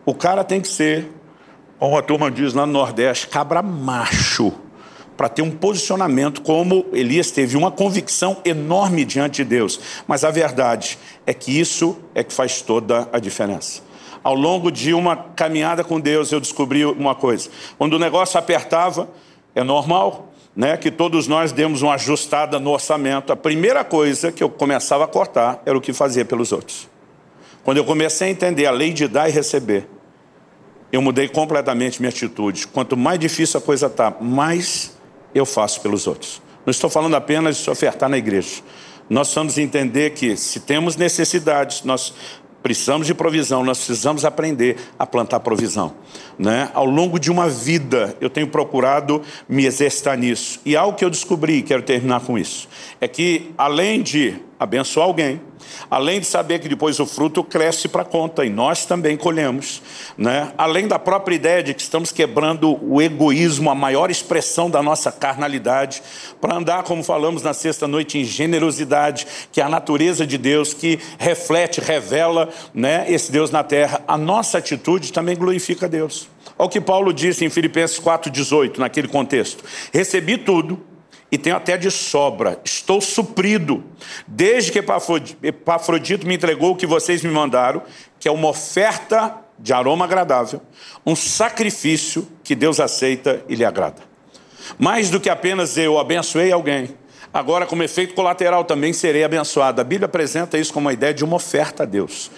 O 0.05 0.13
cara 0.13 0.43
tem 0.43 0.61
que 0.61 0.69
ser, 0.69 1.11
como 1.77 1.97
a 1.97 2.01
turma 2.01 2.31
diz 2.31 2.53
lá 2.53 2.65
no 2.65 2.71
Nordeste, 2.71 3.27
cabra 3.27 3.61
macho, 3.61 4.53
para 5.17 5.27
ter 5.27 5.41
um 5.41 5.51
posicionamento 5.51 6.41
como 6.41 6.85
Elias 6.93 7.29
teve, 7.31 7.57
uma 7.57 7.71
convicção 7.71 8.37
enorme 8.45 9.03
diante 9.03 9.43
de 9.43 9.49
Deus. 9.49 9.79
Mas 10.07 10.23
a 10.23 10.31
verdade 10.31 10.97
é 11.25 11.33
que 11.33 11.59
isso 11.59 11.97
é 12.15 12.23
que 12.23 12.31
faz 12.31 12.61
toda 12.61 13.09
a 13.11 13.19
diferença. 13.19 13.86
Ao 14.27 14.35
longo 14.35 14.69
de 14.69 14.93
uma 14.93 15.15
caminhada 15.15 15.85
com 15.85 16.01
Deus, 16.01 16.33
eu 16.33 16.41
descobri 16.41 16.83
uma 16.83 17.15
coisa. 17.15 17.49
Quando 17.77 17.93
o 17.93 17.97
negócio 17.99 18.37
apertava, 18.37 19.07
é 19.55 19.63
normal 19.63 20.33
né, 20.53 20.75
que 20.75 20.91
todos 20.91 21.29
nós 21.29 21.53
demos 21.53 21.81
uma 21.81 21.93
ajustada 21.93 22.59
no 22.59 22.71
orçamento. 22.71 23.31
A 23.31 23.37
primeira 23.37 23.85
coisa 23.85 24.29
que 24.29 24.43
eu 24.43 24.49
começava 24.49 25.05
a 25.05 25.07
cortar 25.07 25.61
era 25.65 25.77
o 25.77 25.79
que 25.79 25.93
fazia 25.93 26.25
pelos 26.25 26.51
outros. 26.51 26.89
Quando 27.63 27.77
eu 27.77 27.85
comecei 27.85 28.27
a 28.27 28.29
entender 28.29 28.65
a 28.65 28.71
lei 28.71 28.91
de 28.91 29.07
dar 29.07 29.29
e 29.29 29.31
receber, 29.31 29.87
eu 30.91 31.01
mudei 31.01 31.29
completamente 31.29 32.01
minha 32.01 32.09
atitude. 32.09 32.67
Quanto 32.67 32.97
mais 32.97 33.17
difícil 33.17 33.61
a 33.61 33.63
coisa 33.63 33.85
está, 33.87 34.13
mais 34.19 34.97
eu 35.33 35.45
faço 35.45 35.79
pelos 35.79 36.05
outros. 36.05 36.41
Não 36.65 36.71
estou 36.71 36.89
falando 36.89 37.15
apenas 37.15 37.55
de 37.55 37.63
se 37.63 37.69
ofertar 37.69 38.09
na 38.09 38.17
igreja. 38.17 38.61
Nós 39.09 39.33
vamos 39.33 39.57
entender 39.57 40.09
que 40.09 40.35
se 40.35 40.59
temos 40.59 40.97
necessidades, 40.97 41.83
nós 41.83 42.13
precisamos 42.61 43.07
de 43.07 43.13
provisão, 43.13 43.63
nós 43.63 43.77
precisamos 43.77 44.25
aprender 44.25 44.77
a 44.97 45.05
plantar 45.05 45.39
provisão. 45.39 45.93
Né? 46.37 46.69
Ao 46.73 46.85
longo 46.85 47.19
de 47.19 47.31
uma 47.31 47.49
vida, 47.49 48.15
eu 48.19 48.29
tenho 48.29 48.47
procurado 48.47 49.21
me 49.47 49.65
exercitar 49.65 50.17
nisso. 50.17 50.59
E 50.65 50.75
algo 50.75 50.97
que 50.97 51.05
eu 51.05 51.09
descobri, 51.09 51.61
quero 51.61 51.81
terminar 51.81 52.21
com 52.21 52.37
isso, 52.37 52.67
é 52.99 53.07
que 53.07 53.51
além 53.57 54.01
de 54.01 54.35
abençoar 54.59 55.07
alguém, 55.07 55.41
Além 55.89 56.19
de 56.19 56.25
saber 56.25 56.59
que 56.59 56.69
depois 56.69 56.99
o 56.99 57.05
fruto 57.05 57.43
cresce 57.43 57.87
para 57.87 58.03
conta 58.03 58.45
e 58.45 58.49
nós 58.49 58.85
também 58.85 59.15
colhemos, 59.15 59.81
né? 60.17 60.51
além 60.57 60.87
da 60.87 60.99
própria 60.99 61.35
ideia 61.35 61.63
de 61.63 61.73
que 61.73 61.81
estamos 61.81 62.11
quebrando 62.11 62.77
o 62.81 63.01
egoísmo, 63.01 63.69
a 63.69 63.75
maior 63.75 64.11
expressão 64.11 64.69
da 64.69 64.81
nossa 64.81 65.11
carnalidade, 65.11 66.01
para 66.39 66.55
andar, 66.55 66.83
como 66.83 67.03
falamos 67.03 67.41
na 67.41 67.53
sexta-noite, 67.53 68.17
em 68.17 68.23
generosidade, 68.23 69.27
que 69.51 69.61
é 69.61 69.63
a 69.63 69.69
natureza 69.69 70.25
de 70.25 70.37
Deus, 70.37 70.73
que 70.73 70.99
reflete, 71.17 71.81
revela 71.81 72.49
né, 72.73 73.05
esse 73.07 73.31
Deus 73.31 73.51
na 73.51 73.63
terra, 73.63 74.01
a 74.07 74.17
nossa 74.17 74.57
atitude 74.57 75.13
também 75.13 75.35
glorifica 75.35 75.87
Deus. 75.87 76.27
Olha 76.57 76.67
o 76.67 76.69
que 76.69 76.81
Paulo 76.81 77.13
disse 77.13 77.45
em 77.45 77.49
Filipenses 77.49 77.99
4,18, 77.99 78.77
naquele 78.77 79.07
contexto: 79.07 79.63
Recebi 79.93 80.37
tudo 80.37 80.81
e 81.31 81.37
tenho 81.37 81.55
até 81.55 81.77
de 81.77 81.91
sobra. 81.91 82.59
Estou 82.63 83.01
suprido. 83.01 83.83
Desde 84.25 84.71
que 84.71 84.79
Epafrodito 84.79 86.25
me 86.25 86.35
entregou 86.35 86.71
o 86.71 86.75
que 86.75 86.87
vocês 86.87 87.23
me 87.23 87.31
mandaram, 87.31 87.81
que 88.19 88.27
é 88.27 88.31
uma 88.31 88.47
oferta 88.47 89.35
de 89.59 89.73
aroma 89.73 90.05
agradável, 90.05 90.61
um 91.05 91.15
sacrifício 91.15 92.27
que 92.43 92.55
Deus 92.55 92.79
aceita 92.79 93.43
e 93.49 93.55
lhe 93.55 93.65
agrada. 93.65 94.01
Mais 94.77 95.09
do 95.09 95.19
que 95.19 95.29
apenas 95.29 95.77
eu 95.77 95.97
abençoei 95.97 96.51
alguém, 96.51 96.95
agora 97.39 97.65
como 97.65 97.83
efeito 97.83 98.13
colateral 98.13 98.63
também 98.63 98.93
serei 98.93 99.23
abençoado. 99.23 99.81
A 99.81 99.83
Bíblia 99.83 100.05
apresenta 100.05 100.57
isso 100.57 100.73
como 100.73 100.87
uma 100.87 100.93
ideia 100.93 101.13
de 101.13 101.23
uma 101.23 101.35
oferta 101.35 101.83
a 101.83 101.85
Deus 101.85 102.31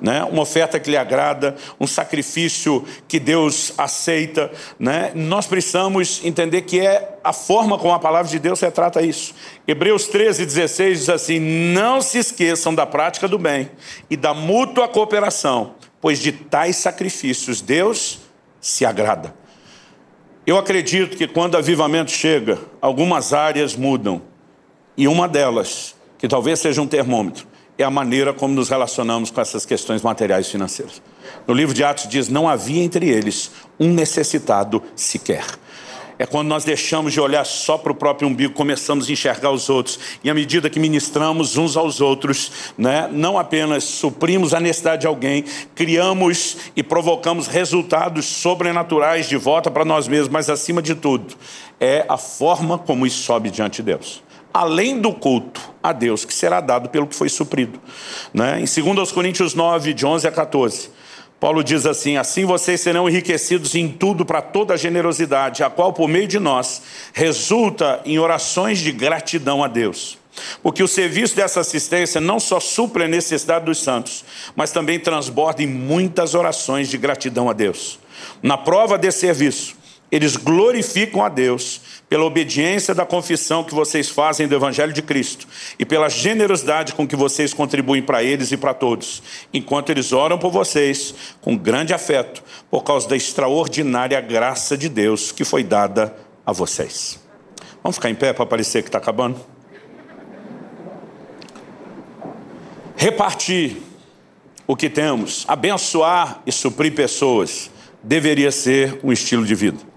né? 0.00 0.24
uma 0.24 0.42
oferta 0.42 0.78
que 0.78 0.90
lhe 0.90 0.96
agrada, 0.96 1.56
um 1.80 1.86
sacrifício 1.86 2.84
que 3.08 3.18
Deus 3.18 3.72
aceita. 3.76 4.50
Né? 4.78 5.12
Nós 5.14 5.46
precisamos 5.46 6.20
entender 6.24 6.62
que 6.62 6.80
é 6.80 7.18
a 7.22 7.32
forma 7.32 7.78
como 7.78 7.92
a 7.92 7.98
palavra 7.98 8.30
de 8.30 8.38
Deus 8.38 8.60
retrata 8.60 9.02
isso. 9.02 9.34
Hebreus 9.66 10.06
13, 10.08 10.44
16 10.44 10.98
diz 10.98 11.08
assim: 11.08 11.38
Não 11.38 12.00
se 12.00 12.18
esqueçam 12.18 12.74
da 12.74 12.86
prática 12.86 13.26
do 13.26 13.38
bem 13.38 13.70
e 14.08 14.16
da 14.16 14.34
mútua 14.34 14.88
cooperação, 14.88 15.74
pois 16.00 16.18
de 16.18 16.32
tais 16.32 16.76
sacrifícios 16.76 17.60
Deus 17.60 18.20
se 18.60 18.84
agrada. 18.84 19.34
Eu 20.46 20.56
acredito 20.56 21.16
que 21.16 21.26
quando 21.26 21.56
avivamento 21.56 22.12
chega, 22.12 22.58
algumas 22.80 23.32
áreas 23.32 23.74
mudam. 23.74 24.22
E 24.96 25.06
uma 25.06 25.28
delas, 25.28 25.94
que 26.18 26.26
talvez 26.26 26.58
seja 26.58 26.80
um 26.80 26.86
termômetro, 26.86 27.46
é 27.78 27.84
a 27.84 27.90
maneira 27.90 28.32
como 28.32 28.54
nos 28.54 28.70
relacionamos 28.70 29.30
com 29.30 29.40
essas 29.40 29.66
questões 29.66 30.00
materiais 30.00 30.46
e 30.46 30.52
financeiras. 30.52 31.02
No 31.46 31.52
livro 31.52 31.74
de 31.74 31.84
Atos 31.84 32.08
diz: 32.08 32.28
não 32.28 32.48
havia 32.48 32.82
entre 32.82 33.06
eles 33.08 33.50
um 33.78 33.92
necessitado 33.92 34.82
sequer. 34.94 35.44
É 36.18 36.24
quando 36.24 36.48
nós 36.48 36.64
deixamos 36.64 37.12
de 37.12 37.20
olhar 37.20 37.44
só 37.44 37.76
para 37.76 37.92
o 37.92 37.94
próprio 37.94 38.26
umbigo, 38.26 38.54
começamos 38.54 39.06
a 39.06 39.12
enxergar 39.12 39.50
os 39.50 39.68
outros. 39.68 39.98
E 40.24 40.30
à 40.30 40.34
medida 40.34 40.70
que 40.70 40.80
ministramos 40.80 41.58
uns 41.58 41.76
aos 41.76 42.00
outros, 42.00 42.72
né, 42.78 43.06
não 43.12 43.38
apenas 43.38 43.84
suprimos 43.84 44.54
a 44.54 44.60
necessidade 44.60 45.02
de 45.02 45.06
alguém, 45.06 45.44
criamos 45.74 46.56
e 46.74 46.82
provocamos 46.82 47.48
resultados 47.48 48.24
sobrenaturais 48.24 49.28
de 49.28 49.36
volta 49.36 49.70
para 49.70 49.84
nós 49.84 50.08
mesmos, 50.08 50.30
mas 50.30 50.48
acima 50.48 50.80
de 50.80 50.94
tudo, 50.94 51.34
é 51.78 52.06
a 52.08 52.16
forma 52.16 52.78
como 52.78 53.06
isso 53.06 53.22
sobe 53.22 53.50
diante 53.50 53.82
de 53.82 53.92
Deus 53.92 54.24
além 54.56 54.98
do 54.98 55.12
culto 55.12 55.60
a 55.82 55.92
Deus, 55.92 56.24
que 56.24 56.32
será 56.32 56.62
dado 56.62 56.88
pelo 56.88 57.06
que 57.06 57.14
foi 57.14 57.28
suprido. 57.28 57.78
Né? 58.32 58.58
Em 58.58 58.94
2 58.94 59.12
Coríntios 59.12 59.52
9, 59.52 59.92
de 59.92 60.06
11 60.06 60.26
a 60.26 60.32
14, 60.32 60.88
Paulo 61.38 61.62
diz 61.62 61.84
assim: 61.84 62.16
Assim 62.16 62.46
vocês 62.46 62.80
serão 62.80 63.06
enriquecidos 63.06 63.74
em 63.74 63.86
tudo 63.86 64.24
para 64.24 64.40
toda 64.40 64.72
a 64.72 64.76
generosidade, 64.78 65.62
a 65.62 65.68
qual, 65.68 65.92
por 65.92 66.08
meio 66.08 66.26
de 66.26 66.38
nós, 66.38 66.80
resulta 67.12 68.00
em 68.06 68.18
orações 68.18 68.78
de 68.78 68.92
gratidão 68.92 69.62
a 69.62 69.68
Deus. 69.68 70.16
Porque 70.62 70.82
o 70.82 70.88
serviço 70.88 71.36
dessa 71.36 71.60
assistência 71.60 72.18
não 72.18 72.40
só 72.40 72.58
supre 72.58 73.04
a 73.04 73.08
necessidade 73.08 73.66
dos 73.66 73.82
santos, 73.82 74.24
mas 74.54 74.72
também 74.72 74.98
transborda 74.98 75.62
em 75.62 75.66
muitas 75.66 76.34
orações 76.34 76.88
de 76.88 76.96
gratidão 76.96 77.50
a 77.50 77.52
Deus. 77.52 77.98
Na 78.42 78.56
prova 78.56 78.96
desse 78.96 79.18
serviço, 79.18 79.76
eles 80.10 80.36
glorificam 80.36 81.24
a 81.24 81.28
Deus 81.28 81.80
pela 82.08 82.24
obediência 82.24 82.94
da 82.94 83.04
confissão 83.04 83.64
que 83.64 83.74
vocês 83.74 84.08
fazem 84.08 84.46
do 84.46 84.54
Evangelho 84.54 84.92
de 84.92 85.02
Cristo 85.02 85.48
e 85.78 85.84
pela 85.84 86.08
generosidade 86.08 86.94
com 86.94 87.06
que 87.06 87.16
vocês 87.16 87.52
contribuem 87.52 88.02
para 88.02 88.22
eles 88.22 88.52
e 88.52 88.56
para 88.56 88.72
todos, 88.72 89.22
enquanto 89.52 89.90
eles 89.90 90.12
oram 90.12 90.38
por 90.38 90.52
vocês 90.52 91.14
com 91.40 91.56
grande 91.56 91.92
afeto, 91.92 92.42
por 92.70 92.84
causa 92.84 93.08
da 93.08 93.16
extraordinária 93.16 94.20
graça 94.20 94.76
de 94.76 94.88
Deus 94.88 95.32
que 95.32 95.44
foi 95.44 95.64
dada 95.64 96.16
a 96.44 96.52
vocês. 96.52 97.18
Vamos 97.82 97.96
ficar 97.96 98.10
em 98.10 98.14
pé 98.14 98.32
para 98.32 98.46
parecer 98.46 98.82
que 98.82 98.88
está 98.88 98.98
acabando? 98.98 99.40
Repartir 102.96 103.82
o 104.66 104.76
que 104.76 104.88
temos, 104.88 105.44
abençoar 105.46 106.42
e 106.46 106.52
suprir 106.52 106.94
pessoas, 106.94 107.70
deveria 108.02 108.50
ser 108.50 109.00
um 109.02 109.12
estilo 109.12 109.44
de 109.44 109.54
vida. 109.54 109.95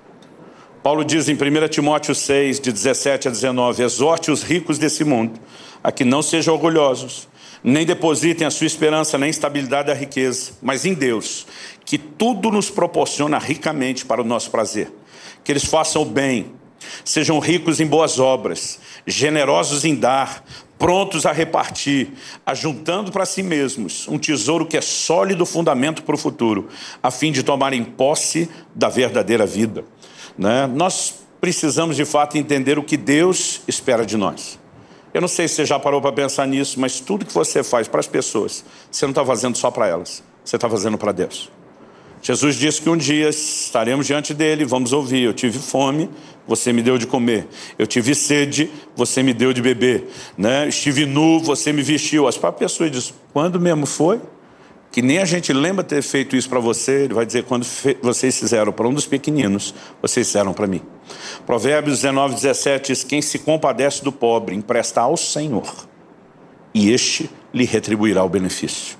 Paulo 0.90 1.06
diz 1.06 1.30
em 1.30 1.36
1 1.36 1.68
Timóteo 1.68 2.16
6, 2.16 2.60
de 2.60 2.72
17 2.72 3.28
a 3.28 3.32
19: 3.32 3.84
Exorte 3.84 4.32
os 4.32 4.42
ricos 4.42 4.80
desse 4.80 5.04
mundo 5.04 5.40
a 5.84 5.92
que 5.92 6.04
não 6.04 6.24
sejam 6.24 6.56
orgulhosos, 6.56 7.28
nem 7.64 7.86
depositem 7.86 8.48
a 8.48 8.50
sua 8.50 8.66
esperança 8.66 9.16
na 9.16 9.28
instabilidade 9.28 9.90
da 9.90 9.94
riqueza, 9.94 10.54
mas 10.64 10.86
em 10.86 10.96
Deus, 10.96 11.46
que 11.86 12.00
tudo 12.00 12.50
nos 12.50 12.72
proporciona 12.72 13.38
ricamente 13.38 14.04
para 14.04 14.20
o 14.20 14.26
nosso 14.26 14.50
prazer. 14.50 14.92
Que 15.44 15.52
eles 15.52 15.64
façam 15.64 16.02
o 16.02 16.06
bem, 16.06 16.54
sejam 17.06 17.38
ricos 17.38 17.80
em 17.80 17.86
boas 17.86 18.18
obras, 18.18 18.80
generosos 19.06 19.86
em 19.86 19.94
dar, 19.94 20.44
prontos 20.80 21.24
a 21.24 21.32
repartir, 21.32 22.14
ajuntando 22.44 23.12
para 23.12 23.28
si 23.28 23.44
mesmos 23.44 24.08
um 24.08 24.18
tesouro 24.18 24.66
que 24.66 24.76
é 24.76 24.82
sólido 24.82 25.46
fundamento 25.46 26.02
para 26.02 26.16
o 26.16 26.18
futuro, 26.18 26.68
a 27.04 27.12
fim 27.12 27.32
de 27.32 27.44
tomarem 27.44 27.84
posse 27.84 28.50
da 28.74 28.90
verdadeira 28.90 29.46
vida. 29.46 29.86
Né? 30.40 30.66
Nós 30.68 31.16
precisamos 31.42 31.98
de 31.98 32.06
fato 32.06 32.38
entender 32.38 32.80
o 32.80 32.84
que 32.84 32.96
Deus 32.96 33.60
espera 33.68 34.06
de 34.06 34.16
nós. 34.16 34.58
Eu 35.14 35.20
não 35.20 35.28
sei 35.28 35.50
se 35.50 35.56
você 35.56 35.66
já 35.66 35.78
parou 35.78 36.02
para 36.02 36.14
pensar 36.14 36.48
nisso, 36.48 36.80
mas 36.80 37.02
tudo 37.02 37.26
que 37.26 37.34
você 37.34 37.62
faz 37.62 37.90
para 37.90 38.00
as 38.00 38.08
pessoas, 38.08 38.64
você 38.90 39.06
não 39.06 39.12
está 39.12 39.26
fazendo 39.26 39.58
só 39.58 39.70
para 39.70 39.86
elas, 39.88 40.24
você 40.46 40.56
está 40.56 40.70
fazendo 40.70 40.98
para 40.98 41.12
Deus. 41.12 41.52
Jesus 42.22 42.56
disse 42.56 42.82
que 42.82 42.90
um 42.90 42.96
dia 42.96 43.30
estaremos 43.30 44.08
diante 44.08 44.34
dele, 44.34 44.64
vamos 44.64 44.94
ouvir: 44.94 45.24
Eu 45.24 45.34
tive 45.34 45.60
fome, 45.60 46.10
você 46.48 46.72
me 46.72 46.82
deu 46.82 46.98
de 46.98 47.08
comer. 47.08 47.48
Eu 47.78 47.88
tive 47.88 48.16
sede, 48.16 48.70
você 48.96 49.22
me 49.22 49.34
deu 49.34 49.52
de 49.52 49.62
beber. 49.62 50.10
Né? 50.38 50.68
Estive 50.68 51.06
nu, 51.06 51.40
você 51.40 51.74
me 51.74 51.82
vestiu. 51.82 52.28
As 52.28 52.38
próprias 52.38 52.72
pessoas 52.72 52.92
dizem: 52.92 53.14
Quando 53.34 53.60
mesmo 53.60 53.86
foi? 53.86 54.22
Que 54.92 55.02
nem 55.02 55.20
a 55.20 55.26
gente 55.26 55.54
lembra 55.54 55.84
ter 55.84 56.02
feito 56.02 56.36
isso 56.36 56.50
para 56.50 56.60
você, 56.60 57.04
ele 57.04 57.14
vai 57.14 57.26
dizer, 57.26 57.44
quando 57.44 57.66
vocês 58.02 58.40
fizeram 58.40 58.72
para 58.72 58.88
um 58.88 58.94
dos 58.94 59.06
pequeninos, 59.06 59.74
vocês 60.02 60.28
fizeram 60.28 60.54
para 60.54 60.66
mim. 60.66 60.82
Provérbios 61.46 61.98
19, 61.98 62.36
17 62.36 62.88
diz, 62.88 63.04
quem 63.04 63.22
se 63.22 63.40
compadece 63.40 64.04
do 64.04 64.12
pobre, 64.12 64.56
empresta 64.56 65.02
ao 65.02 65.16
Senhor, 65.16 65.72
e 66.74 66.92
este 66.92 67.30
lhe 67.54 67.66
retribuirá 67.66 68.24
o 68.24 68.30
benefício. 68.30 68.98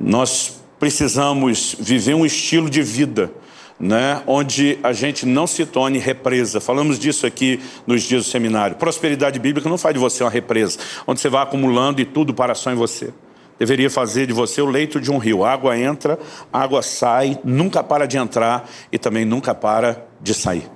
Nós 0.00 0.60
precisamos 0.80 1.76
viver 1.78 2.14
um 2.14 2.26
estilo 2.26 2.68
de 2.68 2.82
vida, 2.82 3.30
né, 3.78 4.20
onde 4.26 4.78
a 4.82 4.92
gente 4.92 5.26
não 5.26 5.46
se 5.46 5.64
torne 5.66 5.98
represa. 5.98 6.60
Falamos 6.60 6.98
disso 6.98 7.26
aqui 7.26 7.60
nos 7.86 8.02
dias 8.02 8.24
do 8.24 8.30
seminário. 8.30 8.76
Prosperidade 8.76 9.38
bíblica 9.38 9.68
não 9.68 9.78
faz 9.78 9.94
de 9.94 10.00
você 10.00 10.22
uma 10.22 10.30
represa, 10.30 10.78
onde 11.06 11.20
você 11.20 11.28
vai 11.28 11.42
acumulando 11.42 12.00
e 12.00 12.04
tudo 12.04 12.32
para 12.32 12.54
só 12.54 12.72
em 12.72 12.76
você 12.76 13.12
deveria 13.58 13.90
fazer 13.90 14.26
de 14.26 14.32
você 14.32 14.60
o 14.60 14.66
leito 14.66 15.00
de 15.00 15.10
um 15.10 15.18
rio. 15.18 15.44
Água 15.44 15.78
entra, 15.78 16.18
água 16.52 16.82
sai, 16.82 17.38
nunca 17.44 17.82
para 17.82 18.06
de 18.06 18.16
entrar 18.16 18.68
e 18.90 18.98
também 18.98 19.24
nunca 19.24 19.54
para 19.54 20.06
de 20.20 20.34
sair. 20.34 20.68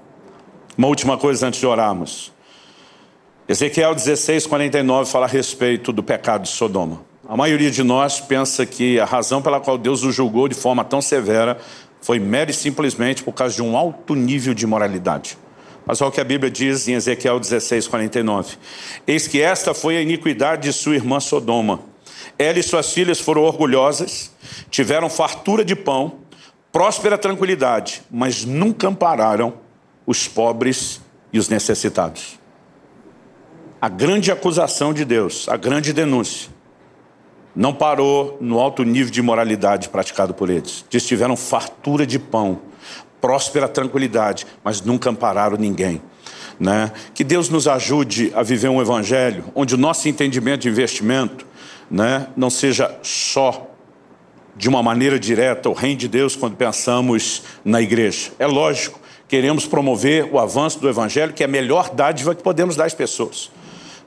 Uma 0.76 0.88
última 0.88 1.18
coisa 1.18 1.46
antes 1.46 1.60
de 1.60 1.66
orarmos. 1.66 2.32
Ezequiel 3.48 3.94
16, 3.94 4.46
49 4.46 5.10
fala 5.10 5.26
a 5.26 5.28
respeito 5.28 5.92
do 5.92 6.02
pecado 6.02 6.42
de 6.42 6.50
Sodoma. 6.50 7.00
A 7.26 7.36
maioria 7.36 7.70
de 7.70 7.82
nós 7.82 8.20
pensa 8.20 8.64
que 8.64 9.00
a 9.00 9.04
razão 9.04 9.42
pela 9.42 9.60
qual 9.60 9.76
Deus 9.76 10.02
o 10.02 10.12
julgou 10.12 10.48
de 10.48 10.54
forma 10.54 10.84
tão 10.84 11.02
severa 11.02 11.58
foi 12.00 12.18
mera 12.18 12.50
e 12.50 12.54
simplesmente 12.54 13.22
por 13.22 13.32
causa 13.32 13.54
de 13.54 13.62
um 13.62 13.76
alto 13.76 14.14
nível 14.14 14.54
de 14.54 14.66
moralidade. 14.66 15.36
Mas 15.84 16.00
olha 16.00 16.10
o 16.10 16.12
que 16.12 16.20
a 16.20 16.24
Bíblia 16.24 16.50
diz 16.50 16.86
em 16.86 16.92
Ezequiel 16.92 17.40
16, 17.40 17.88
49. 17.88 18.56
Eis 19.06 19.26
que 19.26 19.40
esta 19.40 19.72
foi 19.72 19.96
a 19.96 20.02
iniquidade 20.02 20.62
de 20.62 20.72
sua 20.72 20.94
irmã 20.94 21.18
Sodoma. 21.18 21.80
Ela 22.38 22.60
e 22.60 22.62
suas 22.62 22.92
filhas 22.92 23.18
foram 23.18 23.42
orgulhosas, 23.42 24.30
tiveram 24.70 25.10
fartura 25.10 25.64
de 25.64 25.74
pão, 25.74 26.18
próspera 26.70 27.18
tranquilidade, 27.18 28.02
mas 28.10 28.44
nunca 28.44 28.86
ampararam 28.86 29.54
os 30.06 30.28
pobres 30.28 31.00
e 31.32 31.38
os 31.38 31.48
necessitados. 31.48 32.38
A 33.80 33.88
grande 33.88 34.30
acusação 34.30 34.94
de 34.94 35.04
Deus, 35.04 35.48
a 35.48 35.56
grande 35.56 35.92
denúncia, 35.92 36.50
não 37.54 37.74
parou 37.74 38.38
no 38.40 38.60
alto 38.60 38.84
nível 38.84 39.10
de 39.10 39.20
moralidade 39.20 39.88
praticado 39.88 40.32
por 40.32 40.48
eles. 40.48 40.84
Eles 40.92 41.06
tiveram 41.06 41.36
fartura 41.36 42.06
de 42.06 42.18
pão, 42.18 42.60
próspera 43.20 43.66
tranquilidade, 43.68 44.46
mas 44.62 44.80
nunca 44.80 45.10
ampararam 45.10 45.56
ninguém. 45.56 46.00
Né? 46.58 46.92
Que 47.14 47.24
Deus 47.24 47.48
nos 47.48 47.66
ajude 47.66 48.32
a 48.34 48.42
viver 48.42 48.68
um 48.68 48.80
evangelho 48.80 49.44
onde 49.54 49.74
o 49.74 49.78
nosso 49.78 50.08
entendimento 50.08 50.62
de 50.62 50.68
investimento 50.68 51.46
né, 51.90 52.28
não 52.36 52.50
seja 52.50 52.96
só 53.02 53.66
de 54.56 54.68
uma 54.68 54.82
maneira 54.82 55.18
direta 55.18 55.68
o 55.68 55.72
reino 55.72 55.98
de 55.98 56.08
Deus 56.08 56.34
quando 56.34 56.56
pensamos 56.56 57.44
na 57.64 57.80
igreja. 57.80 58.32
É 58.38 58.46
lógico, 58.46 59.00
queremos 59.28 59.66
promover 59.66 60.28
o 60.32 60.38
avanço 60.38 60.80
do 60.80 60.88
evangelho, 60.88 61.32
que 61.32 61.42
é 61.42 61.46
a 61.46 61.48
melhor 61.48 61.90
dádiva 61.94 62.34
que 62.34 62.42
podemos 62.42 62.74
dar 62.74 62.86
às 62.86 62.94
pessoas. 62.94 63.50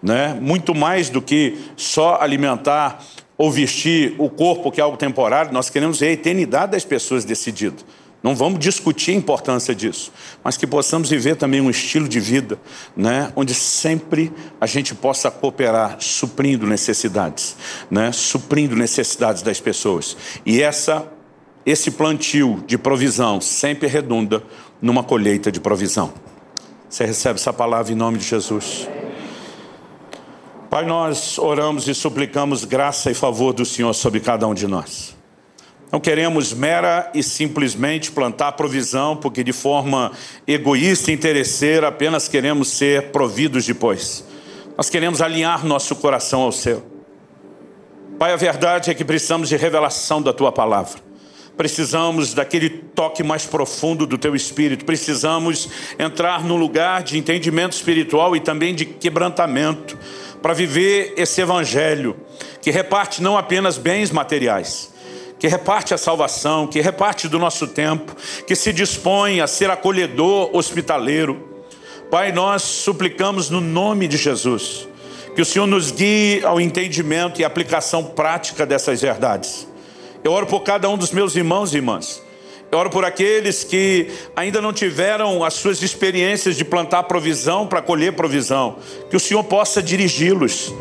Né? 0.03 0.37
Muito 0.41 0.75
mais 0.75 1.09
do 1.09 1.21
que 1.21 1.57
só 1.77 2.19
alimentar 2.19 3.01
ou 3.37 3.49
vestir 3.49 4.13
o 4.17 4.29
corpo, 4.29 4.71
que 4.71 4.79
é 4.79 4.83
algo 4.83 4.97
temporário, 4.97 5.51
nós 5.53 5.69
queremos 5.69 5.99
ver 5.99 6.07
a 6.07 6.11
eternidade 6.11 6.73
das 6.73 6.83
pessoas 6.83 7.23
decididas. 7.25 7.85
Não 8.23 8.35
vamos 8.35 8.59
discutir 8.59 9.11
a 9.11 9.15
importância 9.15 9.73
disso, 9.73 10.11
mas 10.43 10.55
que 10.55 10.67
possamos 10.67 11.09
viver 11.09 11.35
também 11.35 11.59
um 11.59 11.71
estilo 11.71 12.07
de 12.07 12.19
vida, 12.19 12.59
né, 12.95 13.33
onde 13.35 13.53
sempre 13.55 14.31
a 14.59 14.67
gente 14.67 14.93
possa 14.93 15.31
cooperar, 15.31 15.97
suprindo 15.99 16.67
necessidades, 16.67 17.55
né, 17.89 18.11
suprindo 18.11 18.75
necessidades 18.75 19.41
das 19.41 19.59
pessoas. 19.59 20.15
E 20.45 20.61
essa, 20.61 21.11
esse 21.65 21.89
plantio 21.89 22.63
de 22.67 22.77
provisão 22.77 23.41
sempre 23.41 23.87
redunda 23.87 24.43
numa 24.79 25.03
colheita 25.03 25.51
de 25.51 25.59
provisão. 25.59 26.13
Você 26.87 27.05
recebe 27.05 27.39
essa 27.39 27.53
palavra 27.53 27.91
em 27.91 27.95
nome 27.95 28.19
de 28.19 28.25
Jesus. 28.25 28.87
Pai, 30.69 30.85
nós 30.85 31.39
oramos 31.39 31.87
e 31.87 31.95
suplicamos 31.95 32.65
graça 32.65 33.09
e 33.09 33.13
favor 33.15 33.51
do 33.51 33.65
Senhor 33.65 33.93
sobre 33.93 34.19
cada 34.19 34.47
um 34.47 34.53
de 34.53 34.67
nós. 34.67 35.20
Não 35.91 35.99
queremos 35.99 36.53
mera 36.53 37.11
e 37.13 37.21
simplesmente 37.21 38.11
plantar 38.11 38.53
provisão, 38.53 39.17
porque 39.17 39.43
de 39.43 39.51
forma 39.51 40.11
egoísta 40.47 41.11
e 41.11 41.13
interesseira 41.13 41.89
apenas 41.89 42.27
queremos 42.29 42.69
ser 42.69 43.11
providos 43.11 43.65
depois. 43.65 44.23
Nós 44.77 44.89
queremos 44.89 45.21
alinhar 45.21 45.65
nosso 45.65 45.95
coração 45.97 46.41
ao 46.41 46.51
céu. 46.51 46.81
Pai, 48.17 48.31
a 48.31 48.37
verdade 48.37 48.89
é 48.89 48.93
que 48.93 49.03
precisamos 49.03 49.49
de 49.49 49.57
revelação 49.57 50.21
da 50.21 50.31
Tua 50.31 50.51
palavra. 50.51 50.99
Precisamos 51.57 52.33
daquele 52.33 52.69
toque 52.69 53.21
mais 53.21 53.45
profundo 53.45 54.07
do 54.07 54.17
Teu 54.17 54.35
Espírito. 54.35 54.85
Precisamos 54.85 55.69
entrar 55.99 56.43
num 56.43 56.55
lugar 56.55 57.03
de 57.03 57.17
entendimento 57.17 57.73
espiritual 57.73 58.35
e 58.35 58.39
também 58.39 58.73
de 58.73 58.85
quebrantamento 58.85 59.97
para 60.41 60.53
viver 60.53 61.13
esse 61.17 61.41
Evangelho 61.41 62.15
que 62.61 62.71
reparte 62.71 63.21
não 63.21 63.37
apenas 63.37 63.77
bens 63.77 64.09
materiais, 64.11 64.90
que 65.41 65.47
reparte 65.47 65.91
a 65.91 65.97
salvação, 65.97 66.67
que 66.67 66.79
reparte 66.81 67.27
do 67.27 67.39
nosso 67.39 67.65
tempo, 67.65 68.15
que 68.45 68.55
se 68.55 68.71
dispõe 68.71 69.41
a 69.41 69.47
ser 69.47 69.71
acolhedor, 69.71 70.55
hospitaleiro. 70.55 71.65
Pai, 72.11 72.31
nós 72.31 72.61
suplicamos 72.61 73.49
no 73.49 73.59
nome 73.59 74.07
de 74.07 74.17
Jesus, 74.17 74.87
que 75.35 75.41
o 75.41 75.45
Senhor 75.45 75.65
nos 75.65 75.89
guie 75.89 76.45
ao 76.45 76.61
entendimento 76.61 77.41
e 77.41 77.43
aplicação 77.43 78.03
prática 78.03 78.67
dessas 78.67 79.01
verdades. 79.01 79.67
Eu 80.23 80.31
oro 80.31 80.45
por 80.45 80.59
cada 80.59 80.87
um 80.87 80.95
dos 80.95 81.11
meus 81.11 81.35
irmãos 81.35 81.73
e 81.73 81.77
irmãs. 81.77 82.21
Eu 82.71 82.77
oro 82.77 82.91
por 82.91 83.03
aqueles 83.03 83.63
que 83.63 84.11
ainda 84.35 84.61
não 84.61 84.71
tiveram 84.71 85.43
as 85.43 85.55
suas 85.55 85.81
experiências 85.81 86.55
de 86.55 86.63
plantar 86.63 87.03
provisão 87.05 87.65
para 87.65 87.81
colher 87.81 88.13
provisão. 88.13 88.77
Que 89.09 89.17
o 89.17 89.19
Senhor 89.19 89.43
possa 89.43 89.81
dirigi-los, 89.81 90.71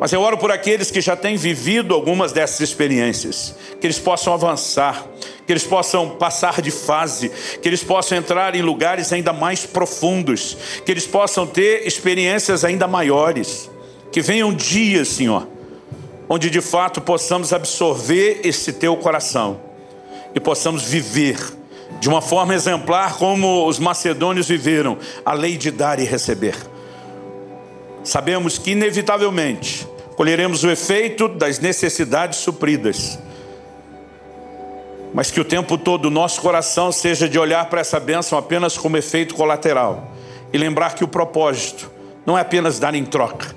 mas 0.00 0.14
eu 0.14 0.22
oro 0.22 0.38
por 0.38 0.50
aqueles 0.50 0.90
que 0.90 1.02
já 1.02 1.14
têm 1.14 1.36
vivido 1.36 1.92
algumas 1.92 2.32
dessas 2.32 2.60
experiências, 2.60 3.54
que 3.78 3.86
eles 3.86 3.98
possam 3.98 4.32
avançar, 4.32 5.04
que 5.46 5.52
eles 5.52 5.64
possam 5.64 6.08
passar 6.16 6.62
de 6.62 6.70
fase, 6.70 7.30
que 7.60 7.68
eles 7.68 7.84
possam 7.84 8.16
entrar 8.16 8.54
em 8.54 8.62
lugares 8.62 9.12
ainda 9.12 9.30
mais 9.30 9.66
profundos, 9.66 10.56
que 10.86 10.90
eles 10.90 11.06
possam 11.06 11.46
ter 11.46 11.86
experiências 11.86 12.64
ainda 12.64 12.88
maiores. 12.88 13.70
Que 14.10 14.22
venham 14.22 14.54
dias, 14.54 15.08
Senhor, 15.08 15.46
onde 16.30 16.48
de 16.48 16.62
fato 16.62 17.02
possamos 17.02 17.52
absorver 17.52 18.40
esse 18.42 18.72
teu 18.72 18.96
coração 18.96 19.60
e 20.34 20.40
possamos 20.40 20.82
viver 20.84 21.36
de 22.00 22.08
uma 22.08 22.22
forma 22.22 22.54
exemplar 22.54 23.18
como 23.18 23.66
os 23.66 23.78
macedônios 23.78 24.48
viveram, 24.48 24.96
a 25.26 25.34
lei 25.34 25.58
de 25.58 25.70
dar 25.70 26.00
e 26.00 26.04
receber. 26.04 26.56
Sabemos 28.02 28.58
que 28.58 28.72
inevitavelmente 28.72 29.86
colheremos 30.16 30.64
o 30.64 30.70
efeito 30.70 31.28
das 31.28 31.58
necessidades 31.58 32.38
supridas. 32.38 33.18
Mas 35.12 35.30
que 35.30 35.40
o 35.40 35.44
tempo 35.44 35.76
todo 35.76 36.06
o 36.06 36.10
nosso 36.10 36.40
coração 36.40 36.92
seja 36.92 37.28
de 37.28 37.38
olhar 37.38 37.68
para 37.68 37.80
essa 37.80 37.98
bênção 37.98 38.38
apenas 38.38 38.76
como 38.78 38.96
efeito 38.96 39.34
colateral 39.34 40.12
e 40.52 40.58
lembrar 40.58 40.94
que 40.94 41.04
o 41.04 41.08
propósito 41.08 41.90
não 42.24 42.36
é 42.36 42.42
apenas 42.42 42.78
dar 42.78 42.94
em 42.94 43.04
troca, 43.04 43.54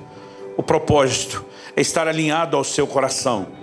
o 0.57 0.63
propósito 0.63 1.45
é 1.75 1.81
estar 1.81 2.07
alinhado 2.07 2.57
ao 2.57 2.63
seu 2.63 2.87
coração 2.87 3.62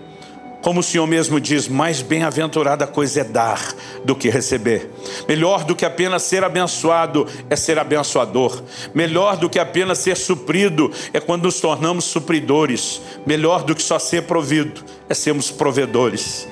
como 0.63 0.81
o 0.81 0.83
Senhor 0.83 1.07
mesmo 1.07 1.41
diz, 1.41 1.69
mais 1.69 2.03
bem-aventurada 2.03 2.87
coisa 2.87 3.21
é 3.23 3.25
dar 3.25 3.75
do 4.05 4.15
que 4.15 4.29
receber. 4.29 4.91
Melhor 5.27 5.65
do 5.65 5.75
que 5.75 5.85
apenas 5.85 6.23
ser 6.23 6.45
abençoado 6.45 7.27
é 7.49 7.57
ser 7.57 7.79
abençoador. 7.79 8.63
Melhor 8.95 9.37
do 9.37 9.49
que 9.49 9.59
apenas 9.59 9.99
ser 9.99 10.17
suprido 10.17 10.93
é 11.13 11.21
quando 11.21 11.45
nos 11.45 11.61
tornamos 11.61 12.05
supridores. 12.05 13.01
Melhor 13.25 13.63
do 13.65 13.75
que 13.75 13.83
só 13.83 13.99
ser 13.99 14.25
provido 14.25 14.83
é 15.09 15.15
sermos 15.15 15.51
provedores. 15.51 16.47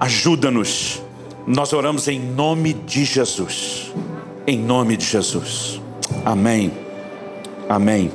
Ajuda-nos. 0.00 1.02
Nós 1.46 1.72
oramos 1.72 2.08
em 2.08 2.18
nome 2.18 2.72
de 2.72 3.04
Jesus. 3.04 3.92
Em 4.46 4.58
nome 4.58 4.96
de 4.96 5.04
Jesus. 5.04 5.80
Amém. 6.24 6.72
Amém. 7.68 8.10